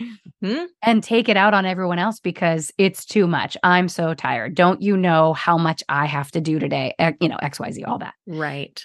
Mm-hmm. 0.42 0.66
And 0.82 1.02
take 1.02 1.28
it 1.28 1.36
out 1.36 1.54
on 1.54 1.66
everyone 1.66 1.98
else 1.98 2.20
because 2.20 2.70
it's 2.78 3.04
too 3.04 3.26
much. 3.26 3.56
I'm 3.62 3.88
so 3.88 4.14
tired. 4.14 4.54
Don't 4.54 4.80
you 4.80 4.96
know 4.96 5.34
how 5.34 5.58
much 5.58 5.82
I 5.88 6.06
have 6.06 6.30
to 6.30 6.40
do 6.40 6.58
today? 6.58 6.94
You 7.20 7.28
know, 7.28 7.38
XYZ, 7.42 7.86
all 7.86 7.98
that. 7.98 8.14
Right. 8.26 8.80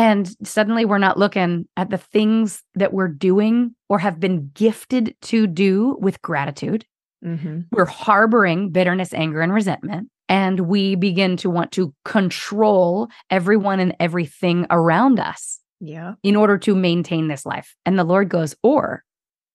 And 0.00 0.30
suddenly 0.46 0.84
we're 0.84 0.98
not 0.98 1.18
looking 1.18 1.66
at 1.76 1.90
the 1.90 1.98
things 1.98 2.62
that 2.74 2.92
we're 2.92 3.08
doing 3.08 3.74
or 3.88 3.98
have 3.98 4.18
been 4.18 4.50
gifted 4.54 5.14
to 5.22 5.46
do 5.46 5.98
with 6.00 6.22
gratitude. 6.22 6.86
Mm-hmm. 7.24 7.60
We're 7.70 7.84
harboring 7.84 8.70
bitterness, 8.70 9.12
anger, 9.12 9.42
and 9.42 9.52
resentment 9.52 10.08
and 10.30 10.60
we 10.60 10.94
begin 10.94 11.36
to 11.38 11.50
want 11.50 11.72
to 11.72 11.92
control 12.04 13.08
everyone 13.30 13.80
and 13.80 13.94
everything 14.00 14.64
around 14.70 15.20
us. 15.20 15.58
Yeah. 15.82 16.16
in 16.22 16.36
order 16.36 16.58
to 16.58 16.74
maintain 16.74 17.28
this 17.28 17.46
life. 17.46 17.74
And 17.86 17.98
the 17.98 18.04
Lord 18.04 18.28
goes, 18.28 18.54
or 18.62 19.02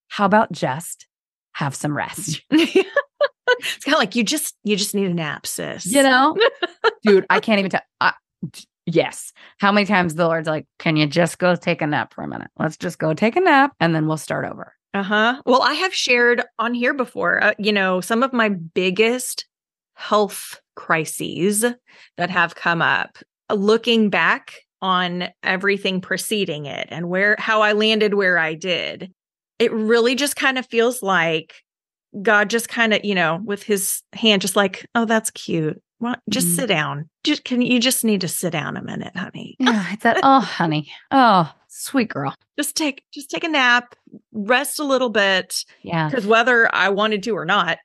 how 0.08 0.24
about 0.24 0.50
just 0.50 1.06
have 1.52 1.72
some 1.72 1.96
rest? 1.96 2.42
it's 2.50 3.84
kind 3.84 3.94
of 3.94 4.00
like 4.00 4.16
you 4.16 4.24
just 4.24 4.56
you 4.64 4.74
just 4.74 4.92
need 4.92 5.08
a 5.08 5.14
nap, 5.14 5.46
sis. 5.46 5.86
You 5.86 6.02
know, 6.02 6.36
dude, 7.04 7.26
I 7.30 7.38
can't 7.38 7.60
even 7.60 7.70
tell. 7.70 7.82
I, 8.00 8.12
yes. 8.86 9.32
How 9.58 9.70
many 9.70 9.86
times 9.86 10.14
the 10.14 10.26
Lord's 10.26 10.48
like, 10.48 10.66
can 10.78 10.96
you 10.96 11.06
just 11.06 11.38
go 11.38 11.54
take 11.56 11.82
a 11.82 11.86
nap 11.86 12.14
for 12.14 12.24
a 12.24 12.28
minute? 12.28 12.50
Let's 12.58 12.76
just 12.76 12.98
go 12.98 13.14
take 13.14 13.36
a 13.36 13.40
nap 13.40 13.74
and 13.80 13.94
then 13.94 14.06
we'll 14.06 14.16
start 14.16 14.44
over. 14.44 14.74
Uh 14.94 15.02
huh. 15.02 15.42
Well, 15.44 15.62
I 15.62 15.74
have 15.74 15.92
shared 15.94 16.42
on 16.58 16.72
here 16.72 16.94
before, 16.94 17.42
uh, 17.42 17.52
you 17.58 17.72
know, 17.72 18.00
some 18.00 18.22
of 18.22 18.32
my 18.32 18.48
biggest 18.48 19.46
health 19.94 20.60
crises 20.74 21.64
that 22.16 22.30
have 22.30 22.54
come 22.54 22.80
up. 22.80 23.18
Looking 23.52 24.10
back 24.10 24.54
on 24.82 25.28
everything 25.42 26.00
preceding 26.00 26.66
it 26.66 26.88
and 26.90 27.08
where 27.08 27.36
how 27.38 27.62
I 27.62 27.72
landed 27.72 28.14
where 28.14 28.38
I 28.38 28.54
did, 28.54 29.12
it 29.58 29.72
really 29.72 30.14
just 30.14 30.36
kind 30.36 30.58
of 30.58 30.66
feels 30.66 31.02
like 31.02 31.54
God 32.22 32.50
just 32.50 32.68
kind 32.68 32.94
of, 32.94 33.04
you 33.04 33.14
know, 33.14 33.40
with 33.44 33.62
his 33.62 34.02
hand, 34.12 34.42
just 34.42 34.56
like, 34.56 34.86
oh, 34.94 35.04
that's 35.04 35.30
cute. 35.30 35.80
Well, 35.98 36.16
just 36.30 36.48
Mhm. 36.48 36.56
sit 36.56 36.66
down. 36.66 37.08
Just 37.24 37.44
can 37.44 37.62
you 37.62 37.80
just 37.80 38.04
need 38.04 38.20
to 38.20 38.28
sit 38.28 38.50
down 38.50 38.76
a 38.76 38.82
minute, 38.82 39.16
honey? 39.16 39.56
Yeah. 39.58 39.86
It's 39.92 40.02
that, 40.02 40.18
oh, 40.22 40.40
honey. 40.40 40.90
Oh, 41.10 41.50
sweet 41.68 42.08
girl. 42.08 42.34
Just 42.58 42.76
take 42.76 43.02
just 43.12 43.30
take 43.30 43.44
a 43.44 43.48
nap, 43.48 43.94
rest 44.32 44.78
a 44.78 44.84
little 44.84 45.08
bit. 45.10 45.64
Yeah. 45.82 46.08
Because 46.08 46.26
whether 46.26 46.72
I 46.74 46.90
wanted 46.90 47.22
to 47.24 47.30
or 47.30 47.44
not, 47.46 47.78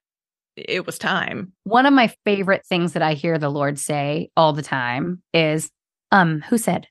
it 0.58 0.86
was 0.86 0.98
time. 1.00 1.54
One 1.64 1.86
of 1.86 1.94
my 1.94 2.14
favorite 2.26 2.66
things 2.66 2.94
that 2.94 3.02
I 3.02 3.14
hear 3.14 3.38
the 3.38 3.50
Lord 3.50 3.80
say 3.80 4.30
all 4.36 4.52
the 4.54 4.62
time 4.62 5.22
is, 5.34 5.72
um, 6.12 6.42
who 6.42 6.58
said? 6.58 6.88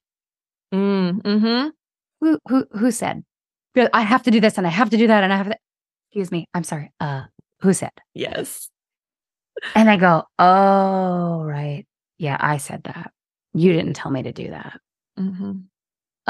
Mm, 0.72 1.20
mm-hmm. 1.22 1.68
Who 2.20 2.38
who 2.48 2.66
who 2.72 2.90
said? 2.90 3.24
I 3.92 4.00
have 4.02 4.22
to 4.24 4.30
do 4.30 4.40
this 4.40 4.56
and 4.58 4.66
I 4.66 4.70
have 4.70 4.90
to 4.90 4.96
do 4.96 5.06
that 5.06 5.22
and 5.24 5.32
I 5.32 5.36
have 5.36 5.48
to 5.50 5.56
excuse 6.08 6.30
me. 6.32 6.46
I'm 6.54 6.64
sorry. 6.64 6.92
Uh 7.00 7.24
who 7.60 7.72
said? 7.74 7.92
Yes. 8.14 8.70
And 9.74 9.90
I 9.90 9.96
go, 9.96 10.24
Oh, 10.38 11.42
right. 11.44 11.86
Yeah, 12.18 12.36
I 12.38 12.58
said 12.58 12.84
that. 12.84 13.12
You 13.54 13.72
didn't 13.72 13.94
tell 13.94 14.11
me 14.11 14.22
to 14.22 14.32
do 14.32 14.50
that. 14.50 14.80
hmm 15.16 15.52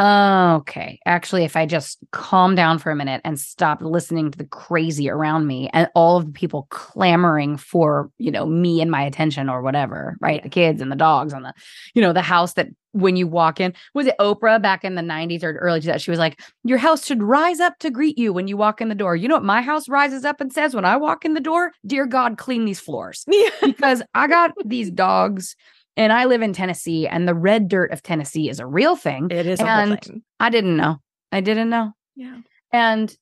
Okay. 0.00 0.98
Actually, 1.04 1.44
if 1.44 1.56
I 1.56 1.66
just 1.66 1.98
calm 2.10 2.54
down 2.54 2.78
for 2.78 2.90
a 2.90 2.96
minute 2.96 3.20
and 3.22 3.38
stop 3.38 3.82
listening 3.82 4.30
to 4.30 4.38
the 4.38 4.46
crazy 4.46 5.10
around 5.10 5.46
me 5.46 5.68
and 5.74 5.90
all 5.94 6.16
of 6.16 6.24
the 6.24 6.32
people 6.32 6.66
clamoring 6.70 7.58
for, 7.58 8.10
you 8.16 8.30
know, 8.30 8.46
me 8.46 8.80
and 8.80 8.90
my 8.90 9.02
attention 9.02 9.50
or 9.50 9.60
whatever, 9.60 10.16
right? 10.22 10.42
The 10.42 10.48
kids 10.48 10.80
and 10.80 10.90
the 10.90 10.96
dogs 10.96 11.34
and 11.34 11.44
the, 11.44 11.52
you 11.94 12.00
know, 12.00 12.14
the 12.14 12.22
house 12.22 12.54
that 12.54 12.68
when 12.92 13.14
you 13.16 13.26
walk 13.26 13.60
in, 13.60 13.74
was 13.92 14.06
it 14.06 14.14
Oprah 14.18 14.60
back 14.60 14.84
in 14.84 14.94
the 14.94 15.02
90s 15.02 15.44
or 15.44 15.52
early 15.58 15.80
2000s? 15.80 16.02
She 16.02 16.10
was 16.10 16.18
like, 16.18 16.40
Your 16.64 16.78
house 16.78 17.04
should 17.04 17.22
rise 17.22 17.60
up 17.60 17.78
to 17.80 17.90
greet 17.90 18.16
you 18.16 18.32
when 18.32 18.48
you 18.48 18.56
walk 18.56 18.80
in 18.80 18.88
the 18.88 18.94
door. 18.94 19.16
You 19.16 19.28
know 19.28 19.34
what 19.36 19.44
my 19.44 19.60
house 19.60 19.86
rises 19.86 20.24
up 20.24 20.40
and 20.40 20.50
says 20.50 20.74
when 20.74 20.86
I 20.86 20.96
walk 20.96 21.26
in 21.26 21.34
the 21.34 21.40
door? 21.40 21.72
Dear 21.86 22.06
God, 22.06 22.38
clean 22.38 22.64
these 22.64 22.80
floors 22.80 23.26
because 23.62 24.02
I 24.14 24.28
got 24.28 24.52
these 24.64 24.90
dogs 24.90 25.56
and 25.96 26.12
I 26.12 26.24
live 26.24 26.42
in 26.42 26.52
Tennessee 26.52 27.06
and 27.06 27.26
the 27.26 27.34
red 27.34 27.68
dirt 27.68 27.92
of 27.92 28.02
Tennessee 28.02 28.48
is 28.48 28.60
a 28.60 28.66
real 28.66 28.96
thing. 28.96 29.28
It 29.30 29.46
is 29.46 29.60
And- 29.60 30.00
thing. 30.00 30.22
I 30.38 30.50
didn't 30.50 30.76
know. 30.76 30.98
I 31.32 31.40
didn't 31.40 31.70
know. 31.70 31.92
Yeah. 32.16 32.38
And 32.72 33.14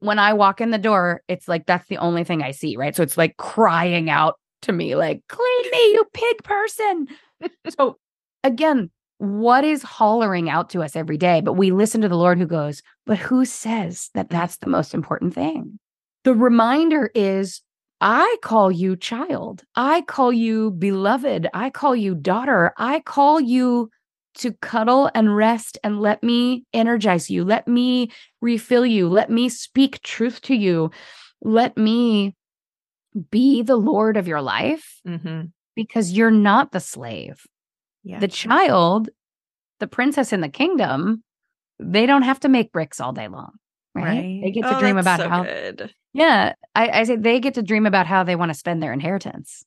when 0.00 0.18
I 0.18 0.32
walk 0.34 0.60
in 0.60 0.70
the 0.70 0.78
door, 0.78 1.22
it's 1.28 1.48
like 1.48 1.66
that's 1.66 1.88
the 1.88 1.98
only 1.98 2.24
thing 2.24 2.42
I 2.42 2.50
see, 2.50 2.76
right? 2.76 2.94
So 2.94 3.02
it's 3.02 3.16
like 3.16 3.36
crying 3.36 4.10
out 4.10 4.34
to 4.62 4.72
me, 4.72 4.94
like, 4.94 5.22
clean 5.28 5.70
me, 5.72 5.92
you 5.92 6.04
pig 6.12 6.42
person. 6.44 7.08
so 7.78 7.98
again, 8.44 8.90
what 9.18 9.64
is 9.64 9.82
hollering 9.82 10.50
out 10.50 10.70
to 10.70 10.82
us 10.82 10.96
every 10.96 11.16
day? 11.16 11.40
But 11.40 11.54
we 11.54 11.70
listen 11.70 12.02
to 12.02 12.08
the 12.08 12.16
Lord 12.16 12.38
who 12.38 12.46
goes, 12.46 12.82
but 13.06 13.18
who 13.18 13.44
says 13.44 14.10
that 14.14 14.28
that's 14.28 14.58
the 14.58 14.68
most 14.68 14.92
important 14.92 15.34
thing? 15.34 15.78
The 16.24 16.34
reminder 16.34 17.10
is 17.14 17.62
I 18.00 18.36
call 18.42 18.70
you 18.70 18.96
child. 18.96 19.64
I 19.74 20.02
call 20.02 20.32
you 20.32 20.70
beloved. 20.72 21.48
I 21.54 21.70
call 21.70 21.96
you 21.96 22.14
daughter. 22.14 22.72
I 22.76 23.00
call 23.00 23.40
you 23.40 23.90
to 24.36 24.52
cuddle 24.52 25.10
and 25.14 25.34
rest 25.34 25.78
and 25.82 26.00
let 26.00 26.22
me 26.22 26.64
energize 26.74 27.30
you. 27.30 27.44
Let 27.44 27.66
me 27.66 28.10
refill 28.42 28.84
you. 28.84 29.08
Let 29.08 29.30
me 29.30 29.48
speak 29.48 30.02
truth 30.02 30.42
to 30.42 30.54
you. 30.54 30.90
Let 31.40 31.76
me 31.78 32.36
be 33.30 33.62
the 33.62 33.76
Lord 33.76 34.16
of 34.16 34.28
your 34.28 34.42
life 34.42 35.00
hmm 35.06 35.42
because 35.74 36.12
you're 36.12 36.30
not 36.30 36.72
the 36.72 36.80
slave. 36.80 37.44
Yeah. 38.02 38.18
The 38.18 38.28
child, 38.28 39.10
the 39.78 39.86
princess 39.86 40.32
in 40.32 40.40
the 40.40 40.48
kingdom, 40.48 41.22
they 41.78 42.06
don't 42.06 42.22
have 42.22 42.40
to 42.40 42.48
make 42.48 42.72
bricks 42.72 42.98
all 42.98 43.12
day 43.12 43.28
long. 43.28 43.52
Right. 44.04 44.40
They 44.42 44.50
get 44.50 44.62
to 44.62 44.76
Oh, 44.76 44.80
dream 44.80 44.98
about 44.98 45.20
so 45.20 45.28
how, 45.28 45.44
good. 45.44 45.92
yeah. 46.12 46.54
I, 46.74 47.00
I 47.00 47.02
say 47.04 47.16
they 47.16 47.40
get 47.40 47.54
to 47.54 47.62
dream 47.62 47.86
about 47.86 48.06
how 48.06 48.22
they 48.24 48.36
want 48.36 48.50
to 48.50 48.54
spend 48.54 48.82
their 48.82 48.92
inheritance. 48.92 49.64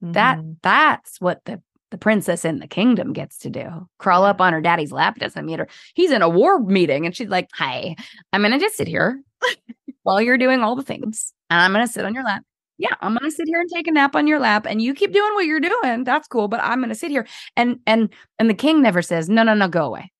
That 0.00 0.38
Mhm. 0.38 0.56
that's 0.62 1.20
what 1.20 1.44
the 1.44 1.60
the 1.90 1.98
princess 1.98 2.44
in 2.44 2.58
the 2.58 2.66
kingdom 2.66 3.14
gets 3.14 3.38
to 3.38 3.48
do. 3.50 3.88
Crawl 3.98 4.24
up 4.24 4.40
on 4.42 4.52
her 4.52 4.60
daddy's 4.60 4.92
lap, 4.92 5.18
doesn't 5.18 5.46
meet 5.46 5.58
her. 5.58 5.66
He's 5.94 6.10
in 6.10 6.20
a 6.20 6.28
war 6.28 6.60
meeting, 6.60 7.06
and 7.06 7.16
she's 7.16 7.30
like, 7.30 7.48
"Hi, 7.54 7.96
I'm 8.32 8.42
gonna 8.42 8.58
just 8.60 8.76
sit 8.76 8.86
here 8.88 9.22
while 10.02 10.20
you're 10.20 10.36
doing 10.38 10.60
all 10.60 10.76
the 10.76 10.82
things, 10.82 11.32
and 11.50 11.60
I'm 11.60 11.72
gonna 11.72 11.86
sit 11.88 12.04
on 12.04 12.14
your 12.14 12.24
lap. 12.24 12.42
Yeah, 12.76 12.94
I'm 13.00 13.14
gonna 13.14 13.30
sit 13.30 13.48
here 13.48 13.60
and 13.60 13.68
take 13.72 13.86
a 13.88 13.90
nap 13.90 14.14
on 14.14 14.26
your 14.26 14.38
lap, 14.38 14.66
and 14.68 14.80
you 14.82 14.92
keep 14.94 15.12
doing 15.12 15.32
what 15.34 15.46
you're 15.46 15.60
doing. 15.60 16.04
That's 16.04 16.28
cool, 16.28 16.46
but 16.48 16.60
I'm 16.62 16.80
gonna 16.80 16.94
sit 16.94 17.10
here." 17.10 17.26
And 17.56 17.80
and 17.86 18.10
and 18.38 18.50
the 18.50 18.54
king 18.54 18.82
never 18.82 19.00
says, 19.02 19.28
"No, 19.30 19.42
no, 19.42 19.54
no, 19.54 19.66
go 19.68 19.86
away." 19.86 20.12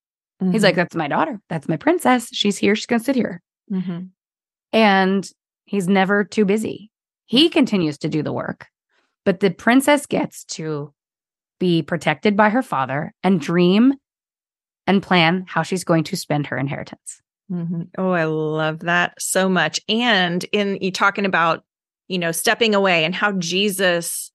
He's 0.53 0.63
like, 0.65 0.75
"That's 0.77 0.97
my 0.97 1.07
daughter. 1.09 1.39
That's 1.51 1.69
my 1.69 1.77
princess. 1.77 2.31
She's 2.33 2.57
here. 2.57 2.75
She's 2.75 2.87
gonna 2.87 3.05
sit 3.05 3.15
here." 3.17 3.43
Mhm. 3.71 4.11
and 4.73 5.31
he's 5.65 5.89
never 5.89 6.25
too 6.25 6.45
busy. 6.45 6.91
He 7.27 7.49
continues 7.49 7.99
to 7.99 8.09
do 8.09 8.23
the 8.23 8.33
work, 8.33 8.69
but 9.25 9.41
the 9.41 9.51
princess 9.51 10.07
gets 10.07 10.45
to 10.57 10.93
be 11.61 11.83
protected 11.83 12.37
by 12.37 12.51
her 12.51 12.63
father 12.63 13.13
and 13.23 13.41
dream 13.41 13.95
and 14.87 15.03
plan 15.03 15.45
how 15.49 15.63
she's 15.63 15.85
going 15.85 16.05
to 16.05 16.17
spend 16.17 16.47
her 16.47 16.57
inheritance. 16.57 17.21
Mhm. 17.51 17.89
Oh, 17.99 18.11
I 18.13 18.25
love 18.25 18.81
that 18.81 19.15
so 19.21 19.49
much. 19.49 19.81
And 19.89 20.45
in 20.53 20.79
you 20.81 20.91
talking 20.93 21.25
about, 21.27 21.65
you 22.09 22.19
know, 22.19 22.33
stepping 22.33 22.75
away 22.75 23.05
and 23.05 23.15
how 23.15 23.33
Jesus 23.33 24.31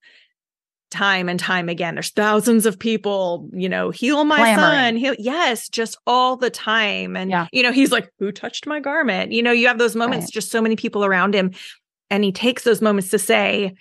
time 0.94 1.28
and 1.28 1.38
time 1.38 1.68
again, 1.68 1.94
there's 1.94 2.10
thousands 2.10 2.64
of 2.64 2.78
people, 2.78 3.48
you 3.52 3.68
know, 3.68 3.90
heal 3.90 4.24
my 4.24 4.36
Clamoring. 4.54 4.56
son. 4.56 4.96
Heal, 4.96 5.14
yes, 5.18 5.68
just 5.68 5.98
all 6.06 6.36
the 6.36 6.48
time. 6.50 7.16
And, 7.16 7.30
Yeah. 7.30 7.48
you 7.52 7.62
know, 7.62 7.72
he's 7.72 7.92
like, 7.92 8.08
who 8.18 8.32
touched 8.32 8.66
my 8.66 8.80
garment? 8.80 9.32
You 9.32 9.42
know, 9.42 9.52
you 9.52 9.66
have 9.66 9.78
those 9.78 9.94
moments, 9.96 10.26
Right. 10.26 10.32
just 10.32 10.50
so 10.50 10.62
many 10.62 10.76
people 10.76 11.04
around 11.04 11.34
him. 11.34 11.50
And 12.10 12.24
he 12.24 12.32
takes 12.32 12.64
those 12.64 12.80
moments 12.80 13.10
to 13.10 13.18
say, 13.18 13.74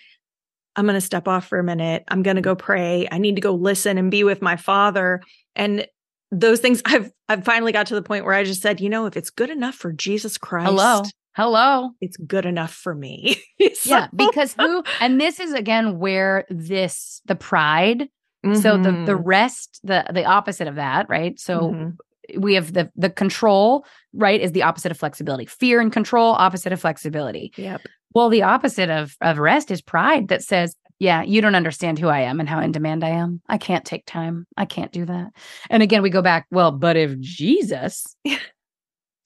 I'm 0.75 0.85
going 0.85 0.95
to 0.95 1.01
step 1.01 1.27
off 1.27 1.47
for 1.47 1.59
a 1.59 1.63
minute. 1.63 2.03
I'm 2.07 2.23
going 2.23 2.35
to 2.37 2.41
go 2.41 2.55
pray. 2.55 3.07
I 3.11 3.19
need 3.19 3.35
to 3.35 3.41
go 3.41 3.53
listen 3.53 3.97
and 3.97 4.09
be 4.09 4.23
with 4.23 4.41
my 4.41 4.55
father. 4.55 5.21
And 5.55 5.85
those 6.31 6.59
things 6.59 6.81
I've 6.85 7.11
I've 7.29 7.45
finally 7.45 7.71
got 7.71 7.85
to 7.87 7.95
the 7.95 8.01
point 8.01 8.25
where 8.25 8.33
I 8.33 8.43
just 8.43 8.61
said, 8.61 8.81
you 8.81 8.89
know, 8.89 9.05
if 9.05 9.15
it's 9.15 9.29
good 9.29 9.51
enough 9.51 9.75
for 9.75 9.93
Jesus 9.93 10.37
Christ, 10.37 10.65
Hello. 10.67 11.03
Hello. 11.35 11.91
it's 12.01 12.17
good 12.17 12.45
enough 12.45 12.73
for 12.73 12.93
me. 12.95 13.35
So- 13.75 13.89
Yeah, 13.89 14.07
because 14.15 14.53
who 14.53 14.83
and 14.99 15.19
this 15.19 15.39
is 15.39 15.53
again 15.53 15.97
where 15.99 16.45
this 16.49 17.21
the 17.25 17.35
pride, 17.35 18.07
so 18.53 18.77
the 18.77 18.91
the 18.91 19.13
Mhm. 19.13 19.21
rest, 19.23 19.79
the 19.83 20.05
the 20.13 20.25
opposite 20.25 20.67
of 20.67 20.75
that, 20.75 21.07
right? 21.09 21.39
So 21.39 21.71
Mhm. 21.71 21.97
we 22.37 22.55
have 22.55 22.73
the 22.73 22.91
the 22.95 23.09
control, 23.09 23.85
right, 24.13 24.39
is 24.41 24.51
the 24.51 24.63
opposite 24.63 24.91
of 24.91 24.97
flexibility. 24.97 25.45
Fear 25.45 25.79
and 25.81 25.91
control, 25.93 26.33
opposite 26.33 26.73
of 26.73 26.81
flexibility. 26.81 27.51
Yep. 27.57 27.81
Well, 28.13 28.29
the 28.29 28.43
opposite 28.43 28.89
of 28.89 29.15
of 29.21 29.39
rest 29.39 29.71
is 29.71 29.81
pride 29.81 30.27
that 30.27 30.41
says, 30.43 30.75
"Yeah, 30.99 31.23
you 31.23 31.41
don't 31.41 31.55
understand 31.55 31.99
who 31.99 32.09
I 32.09 32.19
am 32.21 32.39
and 32.39 32.47
how 32.49 32.59
in 32.59 32.71
demand 32.71 33.03
I 33.03 33.09
am. 33.09 33.41
I 33.49 33.57
can't 33.57 33.85
take 33.85 34.05
time. 34.05 34.45
I 34.57 34.65
can't 34.65 34.91
do 34.91 35.05
that." 35.05 35.31
And 35.69 35.81
again, 35.81 36.01
we 36.03 36.09
go 36.09 36.21
back. 36.21 36.45
Well, 36.51 36.71
but 36.71 36.95
if 36.97 37.17
Jesus, 37.19 38.15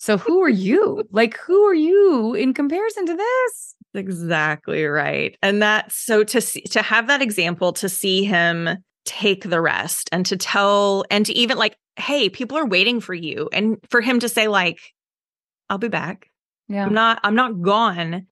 so 0.08 0.18
who 0.18 0.42
are 0.42 0.48
you? 0.48 1.04
Like, 1.12 1.38
who 1.38 1.64
are 1.64 1.76
you 1.76 2.34
in 2.34 2.54
comparison 2.54 3.06
to 3.08 3.14
this? 3.14 3.76
Exactly 3.94 4.86
right. 4.86 5.38
And 5.42 5.62
that's 5.62 5.98
so 5.98 6.24
to 6.24 6.40
see 6.40 6.62
to 6.62 6.82
have 6.82 7.08
that 7.08 7.22
example 7.22 7.74
to 7.74 7.90
see 7.90 8.24
him 8.24 8.70
take 9.04 9.44
the 9.44 9.60
rest 9.60 10.08
and 10.14 10.26
to 10.28 10.38
tell 10.38 11.04
and 11.12 11.26
to 11.26 11.34
even 11.34 11.58
like, 11.58 11.76
hey, 11.98 12.30
people 12.30 12.58
are 12.58 12.66
waiting 12.66 13.02
for 13.02 13.14
you. 13.14 13.50
And 13.52 13.80
for 13.90 14.00
him 14.00 14.22
to 14.22 14.30
say, 14.30 14.48
like, 14.48 14.80
I'll 15.70 15.78
be 15.78 15.90
back. 15.90 16.28
Yeah, 16.70 16.86
I'm 16.86 16.94
not, 16.94 17.20
I'm 17.26 17.36
not 17.36 17.62
gone. 17.62 18.28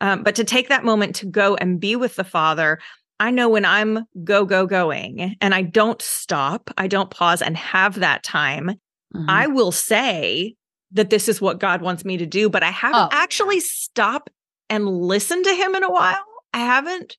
Um, 0.00 0.22
but 0.22 0.34
to 0.36 0.44
take 0.44 0.70
that 0.70 0.82
moment 0.82 1.16
to 1.16 1.26
go 1.26 1.56
and 1.56 1.78
be 1.78 1.94
with 1.94 2.16
the 2.16 2.24
father, 2.24 2.78
I 3.20 3.32
know 3.32 3.50
when 3.50 3.66
I'm 3.66 4.06
go, 4.24 4.46
go, 4.46 4.64
going 4.64 5.36
and 5.42 5.54
I 5.54 5.60
don't 5.60 6.00
stop, 6.00 6.70
I 6.78 6.86
don't 6.86 7.10
pause 7.10 7.42
and 7.42 7.54
have 7.54 7.96
that 7.96 8.22
time, 8.22 8.80
Mhm. 9.14 9.24
I 9.28 9.46
will 9.46 9.72
say 9.72 10.54
that 10.92 11.10
this 11.10 11.28
is 11.28 11.40
what 11.40 11.60
God 11.60 11.82
wants 11.82 12.04
me 12.04 12.16
to 12.16 12.26
do, 12.26 12.48
but 12.48 12.62
I 12.62 12.70
haven't 12.70 13.00
Oh, 13.00 13.08
actually 13.12 13.60
stopped 13.60 14.30
and 14.70 14.86
listened 14.88 15.44
to 15.44 15.54
him 15.54 15.74
in 15.74 15.82
a 15.82 15.90
while. 15.90 16.24
I 16.52 16.60
haven't 16.60 17.16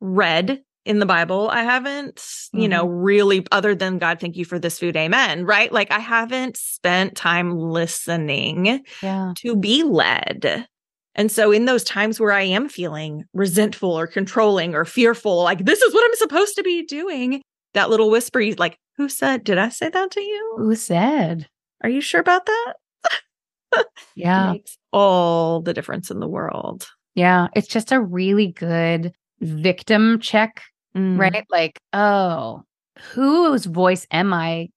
read 0.00 0.62
in 0.84 1.00
the 1.00 1.06
Bible. 1.06 1.48
I 1.50 1.64
haven't, 1.64 2.16
mm-hmm. 2.16 2.58
you 2.60 2.68
know, 2.68 2.86
really, 2.86 3.44
other 3.50 3.74
than 3.74 3.98
God, 3.98 4.20
thank 4.20 4.36
you 4.36 4.44
for 4.44 4.58
this 4.58 4.78
food. 4.78 4.96
Amen. 4.96 5.44
Right. 5.44 5.72
Like 5.72 5.90
I 5.90 5.98
haven't 5.98 6.56
spent 6.56 7.16
time 7.16 7.58
listening 7.58 8.84
yeah. 9.02 9.32
to 9.36 9.56
be 9.56 9.82
led. 9.82 10.66
And 11.14 11.32
so, 11.32 11.50
in 11.50 11.64
those 11.64 11.82
times 11.82 12.20
where 12.20 12.32
I 12.32 12.42
am 12.42 12.68
feeling 12.68 13.24
resentful 13.32 13.90
or 13.90 14.06
controlling 14.06 14.74
or 14.74 14.84
fearful, 14.84 15.42
like 15.42 15.64
this 15.64 15.80
is 15.80 15.94
what 15.94 16.04
I'm 16.04 16.16
supposed 16.16 16.56
to 16.56 16.62
be 16.62 16.84
doing, 16.84 17.42
that 17.72 17.88
little 17.88 18.10
whisper, 18.10 18.44
like, 18.58 18.78
who 18.98 19.08
said, 19.08 19.42
did 19.42 19.58
I 19.58 19.70
say 19.70 19.88
that 19.88 20.10
to 20.12 20.20
you? 20.20 20.54
Who 20.58 20.74
said? 20.74 21.48
Are 21.82 21.88
you 21.88 22.00
sure 22.02 22.20
about 22.20 22.46
that? 22.46 22.74
Yeah. 24.14 24.52
makes 24.52 24.76
all 24.92 25.60
the 25.60 25.74
difference 25.74 26.10
in 26.10 26.20
the 26.20 26.28
world. 26.28 26.86
Yeah. 27.14 27.48
It's 27.54 27.68
just 27.68 27.92
a 27.92 28.00
really 28.00 28.48
good 28.48 29.12
victim 29.40 30.20
check, 30.20 30.62
mm. 30.96 31.18
right? 31.18 31.44
Like, 31.50 31.78
oh, 31.92 32.62
whose 33.12 33.64
voice 33.66 34.06
am 34.10 34.32
I 34.32 34.68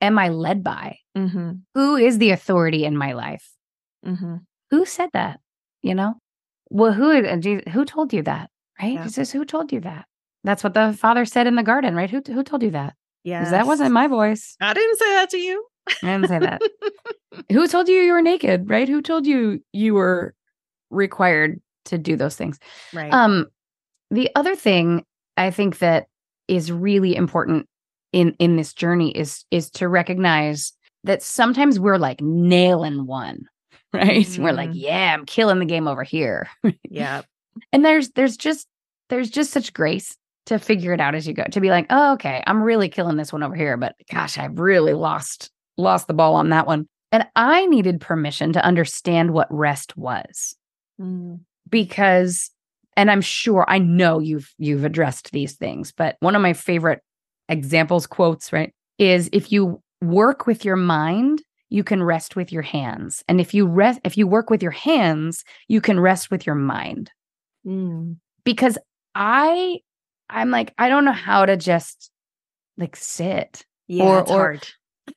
am 0.00 0.18
I 0.18 0.28
led 0.28 0.62
by? 0.62 0.98
Mm-hmm. 1.16 1.52
Who 1.74 1.96
is 1.96 2.18
the 2.18 2.30
authority 2.30 2.84
in 2.84 2.96
my 2.96 3.12
life? 3.12 3.48
Mm-hmm. 4.06 4.36
Who 4.70 4.84
said 4.84 5.10
that? 5.12 5.40
You 5.82 5.94
know, 5.94 6.14
well, 6.70 6.92
who 6.92 7.24
uh, 7.24 7.70
who 7.70 7.84
told 7.84 8.12
you 8.12 8.22
that? 8.22 8.50
Right? 8.80 8.94
Yeah. 8.94 9.04
Jesus, 9.04 9.30
who 9.30 9.44
told 9.44 9.72
you 9.72 9.80
that? 9.80 10.06
That's 10.44 10.64
what 10.64 10.74
the 10.74 10.92
father 10.98 11.24
said 11.24 11.46
in 11.46 11.54
the 11.54 11.62
garden, 11.62 11.94
right? 11.94 12.10
Who 12.10 12.22
who 12.26 12.42
told 12.42 12.62
you 12.62 12.70
that? 12.72 12.94
Yeah, 13.24 13.48
that 13.50 13.66
wasn't 13.66 13.92
my 13.92 14.08
voice. 14.08 14.56
I 14.60 14.74
didn't 14.74 14.98
say 14.98 15.12
that 15.12 15.30
to 15.30 15.38
you. 15.38 15.64
I 15.88 16.06
didn't 16.06 16.28
say 16.28 16.38
that. 16.38 16.62
who 17.52 17.66
told 17.66 17.88
you 17.88 17.96
you 17.96 18.12
were 18.12 18.22
naked? 18.22 18.68
Right? 18.68 18.88
Who 18.88 19.02
told 19.02 19.26
you 19.26 19.62
you 19.72 19.94
were 19.94 20.34
required 20.90 21.60
to 21.86 21.98
do 21.98 22.16
those 22.16 22.36
things? 22.36 22.58
Right. 22.92 23.12
Um, 23.12 23.46
the 24.10 24.30
other 24.34 24.54
thing 24.54 25.04
I 25.36 25.50
think 25.50 25.78
that 25.78 26.06
is 26.48 26.70
really 26.70 27.16
important 27.16 27.68
in 28.12 28.34
in 28.38 28.56
this 28.56 28.72
journey 28.72 29.10
is 29.10 29.44
is 29.50 29.70
to 29.70 29.88
recognize 29.88 30.72
that 31.04 31.22
sometimes 31.22 31.80
we're 31.80 31.98
like 31.98 32.20
nailing 32.20 33.06
one 33.06 33.48
right? 33.94 34.24
Mm-hmm. 34.26 34.42
We're 34.42 34.52
like, 34.52 34.70
mm-hmm. 34.70 34.78
yeah, 34.78 35.12
I'm 35.12 35.26
killing 35.26 35.58
the 35.58 35.66
game 35.66 35.86
over 35.86 36.02
here. 36.02 36.48
yeah. 36.88 37.22
And 37.72 37.84
there's 37.84 38.10
there's 38.10 38.38
just 38.38 38.66
there's 39.10 39.28
just 39.28 39.50
such 39.50 39.74
grace 39.74 40.16
to 40.46 40.58
figure 40.58 40.94
it 40.94 41.00
out 41.00 41.14
as 41.14 41.28
you 41.28 41.34
go. 41.34 41.44
To 41.44 41.60
be 41.60 41.68
like, 41.68 41.86
oh, 41.90 42.14
okay, 42.14 42.42
I'm 42.46 42.62
really 42.62 42.88
killing 42.88 43.18
this 43.18 43.34
one 43.34 43.42
over 43.42 43.54
here, 43.54 43.76
but 43.76 43.94
gosh, 44.10 44.38
I've 44.38 44.58
really 44.58 44.94
lost 44.94 45.50
lost 45.82 46.06
the 46.06 46.14
ball 46.14 46.34
on 46.34 46.50
that 46.50 46.66
one. 46.66 46.86
And 47.10 47.26
I 47.36 47.66
needed 47.66 48.00
permission 48.00 48.52
to 48.54 48.64
understand 48.64 49.32
what 49.32 49.48
rest 49.50 49.96
was. 49.96 50.56
Mm. 51.00 51.40
Because 51.68 52.50
and 52.96 53.10
I'm 53.10 53.20
sure 53.20 53.64
I 53.68 53.78
know 53.78 54.18
you've 54.18 54.52
you've 54.58 54.84
addressed 54.84 55.32
these 55.32 55.54
things, 55.54 55.92
but 55.92 56.16
one 56.20 56.36
of 56.36 56.42
my 56.42 56.52
favorite 56.52 57.00
examples 57.48 58.06
quotes, 58.06 58.52
right, 58.52 58.72
is 58.98 59.28
if 59.32 59.52
you 59.52 59.82
work 60.00 60.46
with 60.46 60.64
your 60.64 60.76
mind, 60.76 61.42
you 61.68 61.84
can 61.84 62.02
rest 62.02 62.36
with 62.36 62.52
your 62.52 62.62
hands. 62.62 63.24
And 63.28 63.40
if 63.40 63.54
you 63.54 63.66
rest, 63.66 64.00
if 64.04 64.18
you 64.18 64.26
work 64.26 64.50
with 64.50 64.62
your 64.62 64.72
hands, 64.72 65.44
you 65.68 65.80
can 65.80 65.98
rest 65.98 66.30
with 66.30 66.46
your 66.46 66.54
mind. 66.54 67.10
Mm. 67.66 68.16
Because 68.44 68.76
I, 69.14 69.80
I'm 70.28 70.50
like, 70.50 70.74
I 70.76 70.88
don't 70.88 71.04
know 71.04 71.12
how 71.12 71.46
to 71.46 71.56
just 71.56 72.10
like 72.76 72.96
sit. 72.96 73.64
Yeah, 73.88 74.04
or, 74.04 74.20
or 74.20 74.26
hard. 74.26 74.68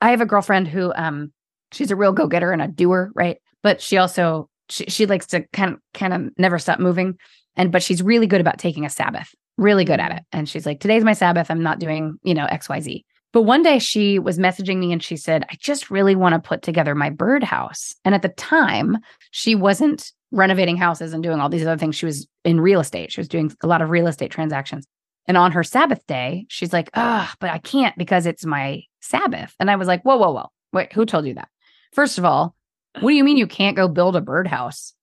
I 0.02 0.12
have 0.12 0.22
a 0.22 0.26
girlfriend 0.26 0.68
who, 0.68 0.94
um, 0.96 1.32
she's 1.72 1.92
a 1.92 1.96
real 1.96 2.14
go 2.14 2.28
getter 2.28 2.52
and 2.52 2.62
a 2.62 2.68
doer, 2.68 3.12
right? 3.16 3.38
But 3.64 3.82
she 3.82 3.98
also 3.98 4.50
she, 4.70 4.86
she 4.86 5.06
likes 5.06 5.28
to 5.28 5.46
kind 5.54 5.74
of 5.74 5.80
kind 5.94 6.14
of 6.14 6.32
never 6.38 6.60
stop 6.60 6.80
moving, 6.80 7.18
and 7.56 7.72
but 7.72 7.84
she's 7.84 8.02
really 8.02 8.28
good 8.28 8.42
about 8.42 8.58
taking 8.58 8.86
a 8.86 8.90
Sabbath, 8.90 9.34
really 9.58 9.86
good 9.86 10.00
at 10.00 10.12
it. 10.12 10.24
And 10.32 10.48
she's 10.50 10.66
like, 10.66 10.80
today's 10.80 11.04
my 11.04 11.14
Sabbath. 11.14 11.52
I'm 11.52 11.64
not 11.64 11.80
doing 11.80 12.18
you 12.24 12.34
know 12.34 12.46
X 12.46 12.70
Y 12.70 12.80
Z. 12.80 13.06
But 13.34 13.42
one 13.42 13.64
day 13.64 13.80
she 13.80 14.18
was 14.18 14.40
messaging 14.40 14.78
me 14.78 14.94
and 14.94 15.04
she 15.04 15.18
said, 15.18 15.44
I 15.52 15.58
just 15.60 15.92
really 15.92 16.16
want 16.16 16.34
to 16.34 16.48
put 16.48 16.62
together 16.62 16.96
my 16.96 17.10
birdhouse. 17.10 17.94
And 18.06 18.16
at 18.16 18.22
the 18.22 18.30
time, 18.30 18.98
she 19.32 19.56
wasn't 19.56 20.14
renovating 20.32 20.78
houses 20.78 21.12
and 21.12 21.22
doing 21.22 21.42
all 21.42 21.50
these 21.50 21.66
other 21.66 21.78
things. 21.78 21.98
She 21.98 22.06
was 22.06 22.28
in 22.46 22.62
real 22.62 22.80
estate. 22.80 23.12
She 23.12 23.20
was 23.20 23.28
doing 23.28 23.54
a 23.62 23.68
lot 23.68 23.82
of 23.82 23.90
real 23.90 24.08
estate 24.08 24.32
transactions. 24.32 24.86
And 25.28 25.38
on 25.38 25.52
her 25.54 25.64
Sabbath 25.64 26.06
day, 26.08 26.46
she's 26.50 26.74
like, 26.74 26.90
ah, 26.94 27.34
but 27.40 27.50
I 27.50 27.58
can't 27.58 27.98
because 27.98 28.26
it's 28.26 28.46
my 28.46 28.84
Sabbath. 29.02 29.56
And 29.60 29.72
I 29.72 29.76
was 29.76 29.88
like, 29.88 30.04
whoa, 30.04 30.18
whoa, 30.18 30.32
whoa. 30.32 30.52
Wait, 30.72 30.94
who 30.94 31.06
told 31.06 31.26
you 31.26 31.34
that? 31.36 31.50
First 31.94 32.18
of 32.18 32.26
all, 32.26 32.56
what 33.00 33.10
do 33.10 33.16
you 33.16 33.24
mean 33.24 33.38
you 33.38 33.48
can't 33.48 33.76
go 33.76 33.88
build 33.88 34.16
a 34.16 34.22
birdhouse? 34.22 34.94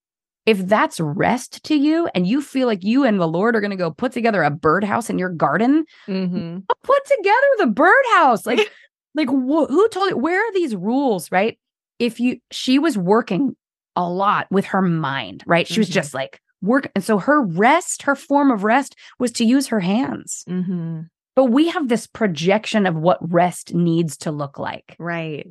if 0.44 0.58
that's 0.66 0.98
rest 0.98 1.62
to 1.64 1.74
you 1.74 2.08
and 2.14 2.26
you 2.26 2.42
feel 2.42 2.66
like 2.66 2.82
you 2.82 3.04
and 3.04 3.20
the 3.20 3.28
Lord 3.28 3.54
are 3.54 3.60
going 3.60 3.70
to 3.70 3.76
go 3.76 3.90
put 3.90 4.12
together 4.12 4.42
a 4.42 4.50
birdhouse 4.50 5.08
in 5.08 5.18
your 5.18 5.28
garden, 5.28 5.84
mm-hmm. 6.08 6.58
put 6.82 7.04
together 7.06 7.46
the 7.58 7.66
birdhouse. 7.68 8.44
Like, 8.44 8.70
like 9.14 9.28
wh- 9.28 9.70
who 9.70 9.88
told 9.88 10.10
you? 10.10 10.16
Where 10.16 10.40
are 10.40 10.52
these 10.52 10.74
rules? 10.74 11.30
Right? 11.30 11.58
If 11.98 12.18
you, 12.18 12.38
she 12.50 12.78
was 12.78 12.98
working 12.98 13.56
a 13.94 14.08
lot 14.08 14.48
with 14.50 14.66
her 14.66 14.82
mind, 14.82 15.44
right? 15.46 15.66
She 15.66 15.74
mm-hmm. 15.74 15.80
was 15.82 15.88
just 15.88 16.14
like 16.14 16.40
work, 16.62 16.90
and 16.94 17.04
so 17.04 17.18
her 17.18 17.42
rest, 17.42 18.02
her 18.02 18.16
form 18.16 18.50
of 18.50 18.64
rest, 18.64 18.96
was 19.18 19.32
to 19.32 19.44
use 19.44 19.66
her 19.68 19.80
hands. 19.80 20.44
Mm-hmm. 20.48 21.00
But 21.34 21.46
we 21.46 21.68
have 21.68 21.88
this 21.88 22.06
projection 22.06 22.86
of 22.86 22.94
what 22.94 23.18
rest 23.20 23.74
needs 23.74 24.16
to 24.18 24.30
look 24.30 24.58
like. 24.58 24.96
Right. 24.98 25.46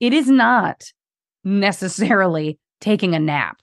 It 0.00 0.12
is 0.12 0.28
not 0.28 0.84
necessarily 1.44 2.58
taking 2.80 3.14
a 3.14 3.18
nap 3.18 3.56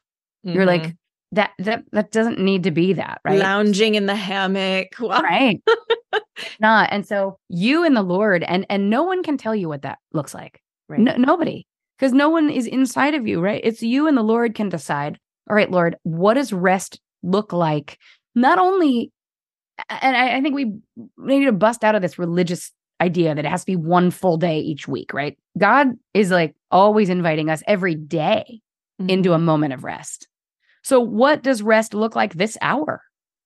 Mm-hmm. 0.45 0.55
You're 0.55 0.65
like, 0.65 0.81
mm-hmm. 0.81 0.91
that 1.33 1.51
that 1.59 1.83
that 1.91 2.11
doesn't 2.11 2.39
need 2.39 2.63
to 2.63 2.71
be 2.71 2.93
that, 2.93 3.21
right? 3.23 3.39
Lounging 3.39 3.95
in 3.95 4.05
the 4.05 4.15
hammock. 4.15 4.87
Right. 4.99 5.61
Not. 6.59 6.89
And 6.91 7.07
so 7.07 7.37
you 7.47 7.83
and 7.83 7.95
the 7.95 8.01
Lord, 8.01 8.43
and 8.43 8.65
and 8.69 8.89
no 8.89 9.03
one 9.03 9.23
can 9.23 9.37
tell 9.37 9.55
you 9.55 9.69
what 9.69 9.83
that 9.83 9.99
looks 10.13 10.33
like. 10.33 10.59
Right. 10.89 10.99
No, 10.99 11.15
nobody. 11.15 11.65
Because 11.97 12.13
no 12.13 12.29
one 12.29 12.49
is 12.49 12.65
inside 12.65 13.13
of 13.13 13.27
you, 13.27 13.39
right? 13.39 13.61
It's 13.63 13.83
you 13.83 14.07
and 14.07 14.17
the 14.17 14.23
Lord 14.23 14.55
can 14.55 14.69
decide, 14.69 15.19
all 15.51 15.55
right, 15.55 15.69
Lord, 15.69 15.97
what 16.03 16.35
does 16.35 16.53
rest 16.53 17.01
look 17.23 17.51
like? 17.51 17.99
Not 18.33 18.57
only 18.57 19.11
and 19.89 20.15
I, 20.15 20.37
I 20.37 20.41
think 20.41 20.55
we 20.55 20.73
need 21.17 21.45
to 21.45 21.51
bust 21.51 21.83
out 21.83 21.93
of 21.93 22.01
this 22.01 22.17
religious 22.17 22.71
idea 23.01 23.35
that 23.35 23.45
it 23.45 23.49
has 23.49 23.61
to 23.61 23.65
be 23.65 23.75
one 23.75 24.11
full 24.11 24.37
day 24.37 24.59
each 24.59 24.87
week, 24.87 25.13
right? 25.13 25.37
God 25.57 25.89
is 26.13 26.31
like 26.31 26.55
always 26.69 27.09
inviting 27.09 27.49
us 27.49 27.63
every 27.67 27.95
day 27.95 28.61
mm-hmm. 29.01 29.09
into 29.09 29.33
a 29.33 29.39
moment 29.39 29.73
of 29.73 29.83
rest. 29.83 30.29
So, 30.83 31.01
what 31.01 31.43
does 31.43 31.61
rest 31.61 31.93
look 31.93 32.15
like 32.15 32.33
this 32.33 32.57
hour? 32.61 33.01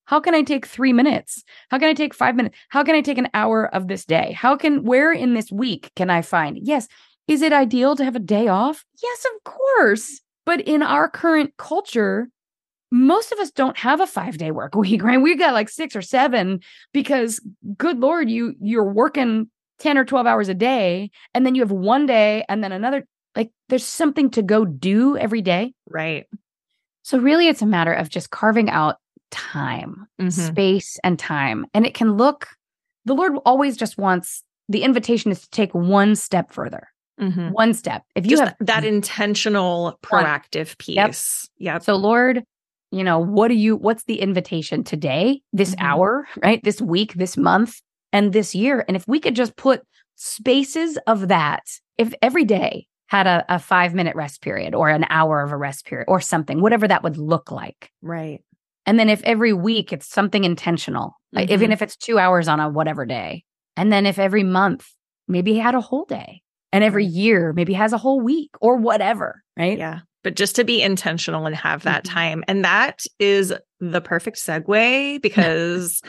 How 0.06 0.20
can 0.20 0.36
I 0.36 0.44
take 0.44 0.68
three 0.68 0.94
minutes? 0.94 1.44
How 1.72 1.80
can 1.80 1.90
I 1.90 1.96
take 1.96 2.14
five 2.14 2.36
minutes? 2.36 2.56
How 2.70 2.84
can 2.84 2.94
I 2.94 3.02
take 3.02 3.18
an 3.18 3.30
hour 3.34 3.74
of 3.74 3.88
this 3.88 4.06
day? 4.06 4.34
How 4.34 4.56
can, 4.56 4.84
where 4.84 5.12
in 5.12 5.34
this 5.34 5.52
week 5.52 5.92
can 5.96 6.12
I 6.12 6.22
find? 6.22 6.60
Yes. 6.62 6.88
Is 7.28 7.42
it 7.42 7.52
ideal 7.52 7.96
to 7.96 8.06
have 8.06 8.16
a 8.16 8.20
day 8.20 8.48
off? 8.48 8.86
Yes, 9.02 9.26
of 9.26 9.52
course. 9.52 10.22
But 10.46 10.62
in 10.62 10.82
our 10.82 11.10
current 11.10 11.54
culture, 11.58 12.30
most 12.92 13.32
of 13.32 13.40
us 13.40 13.52
don't 13.52 13.78
have 13.78 14.00
a 14.00 14.08
five 14.08 14.38
day 14.38 14.52
work 14.52 14.76
week, 14.76 15.04
right? 15.04 15.22
We've 15.22 15.40
got 15.40 15.54
like 15.54 15.70
six 15.70 15.96
or 15.96 16.02
seven 16.02 16.62
because 16.94 17.40
good 17.78 18.00
Lord, 18.00 18.30
you, 18.30 18.56
you're 18.62 18.84
working 18.84 19.50
10 19.80 19.98
or 19.98 20.06
12 20.06 20.26
hours 20.26 20.50
a 20.50 20.54
day. 20.54 21.12
And 21.34 21.46
then 21.46 21.56
you 21.56 21.62
have 21.62 21.72
one 21.72 22.06
day 22.06 22.46
and 22.48 22.64
then 22.64 22.72
another, 22.72 23.06
like 23.36 23.52
there's 23.70 23.86
something 23.86 24.30
to 24.32 24.42
go 24.42 24.66
do 24.66 25.18
every 25.18 25.42
day. 25.42 25.74
Right. 25.90 26.26
So, 27.04 27.20
really, 27.20 27.48
it's 27.48 27.62
a 27.62 27.68
matter 27.68 27.94
of 27.94 28.10
just 28.10 28.32
carving 28.32 28.70
out 28.72 28.96
time, 29.30 30.08
mm-hmm. 30.20 30.30
space, 30.30 30.98
and 31.04 31.20
time. 31.20 31.68
And 31.74 31.86
it 31.86 31.94
can 31.94 32.18
look, 32.18 32.48
the 33.06 33.14
Lord 33.14 33.34
always 33.46 33.78
just 33.78 33.98
wants 33.98 34.44
the 34.70 34.82
invitation 34.82 35.32
is 35.32 35.42
to 35.42 35.50
take 35.52 35.74
one 35.76 36.16
step 36.16 36.52
further. 36.52 36.88
Mm-hmm. 37.20 37.50
One 37.52 37.74
step. 37.74 38.04
If 38.16 38.26
you 38.26 38.32
just 38.32 38.44
have 38.44 38.56
that 38.60 38.84
intentional, 38.84 39.98
proactive 40.04 40.68
one. 40.68 40.76
piece. 40.80 41.50
Yep. 41.58 41.76
yep. 41.76 41.84
So, 41.84 41.96
Lord, 41.96 42.44
you 42.92 43.04
know, 43.04 43.20
what 43.20 43.48
do 43.48 43.56
you, 43.56 43.76
what's 43.76 44.04
the 44.04 44.20
invitation 44.20 44.84
today, 44.84 45.42
this 45.54 45.72
mm-hmm. 45.72 45.86
hour, 45.86 46.28
right? 46.44 46.62
This 46.64 46.82
week, 46.82 47.14
this 47.14 47.38
month, 47.38 47.82
and 48.12 48.34
this 48.34 48.54
year? 48.54 48.84
And 48.88 48.98
if 48.98 49.08
we 49.08 49.20
could 49.20 49.36
just 49.36 49.56
put 49.56 49.82
spaces 50.16 50.98
of 51.08 51.30
that, 51.30 51.64
if 51.98 52.14
every 52.22 52.46
day 52.46 52.88
had 53.08 53.28
a, 53.28 53.46
a 53.48 53.60
five 53.60 53.94
minute 53.94 54.16
rest 54.16 54.42
period 54.42 54.74
or 54.74 54.90
an 54.90 55.06
hour 55.10 55.42
of 55.42 55.52
a 55.52 55.58
rest 55.58 55.86
period 55.86 56.06
or 56.08 56.20
something, 56.20 56.62
whatever 56.62 56.88
that 56.88 57.04
would 57.04 57.18
look 57.18 57.52
like. 57.52 57.92
Right. 58.02 58.42
And 58.86 59.00
then 59.00 59.10
if 59.10 59.24
every 59.24 59.54
week 59.54 59.94
it's 59.94 60.08
something 60.08 60.44
intentional, 60.44 61.16
mm-hmm. 61.36 61.52
even 61.52 61.72
if 61.72 61.82
it's 61.82 61.96
two 61.96 62.20
hours 62.20 62.48
on 62.48 62.60
a 62.60 62.70
whatever 62.70 63.06
day. 63.06 63.44
And 63.78 63.92
then 63.92 64.06
if 64.06 64.20
every 64.20 64.44
month 64.44 64.90
maybe 65.28 65.54
he 65.54 65.60
had 65.60 65.76
a 65.76 65.82
whole 65.82 66.06
day 66.06 66.42
and 66.76 66.84
every 66.84 67.06
year 67.06 67.54
maybe 67.54 67.72
has 67.72 67.94
a 67.94 67.98
whole 67.98 68.20
week 68.20 68.52
or 68.60 68.76
whatever. 68.76 69.42
Right. 69.58 69.78
Yeah. 69.78 70.02
But 70.26 70.36
just 70.36 70.58
to 70.58 70.66
be 70.66 70.82
intentional 70.82 71.46
and 71.46 71.56
have 71.56 71.84
that 71.84 72.04
mm-hmm. 72.04 72.14
time. 72.14 72.44
And 72.50 72.66
that 72.66 73.06
is 73.18 73.54
the 73.80 74.02
perfect 74.02 74.36
segue 74.38 75.22
because 75.22 76.02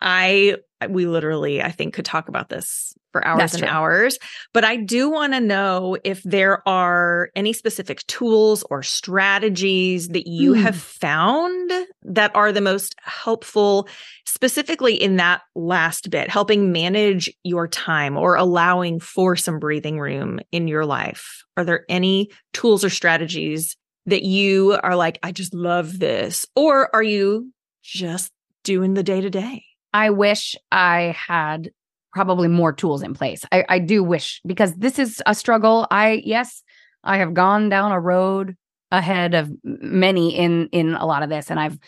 I 0.00 0.56
we 0.88 1.06
literally, 1.06 1.62
I 1.62 1.70
think, 1.70 1.94
could 1.94 2.04
talk 2.04 2.28
about 2.28 2.48
this 2.48 2.94
for 3.12 3.26
hours 3.26 3.38
That's 3.38 3.54
and 3.54 3.62
true. 3.64 3.68
hours. 3.68 4.18
But 4.54 4.64
I 4.64 4.76
do 4.76 5.10
want 5.10 5.32
to 5.32 5.40
know 5.40 5.96
if 6.04 6.22
there 6.22 6.66
are 6.68 7.30
any 7.34 7.52
specific 7.52 8.06
tools 8.06 8.64
or 8.70 8.82
strategies 8.82 10.08
that 10.08 10.26
you 10.28 10.54
Hmm. 10.54 10.60
have 10.62 10.76
found 10.76 11.70
that 12.02 12.34
are 12.34 12.52
the 12.52 12.60
most 12.60 12.94
helpful, 13.02 13.88
specifically 14.26 14.94
in 14.94 15.16
that 15.16 15.42
last 15.54 16.08
bit, 16.10 16.30
helping 16.30 16.72
manage 16.72 17.30
your 17.42 17.66
time 17.66 18.16
or 18.16 18.36
allowing 18.36 19.00
for 19.00 19.36
some 19.36 19.58
breathing 19.58 19.98
room 19.98 20.38
in 20.52 20.68
your 20.68 20.86
life. 20.86 21.42
Are 21.56 21.64
there 21.64 21.84
any 21.88 22.30
tools 22.52 22.84
or 22.84 22.90
strategies 22.90 23.76
that 24.06 24.22
you 24.22 24.78
are 24.82 24.96
like, 24.96 25.18
I 25.22 25.32
just 25.32 25.52
love 25.52 25.98
this? 25.98 26.46
Or 26.56 26.94
are 26.94 27.02
you 27.02 27.52
just 27.82 28.30
doing 28.64 28.94
the 28.94 29.02
day 29.02 29.20
to 29.20 29.30
day? 29.30 29.64
I 29.92 30.10
wish 30.10 30.56
I 30.70 31.14
had 31.18 31.70
probably 32.12 32.48
more 32.48 32.72
tools 32.72 33.02
in 33.02 33.14
place. 33.14 33.44
I, 33.52 33.64
I 33.68 33.78
do 33.78 34.02
wish 34.02 34.40
because 34.46 34.74
this 34.74 34.98
is 34.98 35.22
a 35.26 35.34
struggle. 35.34 35.86
I 35.90 36.22
yes, 36.24 36.62
I 37.04 37.18
have 37.18 37.34
gone 37.34 37.68
down 37.68 37.92
a 37.92 38.00
road 38.00 38.56
ahead 38.90 39.34
of 39.34 39.50
many 39.64 40.36
in 40.36 40.68
in 40.72 40.94
a 40.94 41.06
lot 41.06 41.22
of 41.22 41.28
this, 41.28 41.50
and 41.50 41.60
I've 41.60 41.78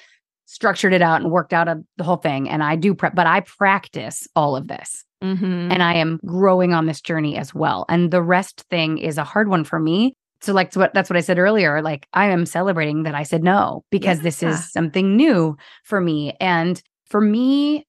structured 0.46 0.92
it 0.92 1.02
out 1.02 1.22
and 1.22 1.30
worked 1.30 1.52
out 1.52 1.66
a, 1.68 1.82
the 1.96 2.04
whole 2.04 2.16
thing. 2.16 2.48
And 2.48 2.62
I 2.62 2.76
do 2.76 2.94
prep, 2.94 3.14
but 3.14 3.26
I 3.26 3.40
practice 3.40 4.26
all 4.36 4.54
of 4.56 4.68
this, 4.68 5.04
Mm-hmm. 5.22 5.70
and 5.70 5.82
I 5.84 5.94
am 5.94 6.18
growing 6.26 6.74
on 6.74 6.86
this 6.86 7.00
journey 7.00 7.36
as 7.38 7.54
well. 7.54 7.84
And 7.88 8.10
the 8.10 8.20
rest 8.22 8.64
thing 8.70 8.98
is 8.98 9.18
a 9.18 9.24
hard 9.24 9.48
one 9.48 9.62
for 9.62 9.78
me. 9.78 10.14
So 10.40 10.52
like 10.52 10.74
what 10.74 10.92
that's 10.92 11.08
what 11.08 11.16
I 11.16 11.20
said 11.20 11.38
earlier. 11.38 11.80
Like 11.80 12.08
I 12.12 12.26
am 12.26 12.44
celebrating 12.44 13.04
that 13.04 13.14
I 13.14 13.22
said 13.22 13.44
no 13.44 13.84
because 13.90 14.20
this 14.20 14.42
is 14.42 14.72
something 14.72 15.16
new 15.16 15.56
for 15.84 16.00
me. 16.00 16.34
And 16.40 16.82
for 17.06 17.20
me, 17.20 17.86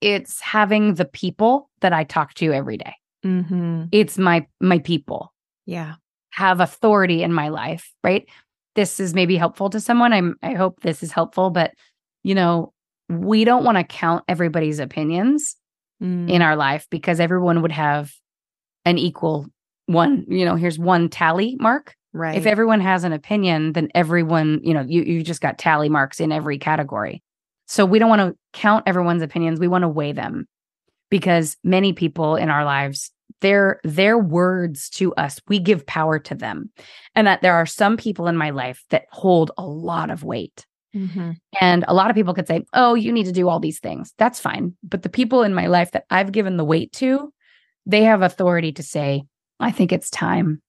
it's 0.00 0.40
having 0.40 0.94
the 0.94 1.04
people 1.04 1.68
that 1.80 1.92
I 1.92 2.04
talk 2.04 2.34
to 2.34 2.52
every 2.52 2.76
day. 2.76 2.94
mm-hmm. 3.24 3.84
It's 3.92 4.18
my 4.18 4.46
my 4.60 4.78
people 4.78 5.32
Yeah. 5.66 5.94
have 6.30 6.60
authority 6.60 7.22
in 7.22 7.32
my 7.32 7.48
life, 7.48 7.92
right? 8.04 8.28
This 8.74 9.00
is 9.00 9.12
maybe 9.14 9.36
helpful 9.36 9.70
to 9.70 9.80
someone. 9.80 10.12
I'm 10.12 10.36
I 10.42 10.54
hope 10.54 10.80
this 10.80 11.02
is 11.02 11.12
helpful, 11.12 11.50
but 11.50 11.72
you 12.22 12.34
know, 12.34 12.72
we 13.08 13.44
don't 13.44 13.64
want 13.64 13.78
to 13.78 13.84
count 13.84 14.24
everybody's 14.28 14.78
opinions 14.78 15.56
Mm. 16.00 16.30
in 16.30 16.42
our 16.42 16.54
life 16.54 16.86
because 16.90 17.18
everyone 17.18 17.60
would 17.62 17.72
have 17.72 18.12
an 18.84 18.98
equal 18.98 19.46
one, 19.86 20.24
you 20.28 20.44
know, 20.44 20.54
here's 20.54 20.78
one 20.78 21.08
tally 21.08 21.56
mark. 21.58 21.96
right. 22.12 22.36
If 22.38 22.46
everyone 22.46 22.80
has 22.80 23.02
an 23.02 23.12
opinion, 23.12 23.72
then 23.72 23.88
everyone, 23.96 24.60
you 24.62 24.74
know, 24.74 24.82
you 24.86 25.02
you 25.02 25.24
just 25.24 25.40
got 25.40 25.58
tally 25.58 25.88
marks 25.88 26.20
in 26.20 26.30
every 26.30 26.56
category. 26.58 27.20
So 27.68 27.84
we 27.84 27.98
don't 27.98 28.08
want 28.08 28.22
to 28.22 28.36
count 28.52 28.84
everyone's 28.86 29.22
opinions. 29.22 29.60
We 29.60 29.68
want 29.68 29.82
to 29.82 29.88
weigh 29.88 30.12
them 30.12 30.48
because 31.10 31.56
many 31.62 31.92
people 31.92 32.34
in 32.36 32.48
our 32.50 32.64
lives, 32.64 33.12
their 33.40 33.78
their 33.84 34.18
words 34.18 34.88
to 34.90 35.14
us, 35.14 35.38
we 35.48 35.58
give 35.58 35.86
power 35.86 36.18
to 36.18 36.34
them. 36.34 36.70
And 37.14 37.26
that 37.26 37.42
there 37.42 37.54
are 37.54 37.66
some 37.66 37.96
people 37.96 38.26
in 38.26 38.36
my 38.36 38.50
life 38.50 38.82
that 38.90 39.04
hold 39.12 39.52
a 39.56 39.64
lot 39.64 40.10
of 40.10 40.24
weight. 40.24 40.66
Mhm. 40.96 41.36
And 41.60 41.84
a 41.86 41.94
lot 41.94 42.10
of 42.10 42.16
people 42.16 42.32
could 42.34 42.48
say, 42.48 42.64
"Oh, 42.72 42.94
you 42.94 43.12
need 43.12 43.26
to 43.26 43.32
do 43.32 43.48
all 43.48 43.60
these 43.60 43.78
things." 43.78 44.14
That's 44.16 44.40
fine. 44.40 44.74
But 44.82 45.02
the 45.02 45.10
people 45.10 45.42
in 45.42 45.54
my 45.54 45.66
life 45.66 45.90
that 45.92 46.04
I've 46.10 46.32
given 46.32 46.56
the 46.56 46.64
weight 46.64 46.92
to, 46.94 47.30
they 47.84 48.04
have 48.04 48.22
authority 48.22 48.72
to 48.72 48.82
say, 48.82 49.24
"I 49.60 49.70
think 49.70 49.92
it's 49.92 50.10
time. 50.10 50.62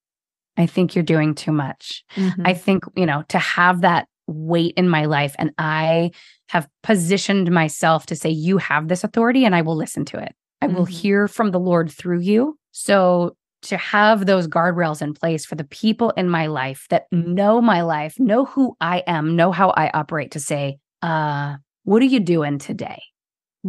I 0.57 0.65
think 0.65 0.93
you're 0.93 1.03
doing 1.03 1.33
too 1.35 1.53
much." 1.53 2.03
Mhm. 2.15 2.41
I 2.45 2.53
think, 2.53 2.83
you 2.97 3.05
know, 3.05 3.23
to 3.29 3.39
have 3.39 3.81
that 3.81 4.07
weight 4.29 4.73
in 4.77 4.87
my 4.89 5.05
life 5.05 5.35
and 5.39 5.51
I 5.57 6.11
have 6.49 6.67
positioned 6.83 7.51
myself 7.51 8.05
to 8.07 8.15
say, 8.15 8.29
you 8.29 8.57
have 8.57 8.87
this 8.87 9.03
authority 9.03 9.45
and 9.45 9.55
I 9.55 9.61
will 9.61 9.75
listen 9.75 10.05
to 10.05 10.17
it. 10.17 10.33
I 10.61 10.67
will 10.67 10.85
Mhm. 10.85 10.89
hear 10.89 11.27
from 11.27 11.51
the 11.51 11.59
Lord 11.59 11.91
through 11.91 12.19
you. 12.21 12.57
So 12.71 13.35
to 13.63 13.77
have 13.77 14.25
those 14.25 14.47
guardrails 14.47 15.01
in 15.01 15.13
place 15.13 15.45
for 15.45 15.55
the 15.55 15.63
people 15.65 16.11
in 16.11 16.29
my 16.29 16.47
life 16.47 16.85
that 16.89 17.05
know 17.11 17.61
my 17.61 17.81
life, 17.81 18.15
know 18.19 18.45
who 18.45 18.75
I 18.79 19.03
am, 19.05 19.35
know 19.35 19.51
how 19.51 19.71
I 19.71 19.89
operate 19.93 20.31
to 20.31 20.39
say, 20.39 20.77
uh, 21.01 21.57
what 21.83 22.01
are 22.01 22.05
you 22.05 22.19
doing 22.19 22.57
today 22.57 23.01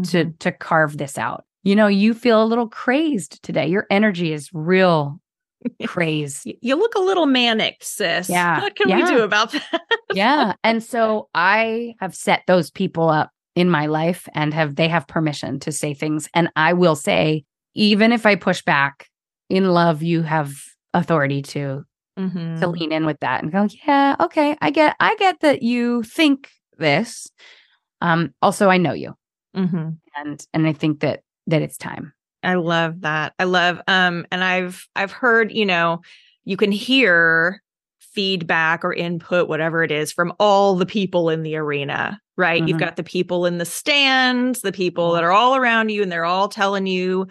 to 0.04 0.26
Mhm. 0.26 0.38
to 0.38 0.52
carve 0.52 0.96
this 0.96 1.18
out? 1.18 1.44
You 1.64 1.76
know, 1.76 1.88
you 1.88 2.14
feel 2.14 2.42
a 2.42 2.46
little 2.46 2.68
crazed 2.68 3.42
today. 3.42 3.66
Your 3.68 3.86
energy 3.90 4.32
is 4.32 4.48
real 4.52 5.20
crazed. 5.86 6.44
Y- 6.46 6.54
you 6.60 6.76
look 6.76 6.94
a 6.94 7.00
little 7.00 7.26
manic, 7.26 7.78
sis. 7.82 8.28
Yeah. 8.28 8.60
What 8.60 8.76
can 8.76 8.88
we 8.96 9.02
do 9.04 9.22
about 9.22 9.52
that? 9.52 9.80
yeah 10.12 10.54
and 10.64 10.82
so 10.82 11.28
i 11.34 11.94
have 12.00 12.16
set 12.16 12.42
those 12.48 12.68
people 12.68 13.08
up 13.08 13.30
in 13.54 13.70
my 13.70 13.86
life 13.86 14.28
and 14.34 14.52
have 14.52 14.74
they 14.74 14.88
have 14.88 15.06
permission 15.06 15.60
to 15.60 15.70
say 15.70 15.94
things 15.94 16.28
and 16.34 16.48
i 16.56 16.72
will 16.72 16.96
say 16.96 17.44
even 17.74 18.10
if 18.10 18.26
i 18.26 18.34
push 18.34 18.60
back 18.62 19.06
in 19.48 19.68
love 19.70 20.02
you 20.02 20.22
have 20.22 20.52
authority 20.94 21.42
to 21.42 21.84
Mhm. 22.18 22.58
to 22.58 22.66
lean 22.66 22.90
in 22.90 23.06
with 23.06 23.20
that 23.20 23.40
and 23.44 23.52
go 23.52 23.68
yeah 23.86 24.16
okay 24.18 24.56
i 24.60 24.70
get 24.70 24.96
i 24.98 25.14
get 25.14 25.38
that 25.42 25.62
you 25.62 26.02
think 26.02 26.50
this 26.78 27.28
um 28.00 28.34
also 28.42 28.68
i 28.68 28.78
know 28.78 28.92
you 28.92 29.14
Mhm. 29.56 29.98
and 30.16 30.44
and 30.52 30.66
i 30.66 30.72
think 30.72 31.00
that 31.00 31.20
that 31.46 31.62
it's 31.62 31.76
time 31.78 32.12
I 32.42 32.54
love 32.54 33.02
that. 33.02 33.34
I 33.38 33.44
love 33.44 33.80
um 33.86 34.26
and 34.30 34.42
I've 34.42 34.86
I've 34.96 35.12
heard, 35.12 35.52
you 35.52 35.66
know, 35.66 36.00
you 36.44 36.56
can 36.56 36.72
hear 36.72 37.62
feedback 37.98 38.84
or 38.84 38.92
input 38.92 39.48
whatever 39.48 39.82
it 39.84 39.92
is 39.92 40.12
from 40.12 40.32
all 40.40 40.74
the 40.74 40.86
people 40.86 41.30
in 41.30 41.42
the 41.42 41.56
arena, 41.56 42.20
right? 42.36 42.66
You've 42.66 42.76
Mhm. 42.76 42.80
got 42.80 42.96
the 42.96 43.04
people 43.04 43.46
in 43.46 43.58
the 43.58 43.64
stands, 43.64 44.62
the 44.62 44.72
people 44.72 45.12
that 45.12 45.22
are 45.24 45.32
all 45.32 45.54
around 45.54 45.90
you 45.90 46.02
and 46.02 46.10
they're 46.10 46.24
all 46.24 46.48
telling 46.48 46.86
you 46.86 47.26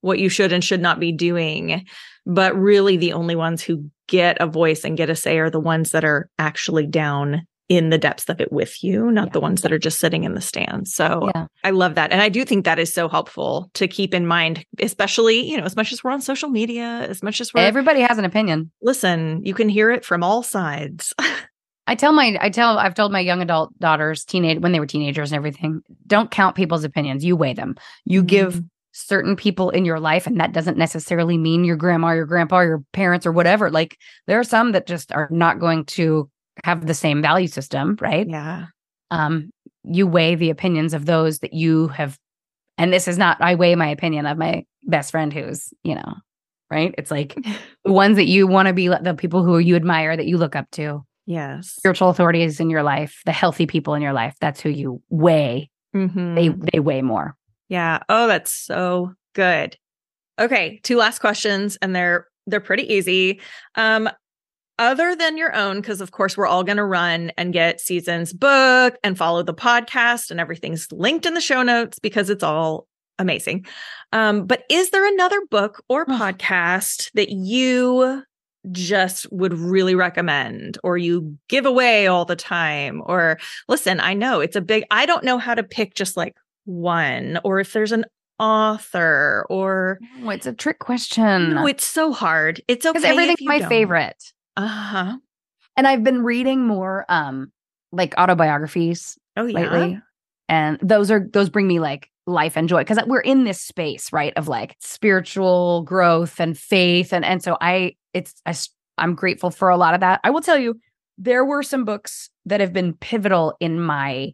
what 0.00 0.18
you 0.18 0.28
should 0.28 0.52
and 0.52 0.64
should 0.64 0.80
not 0.80 1.00
be 1.00 1.12
doing. 1.12 1.84
But 2.24 2.56
really 2.58 2.96
the 2.96 3.12
only 3.12 3.36
ones 3.36 3.62
who 3.62 3.84
get 4.08 4.36
a 4.40 4.46
voice 4.46 4.84
and 4.84 4.96
get 4.96 5.10
a 5.10 5.16
say 5.16 5.38
are 5.38 5.50
the 5.50 5.60
ones 5.60 5.90
that 5.90 6.04
are 6.04 6.28
actually 6.38 6.86
down 6.86 7.42
in 7.68 7.90
the 7.90 7.98
depths 7.98 8.28
of 8.28 8.40
it 8.40 8.52
with 8.52 8.82
you, 8.84 9.10
not 9.10 9.28
Yeah. 9.28 9.32
the 9.32 9.40
ones 9.40 9.62
that 9.62 9.72
are 9.72 9.78
just 9.78 9.98
sitting 10.00 10.24
in 10.24 10.34
the 10.34 10.40
stands. 10.40 10.94
So 10.94 11.30
yeah 11.34 11.46
I 11.64 11.70
love 11.70 11.94
that. 11.94 12.12
And 12.12 12.20
I 12.20 12.28
do 12.28 12.44
think 12.44 12.64
that 12.64 12.78
is 12.78 12.92
so 12.92 13.08
helpful 13.08 13.70
to 13.74 13.86
keep 13.88 14.12
in 14.14 14.26
mind, 14.26 14.64
especially, 14.80 15.48
you 15.48 15.56
know, 15.56 15.64
as 15.64 15.76
much 15.76 15.92
as 15.92 16.02
we're 16.02 16.10
on 16.10 16.20
social 16.20 16.48
media, 16.48 17.06
as 17.08 17.22
much 17.22 17.40
as 17.40 17.54
we're, 17.54 17.60
everybody 17.62 18.00
has 18.00 18.18
an 18.18 18.24
opinion 18.24 18.70
listen, 18.82 19.40
you 19.44 19.54
can 19.54 19.68
hear 19.68 19.90
it 19.90 20.04
from 20.04 20.22
all 20.22 20.42
sides. 20.42 21.14
I 21.86 21.94
tell 21.96 22.12
my 22.12 22.36
I 22.40 22.48
tell 22.50 22.78
I've 22.78 22.94
told 22.94 23.10
my 23.12 23.20
young 23.20 23.42
adult 23.42 23.76
daughters 23.80 24.24
teenage 24.24 24.60
when 24.60 24.70
they 24.72 24.78
were 24.80 24.86
teenagers 24.86 25.32
and 25.32 25.36
everything 25.36 25.82
don't 26.06 26.30
count 26.30 26.54
people's 26.56 26.84
opinions 26.84 27.24
you 27.24 27.36
weigh 27.36 27.54
them 27.54 27.74
you 28.04 28.22
give 28.22 28.54
Mhm. 28.54 28.68
certain 28.92 29.34
people 29.34 29.70
in 29.70 29.84
your 29.84 29.98
life 29.98 30.26
and 30.28 30.38
that 30.38 30.52
doesn't 30.52 30.78
necessarily 30.78 31.36
mean 31.36 31.64
your 31.64 31.74
grandma 31.76 32.12
your 32.12 32.24
grandpa 32.26 32.60
your 32.60 32.82
parents 32.92 33.26
or 33.26 33.32
whatever 33.32 33.68
like 33.68 33.96
there 34.28 34.38
are 34.38 34.44
some 34.44 34.72
that 34.72 34.86
just 34.86 35.10
are 35.12 35.28
not 35.32 35.58
going 35.58 35.84
to 35.86 36.30
have 36.64 36.86
the 36.86 36.94
same 36.94 37.22
value 37.22 37.48
system 37.48 37.96
right 38.00 38.28
yeah. 38.28 38.66
um 39.10 39.50
you 39.84 40.06
weigh 40.06 40.34
the 40.34 40.50
opinions 40.50 40.94
of 40.94 41.06
those 41.06 41.40
that 41.40 41.52
you 41.52 41.88
have 41.88 42.18
and 42.78 42.92
this 42.92 43.08
is 43.08 43.18
not 43.18 43.40
I 43.40 43.54
weigh 43.54 43.74
my 43.74 43.88
opinion 43.88 44.26
of 44.26 44.38
my 44.38 44.64
best 44.84 45.10
friend 45.10 45.32
who's 45.32 45.72
you 45.82 45.94
know 45.94 46.14
right 46.70 46.94
it's 46.98 47.10
like 47.10 47.34
the 47.84 47.92
ones 47.92 48.16
that 48.16 48.26
you 48.26 48.46
want 48.46 48.68
to 48.68 48.74
be 48.74 48.88
the 48.88 49.14
people 49.16 49.44
who 49.44 49.58
you 49.58 49.76
admire 49.76 50.16
that 50.16 50.26
you 50.26 50.38
look 50.38 50.56
up 50.56 50.70
to 50.72 51.04
Yes. 51.24 51.68
spiritual 51.68 52.08
authorities 52.08 52.58
in 52.58 52.68
your 52.68 52.82
life, 52.82 53.22
the 53.24 53.32
healthy 53.32 53.64
people 53.64 53.94
in 53.94 54.02
your 54.02 54.12
life, 54.12 54.34
that's 54.40 54.60
who 54.60 54.70
you 54.70 55.00
weigh. 55.08 55.70
Mhm. 55.94 56.34
They 56.34 56.48
they 56.72 56.80
weigh 56.80 57.00
more. 57.02 57.36
Yeah. 57.68 58.00
Oh, 58.08 58.26
that's 58.26 58.52
so 58.52 59.12
good. 59.34 59.76
Okay, 60.40 60.80
two 60.82 60.96
last 60.96 61.20
questions 61.20 61.78
and 61.80 61.94
they're 61.94 62.26
they're 62.48 62.60
pretty 62.60 62.92
easy. 62.92 63.40
Um 63.76 64.10
other 64.78 65.14
than 65.14 65.36
your 65.36 65.54
own 65.54 65.80
because 65.80 66.00
of 66.00 66.10
course 66.12 66.36
we're 66.36 66.46
all 66.46 66.64
going 66.64 66.76
to 66.78 66.84
run 66.84 67.30
and 67.36 67.52
get 67.52 67.80
season's 67.80 68.32
book 68.32 68.96
and 69.04 69.16
follow 69.18 69.42
the 69.42 69.54
podcast 69.54 70.30
and 70.30 70.40
everything's 70.40 70.86
linked 70.92 71.26
in 71.26 71.34
the 71.34 71.40
show 71.40 71.62
notes 71.62 71.98
because 71.98 72.30
it's 72.30 72.42
all 72.42 72.86
amazing. 73.18 73.64
Um 74.12 74.46
but 74.46 74.64
is 74.70 74.90
there 74.90 75.06
another 75.06 75.40
book 75.50 75.82
or 75.88 76.06
podcast 76.06 77.10
that 77.14 77.28
you 77.30 78.22
just 78.70 79.30
would 79.32 79.52
really 79.54 79.94
recommend 79.94 80.78
or 80.84 80.96
you 80.96 81.36
give 81.48 81.66
away 81.66 82.06
all 82.06 82.24
the 82.24 82.36
time 82.36 83.02
or 83.06 83.36
listen 83.68 83.98
i 83.98 84.14
know 84.14 84.38
it's 84.38 84.54
a 84.54 84.60
big 84.60 84.84
i 84.92 85.04
don't 85.04 85.24
know 85.24 85.36
how 85.36 85.52
to 85.52 85.64
pick 85.64 85.94
just 85.96 86.16
like 86.16 86.36
one 86.64 87.40
or 87.42 87.58
if 87.58 87.72
there's 87.72 87.90
an 87.90 88.04
author 88.38 89.44
or 89.50 89.98
Oh, 90.22 90.30
it's 90.30 90.46
a 90.46 90.52
trick 90.52 90.78
question. 90.78 91.54
no 91.54 91.66
it's 91.66 91.84
so 91.84 92.12
hard 92.12 92.60
it's 92.68 92.86
okay 92.86 92.92
because 92.92 93.04
everything's 93.10 93.38
my 93.42 93.58
don't. 93.58 93.68
favorite. 93.68 94.22
Uh-huh 94.56 95.16
And 95.76 95.86
I've 95.86 96.04
been 96.04 96.22
reading 96.22 96.66
more 96.66 97.04
um 97.08 97.52
like 97.92 98.14
autobiographies 98.18 99.18
oh 99.36 99.46
yeah 99.46 99.60
lately. 99.60 100.00
And 100.48 100.78
those 100.82 101.10
are 101.10 101.26
those 101.32 101.48
bring 101.50 101.66
me 101.66 101.78
like 101.80 102.10
life 102.26 102.56
and 102.56 102.68
joy 102.68 102.82
because 102.82 102.98
we're 103.06 103.20
in 103.20 103.44
this 103.44 103.60
space, 103.60 104.12
right? 104.12 104.32
Of 104.36 104.48
like 104.48 104.76
spiritual 104.80 105.82
growth 105.82 106.40
and 106.40 106.56
faith. 106.58 107.12
And 107.12 107.24
and 107.24 107.42
so 107.42 107.56
I 107.60 107.94
it's 108.12 108.34
I 108.46 108.54
I'm 108.98 109.14
grateful 109.14 109.50
for 109.50 109.68
a 109.70 109.76
lot 109.76 109.94
of 109.94 110.00
that. 110.00 110.20
I 110.24 110.30
will 110.30 110.40
tell 110.42 110.58
you, 110.58 110.78
there 111.18 111.44
were 111.44 111.62
some 111.62 111.84
books 111.84 112.30
that 112.46 112.60
have 112.60 112.72
been 112.72 112.94
pivotal 112.94 113.54
in 113.60 113.80
my 113.80 114.32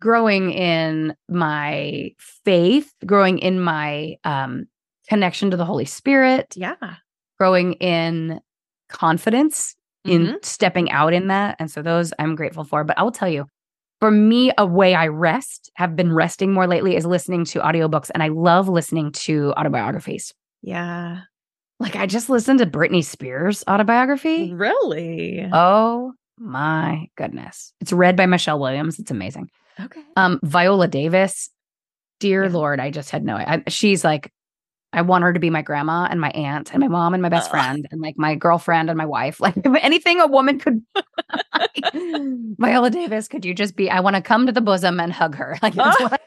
growing 0.00 0.52
in 0.52 1.14
my 1.28 2.10
faith, 2.44 2.92
growing 3.04 3.38
in 3.38 3.60
my 3.60 4.16
um, 4.24 4.66
connection 5.08 5.50
to 5.50 5.56
the 5.56 5.64
Holy 5.64 5.84
Spirit, 5.84 6.54
Yeah. 6.56 6.76
growing 7.38 7.74
in 7.74 8.40
confidence 8.88 9.74
in 10.04 10.26
Mhm. 10.26 10.44
stepping 10.44 10.90
out 10.90 11.12
in 11.12 11.28
that. 11.28 11.56
And 11.58 11.70
so 11.70 11.82
those 11.82 12.12
I'm 12.18 12.34
grateful 12.34 12.64
for. 12.64 12.84
But 12.84 12.98
I 12.98 13.02
will 13.02 13.12
tell 13.12 13.28
you, 13.28 13.46
for 14.00 14.10
me, 14.10 14.52
a 14.56 14.64
way 14.66 14.94
I 14.94 15.08
rest, 15.08 15.70
have 15.74 15.96
been 15.96 16.12
resting 16.12 16.52
more 16.52 16.66
lately, 16.66 16.94
is 16.96 17.04
listening 17.04 17.44
to 17.46 17.60
audiobooks. 17.60 18.10
And 18.14 18.22
I 18.22 18.28
love 18.28 18.68
listening 18.68 19.10
to 19.12 19.52
autobiographies. 19.56 20.32
Yeah. 20.62 21.22
Like 21.80 21.96
I 21.96 22.06
just 22.06 22.28
listened 22.30 22.58
to 22.60 22.66
Britney 22.66 23.04
Spears 23.04 23.64
autobiography. 23.68 24.52
Really? 24.54 25.48
Oh 25.52 26.12
my 26.38 27.08
goodness. 27.16 27.72
It's 27.80 27.92
read 27.92 28.16
by 28.16 28.26
Michelle 28.26 28.58
Williams. 28.60 28.98
It's 28.98 29.10
amazing. 29.10 29.48
okay. 29.80 30.02
Um, 30.16 30.40
Viola 30.42 30.88
Davis, 30.88 31.50
dear 32.20 32.44
Yeah. 32.44 32.50
Lord, 32.50 32.80
I 32.80 32.90
just 32.90 33.10
had 33.10 33.24
no 33.24 33.36
I, 33.36 33.62
she's 33.68 34.04
like, 34.04 34.32
I 34.92 35.02
want 35.02 35.22
her 35.24 35.32
to 35.32 35.40
be 35.40 35.50
my 35.50 35.60
grandma 35.62 36.06
and 36.10 36.20
my 36.20 36.30
aunt 36.30 36.72
and 36.72 36.80
my 36.80 36.88
mom 36.88 37.12
and 37.14 37.22
my 37.22 37.28
best 37.28 37.48
Ugh. 37.48 37.50
friend 37.52 37.86
and 37.90 38.00
like 38.00 38.16
my 38.16 38.34
girlfriend 38.34 38.88
and 38.88 38.96
my 38.96 39.04
wife. 39.06 39.38
Like 39.48 39.54
anything 39.82 40.20
a 40.20 40.26
woman 40.26 40.58
could 40.58 40.82
Viola 42.58 42.90
Davis, 42.90 43.28
could 43.28 43.44
you 43.44 43.54
just 43.54 43.76
be? 43.76 43.90
I 43.90 44.00
want 44.00 44.16
to 44.16 44.22
come 44.22 44.46
to 44.46 44.52
the 44.52 44.60
bosom 44.60 45.00
and 45.00 45.12
hug 45.12 45.34
her. 45.36 45.58
Like 45.62 45.74
that's 45.74 45.96
Ah. 46.00 46.02
what 46.04 46.12
I- 46.14 46.18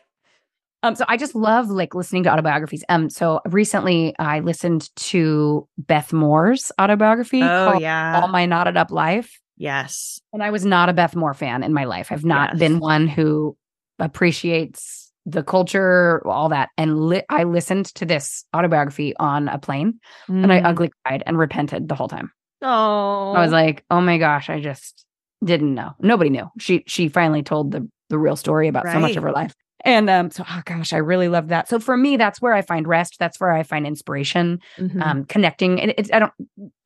um, 0.83 0.95
so 0.95 1.05
I 1.07 1.15
just 1.15 1.35
love 1.35 1.69
like 1.69 1.93
listening 1.93 2.23
to 2.23 2.29
autobiographies. 2.31 2.83
Um, 2.89 3.07
so 3.11 3.39
recently 3.45 4.15
I 4.17 4.39
listened 4.39 4.89
to 4.95 5.67
Beth 5.77 6.11
Moore's 6.11 6.71
autobiography 6.81 7.43
Oh, 7.43 7.69
called 7.71 7.81
yeah. 7.83 8.19
All 8.19 8.27
My 8.29 8.47
Knotted 8.47 8.77
Up 8.77 8.89
Life. 8.89 9.39
yes. 9.57 10.19
And 10.33 10.41
I 10.41 10.49
was 10.49 10.65
not 10.65 10.89
a 10.89 10.93
Beth 10.93 11.15
Moore 11.15 11.35
fan 11.35 11.61
in 11.61 11.71
my 11.71 11.83
life. 11.83 12.11
I've 12.11 12.25
not 12.25 12.51
Yes. 12.53 12.59
been 12.59 12.79
one 12.79 13.07
who 13.07 13.55
appreciates 13.99 15.10
the 15.25 15.43
culture, 15.43 16.21
all 16.27 16.49
that. 16.49 16.69
And 16.77 17.07
li- 17.07 17.23
I 17.29 17.43
listened 17.43 17.85
to 17.95 18.05
this 18.05 18.43
autobiography 18.55 19.15
on 19.17 19.47
a 19.47 19.59
plane 19.59 19.99
and 20.27 20.51
I 20.51 20.59
ugly 20.61 20.91
cried 21.05 21.23
and 21.25 21.37
repented 21.37 21.87
the 21.87 21.95
whole 21.95 22.07
time. 22.07 22.31
Oh. 22.61 23.33
I 23.33 23.41
was 23.41 23.51
like, 23.51 23.83
oh 23.91 24.01
my 24.01 24.17
gosh, 24.17 24.49
I 24.49 24.59
just 24.59 25.05
didn't 25.43 25.73
know. 25.73 25.91
Nobody 25.99 26.29
knew. 26.29 26.47
She 26.59 26.83
she 26.87 27.07
finally 27.07 27.43
told 27.43 27.71
the 27.71 27.87
the 28.09 28.17
real 28.19 28.35
story 28.35 28.67
about 28.67 28.85
so 28.87 28.99
much 28.99 29.15
of 29.15 29.23
her 29.23 29.31
life. 29.31 29.53
And 29.83 30.09
um, 30.09 30.29
so 30.29 30.43
oh 30.47 30.61
gosh, 30.65 30.93
I 30.93 30.97
really 30.97 31.27
love 31.27 31.47
that. 31.47 31.67
So 31.69 31.79
for 31.79 31.97
me, 31.97 32.17
that's 32.17 32.39
where 32.41 32.53
I 32.53 32.61
find 32.61 32.87
rest. 32.87 33.17
That's 33.19 33.39
where 33.39 33.51
I 33.51 33.63
find 33.63 33.87
inspiration 33.87 34.59
Mhm. 34.77 35.01
um, 35.01 35.25
connecting. 35.25 35.81
And 35.81 35.93
it's 35.97 36.11
I 36.11 36.19
don't 36.19 36.33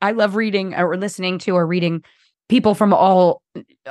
I 0.00 0.12
love 0.12 0.34
reading 0.36 0.74
or 0.74 0.96
listening 0.96 1.38
to 1.40 1.50
or 1.56 1.66
reading 1.66 2.02
people 2.48 2.74
from 2.74 2.94
all 2.94 3.42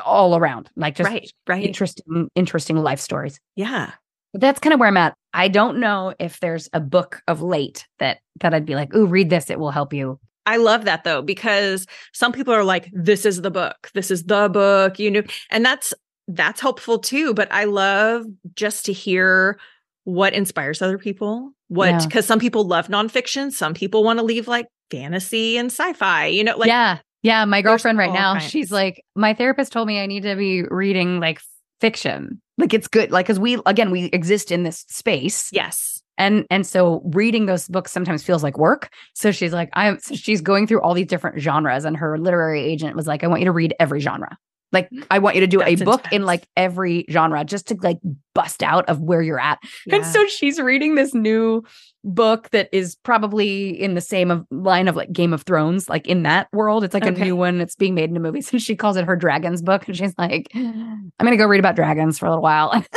all 0.03 0.35
around, 0.37 0.69
like 0.75 0.95
just 0.95 1.09
right. 1.09 1.31
Right. 1.47 1.63
interesting 1.65 2.29
interesting 2.35 2.77
life 2.77 2.99
stories. 2.99 3.39
yeah. 3.55 3.91
But 4.36 4.41
that's 4.41 4.59
kind 4.59 4.73
of 4.73 4.81
where 4.81 4.89
I'm 4.89 4.97
at. 4.97 5.15
I 5.33 5.47
don't 5.47 5.79
know 5.79 6.13
if 6.19 6.41
there's 6.41 6.67
a 6.73 6.81
book 6.81 7.21
of 7.25 7.41
late 7.41 7.88
that 7.99 8.17
that 8.41 8.53
I'd 8.53 8.65
be 8.65 8.75
like, 8.75 8.93
"Ooh, 8.93 9.05
read 9.05 9.29
this; 9.29 9.49
it 9.49 9.59
will 9.59 9.71
help 9.71 9.93
you." 9.93 10.19
I 10.45 10.57
love 10.57 10.83
that 10.83 11.05
though, 11.05 11.21
because 11.21 11.88
some 12.13 12.33
people 12.33 12.53
are 12.53 12.65
like, 12.65 12.89
this 12.91 13.25
is 13.25 13.41
the 13.41 13.49
book. 13.49 13.89
This 13.93 14.11
is 14.11 14.23
the 14.25 14.49
book, 14.49 14.99
you 14.99 15.09
know, 15.09 15.23
and 15.49 15.65
that's 15.65 15.93
that's 16.27 16.59
helpful 16.59 16.99
too. 16.99 17.33
But 17.33 17.47
I 17.49 17.63
love 17.63 18.25
just 18.55 18.83
to 18.86 18.93
hear 18.93 19.57
what 20.03 20.33
inspires 20.33 20.81
other 20.81 20.97
people. 20.97 21.51
What 21.69 21.91
Yeah. 21.91 22.05
because 22.05 22.25
some 22.25 22.39
people 22.39 22.65
love 22.67 22.89
nonfiction, 22.89 23.53
some 23.53 23.73
people 23.73 24.03
want 24.03 24.19
to 24.19 24.25
leave 24.25 24.49
like 24.49 24.67
fantasy 24.91 25.57
and 25.57 25.67
sci-fi, 25.67 26.25
you 26.27 26.43
know, 26.43 26.57
like 26.57 26.67
yeah, 26.67 26.99
yeah. 27.23 27.45
My 27.45 27.61
girlfriend 27.61 27.97
right 27.97 28.11
now, 28.13 28.33
kinds. 28.33 28.49
she's 28.49 28.69
like, 28.69 29.01
my 29.15 29.33
therapist 29.33 29.71
told 29.71 29.88
me 29.88 30.01
I 30.01 30.07
need 30.07 30.23
to 30.23 30.36
be 30.36 30.63
reading 30.63 31.21
like 31.21 31.39
fiction. 31.82 32.41
Like 32.57 32.73
it's 32.73 32.88
good, 32.88 33.11
like 33.11 33.26
because 33.26 33.39
we 33.39 33.59
again 33.65 33.91
we 33.91 34.05
exist 34.05 34.51
in 34.51 34.63
this 34.63 34.86
space, 34.88 35.49
yes. 35.51 36.01
and 36.17 36.45
and 36.49 36.65
so 36.65 37.01
reading 37.13 37.45
those 37.45 37.67
books 37.67 37.91
sometimes 37.91 38.23
feels 38.23 38.43
like 38.43 38.57
work 38.57 38.89
so 39.13 39.32
she's 39.32 39.53
like 39.53 39.69
i'm 39.73 39.99
so 39.99 40.15
she's 40.15 40.41
going 40.41 40.65
through 40.67 40.82
all 40.82 40.93
these 40.93 41.07
different 41.07 41.39
genres 41.39 41.86
and 41.86 41.97
her 41.97 42.17
literary 42.17 42.61
agent 42.63 42.95
was 42.95 43.07
like 43.07 43.23
i 43.23 43.28
want 43.28 43.41
you 43.41 43.45
to 43.45 43.51
read 43.51 43.73
every 43.80 43.99
genre 43.99 44.38
like 44.76 44.88
i 45.09 45.17
want 45.17 45.34
you 45.36 45.41
to 45.41 45.47
do 45.47 45.61
a 45.61 45.73
That's 45.73 45.82
book 45.84 46.05
in 46.11 46.23
like 46.23 46.47
every 46.55 47.05
genre 47.09 47.43
just 47.43 47.67
to 47.69 47.78
like 47.82 47.97
bust 48.36 48.61
out 48.61 48.88
of 48.88 48.99
where 48.99 49.23
you're 49.23 49.39
at 49.39 49.57
and 49.91 50.05
so 50.05 50.28
she's 50.28 50.59
reading 50.59 50.93
this 50.93 51.15
new 51.15 51.63
book 52.03 52.51
that 52.51 52.69
is 52.71 52.95
probably 53.01 53.69
in 53.82 53.95
the 53.95 54.01
same 54.01 54.30
of 54.30 54.45
line 54.51 54.88
of 54.88 54.95
like 54.95 55.11
game 55.11 55.34
of 55.34 55.41
thrones 55.43 55.89
like 55.89 56.05
in 56.05 56.21
that 56.23 56.47
world 56.53 56.84
it's 56.84 56.93
like 56.93 57.03
Okay. 57.07 57.19
a 57.19 57.26
new 57.26 57.36
one 57.36 57.59
it's 57.61 57.76
being 57.76 57.95
made 57.95 58.09
into 58.09 58.19
movies 58.19 58.51
and 58.53 58.61
she 58.61 58.76
calls 58.76 58.97
it 58.97 59.05
her 59.05 59.15
dragons 59.15 59.63
book 59.63 59.88
and 59.88 59.97
she's 59.97 60.13
like 60.19 60.47
i'm 60.53 61.11
gonna 61.19 61.38
go 61.38 61.47
read 61.47 61.59
about 61.59 61.76
dragons 61.76 62.19
for 62.19 62.28
a 62.28 62.30
little 62.30 62.43
while 62.43 62.84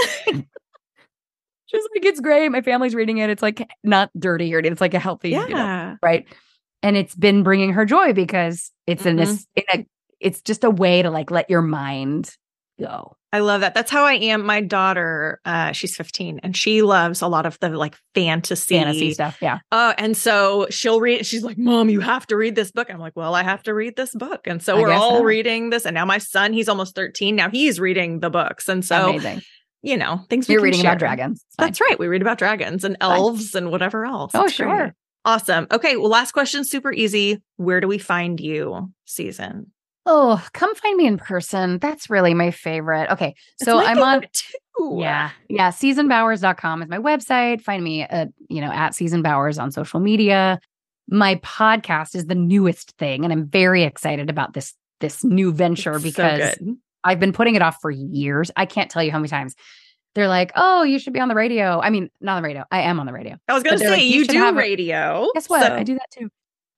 She's 1.71 1.83
like, 1.95 2.05
it's 2.07 2.21
great. 2.21 2.49
My 2.49 2.63
family's 2.63 2.95
reading 2.95 3.19
it. 3.19 3.29
It's 3.29 3.43
like 3.43 3.69
not 3.85 4.11
dirty 4.19 4.55
or 4.55 4.59
anything. 4.59 4.73
It's 4.73 4.81
like 4.81 4.95
a 4.95 4.99
healthy, 4.99 5.31
you 5.31 5.37
know, 5.41 5.47
yeah. 5.49 5.97
right? 6.03 6.27
And 6.83 6.97
it's 6.97 7.15
been 7.15 7.43
bringing 7.43 7.75
her 7.75 7.85
joy 7.85 8.15
because 8.15 8.73
it's 8.87 9.05
in 9.05 9.17
Mhm. 9.17 9.19
this, 9.19 9.47
in 9.55 9.65
a, 9.75 9.87
it's 10.21 10.41
just 10.43 10.65
a 10.65 10.71
way 10.71 11.03
to 11.03 11.11
like 11.11 11.31
let 11.31 11.49
your 11.51 11.63
mind 11.63 12.35
go. 12.81 13.15
I 13.31 13.41
love 13.41 13.61
that. 13.61 13.75
That's 13.75 13.91
how 13.91 14.05
I 14.07 14.15
am. 14.15 14.47
My 14.47 14.63
daughter, 14.63 15.39
uh, 15.45 15.73
she's 15.73 15.95
15 15.95 16.41
and 16.43 16.57
she 16.57 16.81
loves 16.81 17.21
a 17.21 17.29
lot 17.29 17.45
of 17.45 17.59
the 17.61 17.69
like 17.71 17.95
fantasy. 18.15 18.77
Fantasy 18.79 19.13
stuff. 19.13 19.37
Yeah. 19.43 19.59
Uh, 19.71 19.93
and 19.99 20.17
so 20.17 20.67
she'll 20.71 21.01
read, 21.01 21.27
she's 21.27 21.45
like, 21.45 21.59
Mom, 21.59 21.91
you 21.91 22.01
have 22.01 22.27
to 22.29 22.37
read 22.37 22.55
this 22.55 22.71
book. 22.71 22.91
I'm 22.91 22.99
like, 22.99 23.15
Well, 23.17 23.35
I 23.35 23.43
have 23.43 23.63
to 23.65 23.75
read 23.75 23.97
this 23.97 24.15
book. 24.15 24.47
And 24.47 24.63
so 24.63 24.79
I 24.79 24.81
we're 24.81 24.93
all 24.93 25.19
so. 25.19 25.25
reading 25.25 25.69
this. 25.69 25.85
And 25.85 25.95
now 25.95 26.07
my 26.07 26.17
son, 26.17 26.55
he's 26.55 26.71
almost 26.71 26.95
13. 26.95 27.37
Now 27.37 27.51
he's 27.51 27.79
reading 27.79 28.21
the 28.21 28.31
books. 28.31 28.67
And 28.67 28.83
so, 28.83 29.11
Amazing. 29.11 29.43
you 29.83 29.99
know, 29.99 30.25
things 30.31 30.49
we 30.49 30.55
You're 30.55 30.61
can 30.61 30.65
reading 30.65 30.81
about 30.81 30.99
dragons. 30.99 31.45
That's 31.59 31.83
right. 31.83 31.99
We 31.99 32.07
read 32.07 32.23
about 32.23 32.39
dragons 32.39 32.83
and 32.85 32.97
elves 33.03 33.55
and 33.55 33.71
whatever 33.71 34.07
else. 34.07 34.31
Oh, 34.35 34.43
great. 34.43 34.53
sure. 34.53 34.95
Awesome. 35.27 35.67
Okay. 35.71 35.99
Well, 35.99 36.09
last 36.09 36.33
question, 36.33 36.65
super 36.65 36.93
easy. 36.95 37.43
Where 37.57 37.83
do 37.83 37.89
we 37.89 37.99
find 37.99 38.41
you, 38.41 38.91
Season? 39.05 39.71
Oh, 40.11 40.43
come 40.55 40.75
find 40.75 40.97
me 40.97 41.07
in 41.07 41.19
person. 41.19 41.79
That's 41.79 42.09
really 42.09 42.33
my 42.33 42.51
favorite. 42.51 43.11
Okay. 43.11 43.35
So 43.63 43.79
I'm 43.79 44.03
on, 44.03 44.25
too. 44.33 44.97
yeah, 44.99 45.33
yeah. 45.51 45.69
Seasonbowers.com 45.69 46.83
is 46.83 46.89
my 46.89 46.97
website. 46.97 47.61
Find 47.61 47.85
me 47.85 48.03
at, 48.03 48.31
you 48.49 48.63
know, 48.63 48.73
at 48.73 48.95
Season 48.95 49.21
Bowers 49.21 49.59
on 49.59 49.71
social 49.71 50.01
media. 50.01 50.61
My 51.11 51.35
podcast 51.37 52.15
is 52.15 52.25
the 52.25 52.35
newest 52.35 52.93
thing, 52.93 53.25
and 53.25 53.33
I'm 53.35 53.49
very 53.49 53.83
excited 53.83 54.31
about 54.31 54.55
this 54.55 54.73
this 55.01 55.23
new 55.23 55.53
venture 55.53 55.97
It's 55.97 56.03
because 56.05 56.57
good. 56.57 56.77
I've 57.05 57.21
been 57.21 57.35
putting 57.35 57.55
it 57.55 57.61
off 57.61 57.77
for 57.83 57.91
years. 57.91 58.51
I 58.57 58.65
can't 58.65 58.91
tell 58.91 59.03
you 59.03 59.13
how 59.13 59.19
many 59.19 59.29
times 59.29 59.57
they're 60.15 60.27
like, 60.29 60.53
"Oh, 60.57 60.85
you 60.85 60.99
should 60.99 61.13
be 61.13 61.21
on 61.21 61.29
the 61.29 61.35
radio." 61.35 61.81
I 61.81 61.91
mean, 61.91 62.09
not 62.23 62.37
on 62.37 62.43
the 62.43 62.47
radio. 62.47 62.65
I 62.71 62.81
am 62.81 62.99
on 62.99 63.05
the 63.05 63.13
radio. 63.13 63.37
I 63.47 63.53
was 63.53 63.63
going 63.63 63.79
to 63.79 63.85
say, 63.85 63.91
like, 63.91 64.03
you 64.03 64.21
you, 64.21 64.25
do 64.27 64.39
have 64.39 64.57
radio. 64.57 65.29
Guess 65.35 65.51
what? 65.51 65.67
so- 65.67 65.75
I 65.75 65.83
do 65.83 65.95
that 65.95 66.11
too. 66.11 66.31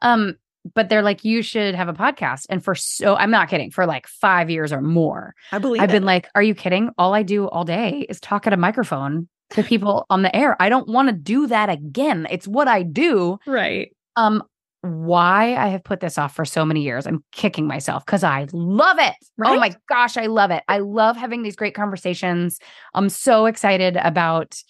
Um, 0.03 0.37
but 0.75 0.89
they're 0.89 1.03
like, 1.03 1.25
"You 1.25 1.43
should 1.43 1.75
have 1.75 1.89
a 1.89 1.93
podcast." 1.93 2.47
And 2.51 2.63
for 2.63 2.75
so, 2.75 3.17
I'm 3.17 3.31
not 3.31 3.49
kidding. 3.49 3.71
For 3.71 3.87
like 3.87 4.07
five 4.07 4.51
years 4.51 4.73
or 4.73 4.81
more, 4.81 5.35
I 5.53 5.59
believe 5.59 5.83
I've 5.83 5.91
been 5.91 6.05
like, 6.05 6.29
"Are 6.35 6.43
you 6.43 6.55
kidding?" 6.55 6.91
All 6.99 7.15
I 7.15 7.23
do 7.23 7.49
all 7.49 7.65
day 7.65 8.07
is 8.09 8.21
talk 8.21 8.47
at 8.47 8.53
a 8.53 8.57
microphone 8.57 9.29
to 9.51 9.63
people 9.63 10.07
on 10.11 10.23
the 10.23 10.35
air. 10.35 10.57
I 10.61 10.69
don't 10.69 10.89
want 10.89 11.09
to 11.09 11.15
do 11.15 11.47
that 11.49 11.71
again. 11.71 12.27
It's 12.31 12.47
what 12.49 12.69
I 12.69 12.83
do. 12.83 13.39
right. 13.47 13.95
Um, 14.17 14.43
why 14.83 15.57
I 15.57 15.69
have 15.69 15.85
put 15.85 16.01
this 16.01 16.17
off 16.17 16.35
for 16.35 16.45
so 16.45 16.65
many 16.65 16.83
years. 16.83 17.07
I'm 17.07 17.23
kicking 17.33 17.67
myself 17.67 18.05
because 18.05 18.25
I 18.25 18.47
love 18.53 18.99
it. 18.99 19.15
Oh 19.45 19.59
my 19.59 19.75
gosh, 19.89 20.17
I 20.17 20.27
love 20.27 20.51
it. 20.51 20.63
I 20.69 20.79
love 20.79 21.17
having 21.17 21.43
these 21.43 21.57
great 21.57 21.75
conversations. 21.75 22.59
I'm 22.95 23.11
so 23.11 23.47
excited 23.47 23.99
about 23.99 24.63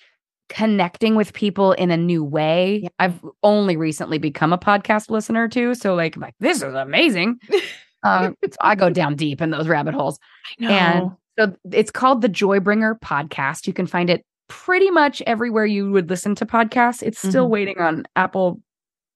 connecting 0.50 1.14
with 1.16 1.32
people 1.32 1.72
in 1.72 1.90
a 1.90 1.96
new 1.96 2.22
way. 2.22 2.80
Yeah. 2.82 2.88
I've 2.98 3.18
only 3.42 3.76
recently 3.78 4.18
become 4.18 4.52
a 4.52 4.58
podcast 4.58 5.08
listener 5.08 5.48
too. 5.48 5.74
So 5.74 5.94
like, 5.94 6.16
like 6.18 6.34
this 6.40 6.58
is 6.58 6.74
amazing. 6.74 7.40
um, 8.02 8.36
so 8.44 8.56
I 8.60 8.74
go 8.74 8.90
down 8.90 9.16
deep 9.16 9.40
in 9.40 9.50
those 9.50 9.66
rabbit 9.68 9.94
holes. 9.94 10.18
I 10.60 10.64
know. 10.64 10.68
And 10.68 11.10
so 11.38 11.56
it's 11.72 11.90
called 11.90 12.20
the 12.20 12.28
Joybringer 12.28 13.00
podcast. 13.00 13.66
You 13.66 13.72
can 13.72 13.86
find 13.86 14.10
it 14.10 14.24
pretty 14.48 14.90
much 14.90 15.22
everywhere 15.22 15.64
you 15.64 15.90
would 15.92 16.10
listen 16.10 16.34
to 16.34 16.44
podcasts. 16.44 17.02
It's 17.02 17.18
still 17.18 17.46
Mhm. 17.46 17.50
waiting 17.50 17.78
on 17.78 18.04
Apple 18.16 18.60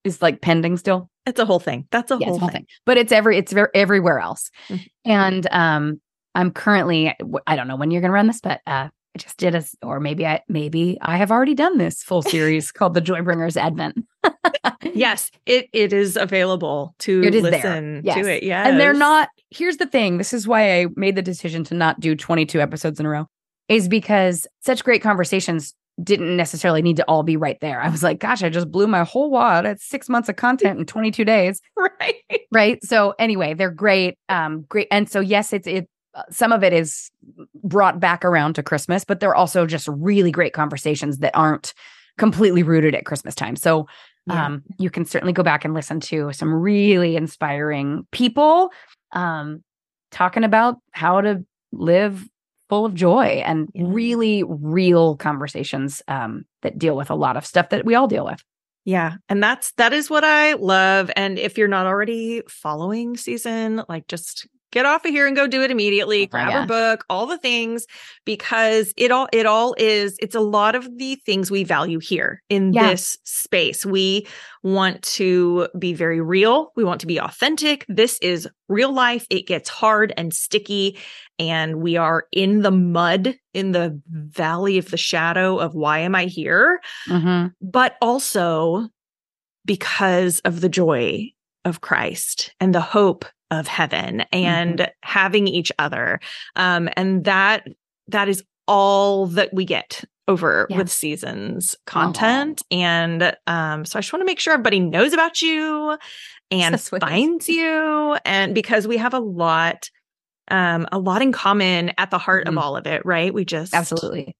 is 0.04 0.22
like 0.22 0.40
pending 0.40 0.76
still. 0.78 1.10
it's 1.26 1.40
a 1.40 1.46
whole 1.46 1.58
thing. 1.58 1.86
That's 1.90 2.10
a 2.10 2.18
Yeah, 2.20 2.26
whole 2.26 2.34
it's 2.34 2.36
a 2.36 2.40
whole 2.40 2.48
thing. 2.50 2.60
thing. 2.62 2.66
But 2.86 2.98
it's 2.98 3.10
every 3.12 3.38
it's 3.38 3.52
ver- 3.52 3.70
everywhere 3.74 4.20
else. 4.20 4.50
Mhm. 4.68 4.86
And 5.06 5.46
um 5.50 6.00
I'm 6.36 6.50
currently 6.50 7.14
I 7.46 7.56
don't 7.56 7.66
know 7.68 7.76
when 7.76 7.90
you're 7.90 8.00
going 8.02 8.10
to 8.10 8.14
run 8.14 8.26
this 8.26 8.40
but 8.42 8.60
uh 8.66 8.88
I 9.14 9.18
just 9.18 9.36
did 9.36 9.54
a 9.54 9.64
or 9.82 10.00
maybe 10.00 10.26
I 10.26 10.40
maybe 10.48 10.98
I 11.00 11.16
have 11.16 11.30
already 11.30 11.54
done 11.54 11.78
this 11.78 12.02
full 12.02 12.22
series 12.22 12.72
called 12.72 12.94
the 12.94 13.02
Joybringers 13.02 13.56
Advent. 13.56 14.04
Yes, 14.92 15.30
it 15.46 15.66
it 15.72 15.92
is 15.92 16.16
available 16.16 16.94
to 17.00 17.22
It 17.24 17.34
is 17.34 17.42
listen 17.42 18.02
Yes. 18.04 18.16
to 18.16 18.30
it. 18.30 18.42
Yeah. 18.42 18.68
And 18.68 18.78
they're 18.78 18.92
not, 18.94 19.28
here's 19.50 19.78
the 19.78 19.86
thing. 19.86 20.18
This 20.18 20.32
is 20.32 20.46
why 20.46 20.80
I 20.80 20.86
made 20.94 21.16
the 21.16 21.22
decision 21.22 21.64
to 21.64 21.74
not 21.74 21.98
do 22.00 22.14
22 22.14 22.60
episodes 22.60 23.00
in 23.00 23.06
a 23.06 23.08
row, 23.08 23.26
is 23.68 23.88
because 23.88 24.46
such 24.60 24.84
great 24.84 25.02
conversations 25.02 25.74
didn't 26.02 26.36
necessarily 26.36 26.82
need 26.82 26.96
to 26.96 27.04
all 27.04 27.22
be 27.22 27.36
right 27.36 27.58
there. 27.60 27.80
I 27.80 27.88
was 27.88 28.02
like, 28.02 28.20
gosh, 28.20 28.42
I 28.42 28.50
just 28.50 28.70
blew 28.70 28.86
my 28.86 29.04
whole 29.04 29.30
wad 29.30 29.64
at 29.64 29.80
six 29.80 30.08
months 30.08 30.28
of 30.28 30.36
content 30.36 30.78
in 30.78 30.86
22 30.86 31.24
days. 31.24 31.60
right. 31.76 32.14
Right. 32.52 32.84
So 32.84 33.14
anyway, 33.18 33.54
they're 33.54 33.70
great. 33.70 34.18
Um, 34.28 34.62
great. 34.68 34.88
And 34.90 35.08
so 35.10 35.20
yes, 35.20 35.52
it's 35.52 35.66
it 35.66 35.88
some 36.30 36.52
of 36.52 36.62
it 36.62 36.72
is 36.72 37.10
brought 37.62 38.00
back 38.00 38.24
around 38.24 38.54
to 38.54 38.62
Christmas, 38.62 39.04
but 39.04 39.20
they're 39.20 39.34
also 39.34 39.66
just 39.66 39.88
really 39.88 40.30
great 40.30 40.52
conversations 40.52 41.18
that 41.18 41.34
aren't 41.34 41.74
completely 42.18 42.62
rooted 42.62 42.94
at 42.94 43.06
Christmas 43.06 43.34
time. 43.34 43.56
So 43.56 43.86
yeah. 44.26 44.46
um, 44.46 44.62
you 44.78 44.90
can 44.90 45.04
certainly 45.04 45.32
go 45.32 45.42
back 45.42 45.64
and 45.64 45.74
listen 45.74 46.00
to 46.00 46.32
some 46.32 46.54
really 46.54 47.16
inspiring 47.16 48.06
people 48.12 48.70
um, 49.12 49.62
talking 50.10 50.44
about 50.44 50.76
how 50.92 51.20
to 51.20 51.44
live 51.72 52.28
full 52.68 52.86
of 52.86 52.94
joy 52.94 53.42
and 53.44 53.68
yeah. 53.74 53.84
really 53.86 54.42
real 54.46 55.16
conversations 55.16 56.02
um, 56.08 56.44
that 56.62 56.78
deal 56.78 56.96
with 56.96 57.10
a 57.10 57.14
lot 57.14 57.36
of 57.36 57.44
stuff 57.44 57.68
that 57.70 57.84
we 57.84 57.94
all 57.94 58.06
deal 58.06 58.24
with. 58.24 58.42
Yeah. 58.84 59.14
And 59.28 59.42
that's 59.42 59.72
that 59.72 59.92
is 59.92 60.10
what 60.10 60.24
I 60.24 60.54
love. 60.54 61.10
And 61.16 61.38
if 61.38 61.56
you're 61.56 61.68
not 61.68 61.86
already 61.86 62.42
following 62.48 63.16
season, 63.16 63.82
like 63.88 64.06
just 64.08 64.46
get 64.74 64.84
off 64.84 65.04
of 65.04 65.12
here 65.12 65.26
and 65.26 65.36
go 65.36 65.46
do 65.46 65.62
it 65.62 65.70
immediately. 65.70 66.24
Oh, 66.24 66.26
grab 66.26 66.48
yeah. 66.50 66.60
her 66.60 66.66
book, 66.66 67.04
all 67.08 67.26
the 67.26 67.38
things, 67.38 67.86
because 68.26 68.92
it 68.96 69.10
all 69.10 69.28
it 69.32 69.46
all 69.46 69.74
is 69.78 70.18
it's 70.20 70.34
a 70.34 70.40
lot 70.40 70.74
of 70.74 70.98
the 70.98 71.14
things 71.24 71.50
we 71.50 71.64
value 71.64 72.00
here 72.00 72.42
in 72.50 72.72
yeah. 72.72 72.90
this 72.90 73.16
space. 73.24 73.86
We 73.86 74.26
want 74.62 75.02
to 75.02 75.68
be 75.78 75.94
very 75.94 76.20
real. 76.20 76.72
We 76.76 76.84
want 76.84 77.00
to 77.02 77.06
be 77.06 77.18
authentic. 77.18 77.86
This 77.88 78.18
is 78.20 78.48
real 78.68 78.92
life. 78.92 79.26
It 79.30 79.46
gets 79.46 79.68
hard 79.68 80.12
and 80.16 80.34
sticky, 80.34 80.98
and 81.38 81.76
we 81.76 81.96
are 81.96 82.26
in 82.32 82.62
the 82.62 82.72
mud, 82.72 83.36
in 83.54 83.72
the 83.72 84.00
valley 84.10 84.76
of 84.76 84.90
the 84.90 84.96
shadow 84.96 85.58
of 85.58 85.74
why 85.74 86.00
am 86.00 86.14
I 86.14 86.26
here? 86.26 86.80
Mm-hmm. 87.08 87.48
But 87.62 87.96
also 88.02 88.88
because 89.64 90.40
of 90.40 90.60
the 90.60 90.68
joy 90.68 91.30
of 91.64 91.80
Christ 91.80 92.54
and 92.60 92.74
the 92.74 92.80
hope 92.80 93.24
of 93.58 93.66
heaven 93.66 94.24
and 94.32 94.78
mm-hmm. 94.78 94.90
having 95.02 95.48
each 95.48 95.72
other. 95.78 96.20
Um, 96.56 96.88
and 96.96 97.24
that 97.24 97.66
that 98.08 98.28
is 98.28 98.42
all 98.66 99.26
that 99.26 99.52
we 99.52 99.64
get 99.64 100.04
over 100.26 100.66
yeah. 100.70 100.78
with 100.78 100.90
seasons 100.90 101.76
content. 101.86 102.62
And 102.70 103.36
um, 103.46 103.84
so 103.84 103.98
I 103.98 104.00
just 104.00 104.12
want 104.12 104.22
to 104.22 104.26
make 104.26 104.40
sure 104.40 104.54
everybody 104.54 104.80
knows 104.80 105.12
about 105.12 105.42
you 105.42 105.98
and 106.50 106.80
so 106.80 106.98
finds 106.98 107.48
you. 107.48 108.16
And 108.24 108.54
because 108.54 108.88
we 108.88 108.96
have 108.96 109.12
a 109.12 109.18
lot, 109.18 109.90
um, 110.48 110.86
a 110.92 110.98
lot 110.98 111.20
in 111.20 111.32
common 111.32 111.92
at 111.98 112.10
the 112.10 112.18
heart 112.18 112.46
mm-hmm. 112.46 112.56
of 112.56 112.64
all 112.64 112.76
of 112.76 112.86
it, 112.86 113.04
right? 113.04 113.34
We 113.34 113.44
just 113.44 113.74
absolutely 113.74 114.34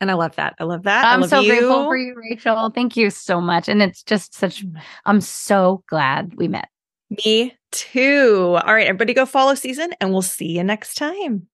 and 0.00 0.10
I 0.10 0.14
love 0.14 0.36
that. 0.36 0.54
I 0.58 0.64
love 0.64 0.82
that. 0.82 1.06
I'm 1.06 1.22
love 1.22 1.30
so 1.30 1.40
you. 1.40 1.50
grateful 1.52 1.84
for 1.84 1.96
you, 1.96 2.14
Rachel. 2.14 2.70
Thank 2.70 2.96
you 2.96 3.10
so 3.10 3.40
much. 3.40 3.68
And 3.68 3.80
it's 3.80 4.02
just 4.02 4.34
such, 4.34 4.64
mm. 4.64 4.78
I'm 5.06 5.20
so 5.20 5.82
glad 5.88 6.34
we 6.36 6.48
met. 6.48 6.68
Me 7.10 7.56
too. 7.70 8.58
All 8.62 8.74
right, 8.74 8.86
everybody 8.86 9.14
go 9.14 9.26
follow 9.26 9.54
season 9.54 9.92
and 10.00 10.12
we'll 10.12 10.22
see 10.22 10.56
you 10.56 10.64
next 10.64 10.94
time. 10.94 11.48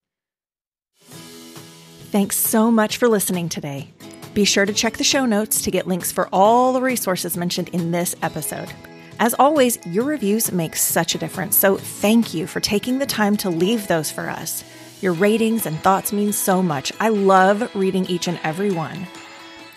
Thanks 2.11 2.37
so 2.37 2.71
much 2.71 2.99
for 2.99 3.09
listening 3.09 3.49
today. 3.49 3.89
Be 4.35 4.45
sure 4.45 4.67
to 4.67 4.73
check 4.73 4.97
the 4.97 5.05
show 5.05 5.27
notes 5.27 5.63
to 5.63 5.71
get 5.71 5.87
links 5.87 6.11
for 6.13 6.29
all 6.33 6.73
the 6.73 6.81
resources 6.81 7.37
mentioned 7.37 7.69
in 7.71 7.91
this 7.91 8.15
episode. 8.23 8.73
As 9.19 9.35
always, 9.35 9.79
your 9.87 10.05
reviews 10.05 10.53
make 10.53 10.75
such 10.75 11.15
a 11.15 11.19
difference, 11.19 11.57
so 11.57 11.77
thank 11.77 12.35
you 12.35 12.47
for 12.47 12.61
taking 12.61 12.99
the 12.99 13.07
time 13.07 13.37
to 13.39 13.51
leave 13.51 13.87
those 13.87 14.11
for 14.11 14.29
us. 14.29 14.65
Your 15.01 15.13
ratings 15.13 15.67
and 15.67 15.79
thoughts 15.81 16.13
mean 16.13 16.33
so 16.33 16.63
much. 16.63 16.93
I 16.99 17.09
love 17.09 17.75
reading 17.75 18.07
each 18.07 18.27
and 18.27 18.41
every 18.43 18.71
one. 18.71 19.07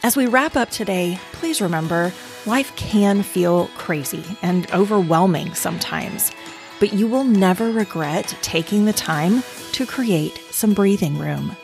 As 0.06 0.16
we 0.16 0.28
wrap 0.28 0.56
up 0.56 0.70
today, 0.70 1.18
please 1.32 1.60
remember 1.60 2.14
life 2.46 2.76
can 2.76 3.24
feel 3.24 3.70
crazy 3.70 4.24
and 4.44 4.72
overwhelming 4.72 5.56
sometimes, 5.56 6.32
but 6.80 6.94
you 6.94 7.08
will 7.08 7.24
never 7.24 7.72
regret 7.72 8.38
taking 8.44 8.86
the 8.86 8.94
time 8.94 9.42
to 9.72 9.88
create 9.88 10.40
some 10.52 10.76
breathing 10.76 11.18
room. 11.18 11.58